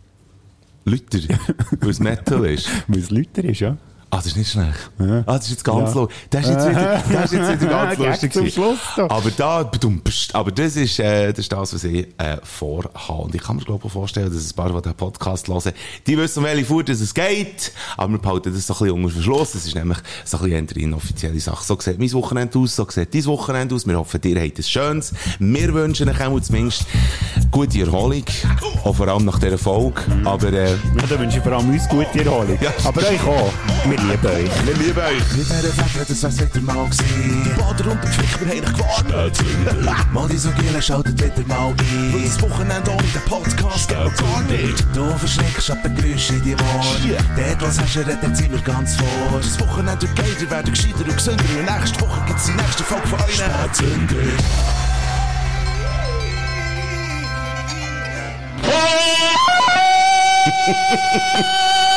Lüter, 0.85 1.19
weil 1.81 1.91
es 1.91 1.99
Metal 1.99 2.45
ist. 2.45 2.71
Weil 2.89 3.01
es 3.01 3.11
Lüter 3.11 3.45
ist, 3.45 3.61
ja. 3.61 3.77
Ah, 4.11 4.17
das 4.17 4.27
ist 4.27 4.37
nicht 4.39 4.51
schlecht. 4.51 4.91
Ah, 4.99 5.23
das 5.27 5.45
ist 5.45 5.51
jetzt 5.51 5.65
ganz 5.65 5.95
Ja. 5.95 6.09
Das 6.31 6.45
ist 6.47 6.51
jetzt 6.51 6.71
wieder, 6.71 7.03
das 7.13 7.25
ist 7.33 7.33
jetzt 7.33 7.61
wieder 7.61 7.71
ganz 7.71 7.99
lustig. 8.07 8.33
zum. 8.33 8.49
Schluss 8.51 8.79
doch. 8.97 9.11
Aber 9.11 9.31
da, 9.37 9.71
aber 10.33 10.51
das 10.51 10.77
ist, 10.77 10.99
äh, 10.99 11.29
das 11.31 11.41
ist 11.41 11.53
das, 11.53 11.75
was 11.75 11.85
ich, 11.85 12.07
äh, 12.17 12.39
vorhabe. 12.43 13.23
Und 13.25 13.35
ich 13.35 13.43
kann 13.43 13.57
mir, 13.57 13.65
glaube 13.65 13.87
ich, 13.87 13.93
vorstellen, 13.93 14.33
dass 14.33 14.51
ein 14.51 14.57
paar, 14.57 14.73
die 14.73 14.81
den 14.81 14.95
Podcast 14.95 15.49
hören, 15.49 15.73
die 16.07 16.17
wissen, 16.17 16.39
um 16.39 16.45
welche 16.47 16.65
Fuhr 16.65 16.83
das 16.85 17.01
es 17.01 17.13
geht. 17.13 17.71
Aber 17.99 18.13
wir 18.13 18.19
behalten 18.19 18.55
das 18.55 18.67
so 18.67 18.73
ein 18.75 18.79
bisschen 18.79 18.95
unter 18.97 19.11
Verschluss. 19.11 19.53
Das 19.53 19.67
ist 19.67 19.75
nämlich 19.75 19.99
so 20.25 20.39
ein 20.39 20.45
bisschen 20.45 20.69
eine 20.71 20.83
inoffizielle 20.85 21.41
Sache. 21.41 21.65
So 21.65 21.79
sieht 21.79 21.99
mein 21.99 22.13
Wochenende 22.15 22.59
aus, 22.59 22.77
so 22.77 22.87
sieht 22.89 23.15
dein 23.15 23.25
Wochenende 23.27 23.75
aus. 23.75 23.87
Wir 23.87 23.99
hoffen, 23.99 24.21
ihr 24.25 24.41
habt 24.41 24.59
es 24.59 24.71
Schönes. 24.71 25.13
Wir 25.39 25.75
wünschen 25.75 26.09
euch 26.09 26.21
auch 26.27 26.41
zumindest 26.41 26.87
gute 27.51 27.81
Erholung. 27.81 28.25
Auch 28.85 28.95
vor 28.97 29.09
allem 29.09 29.27
nach 29.27 29.39
dieser 29.39 29.59
Folge. 29.59 30.01
Aber, 30.25 30.51
äh, 30.51 30.71
Ja, 30.71 31.07
da 31.09 31.21
wünsche 31.21 31.37
ich 31.39 31.43
vor 31.45 31.53
allem 31.53 31.69
uns 31.69 31.87
gute 31.91 32.25
Erholung. 32.25 32.59
Aber 32.85 33.01
euch 33.03 33.23
auch. 33.27 33.53
Wir 33.89 33.98
lieben 34.03 34.27
euch. 34.27 34.67
wir 34.67 34.75
lieben 34.75 34.99
euch. 34.99 35.37
Mit 35.37 35.49
dieser 35.49 35.73
Fächer, 35.73 36.05
das 36.09 36.23
wär's 36.23 36.39
wieder 36.39 36.61
mal 36.61 36.85
gewesen. 36.85 37.45
Die 37.45 37.51
Bader 37.61 37.91
und 37.91 38.03
der 38.03 38.11
Flick, 38.11 38.41
wir 38.41 38.49
haben 38.49 38.65
euch 38.65 38.73
gewarnt. 39.05 40.13
Mal 40.13 40.29
die 40.29 40.37
so 40.37 40.51
Giele, 40.51 40.83
schaltet 40.83 41.23
wieder 41.23 41.47
mal 41.47 41.69
ein. 41.71 42.13
Weil 42.13 42.23
das 42.23 42.41
Wochenende 42.43 42.91
ohne 42.91 43.03
den 43.03 43.23
Podcast 43.27 43.89
geht 43.89 43.97
gar 43.97 44.43
nicht. 44.43 44.87
Du 44.95 45.11
verschreckst 45.19 45.71
ab 45.71 45.83
den 45.83 45.95
Geräuschen 45.97 46.37
in 46.37 46.45
die 46.45 46.55
Ohren. 46.55 47.17
Dort, 47.37 47.63
was 47.63 47.81
hast 47.81 47.97
du, 47.97 48.01
redet 48.01 48.37
sind 48.37 48.53
wir 48.53 48.61
ganz 48.61 48.97
vor. 48.97 49.41
Das 49.41 49.59
Wochenende 49.61 50.09
wird 50.17 50.41
ihr 50.41 50.51
werdet 50.51 50.75
gescheiter 50.75 51.05
und 51.05 51.17
gesünder. 51.17 51.45
Und 51.45 51.79
nächste 51.79 52.01
Woche 52.01 52.21
gibt's 52.27 52.47
die 52.47 52.53
nächste 52.53 52.85
Folge 52.85 53.07
von 53.09 53.21
euch. 53.21 53.35
Spätzünder. 53.35 54.17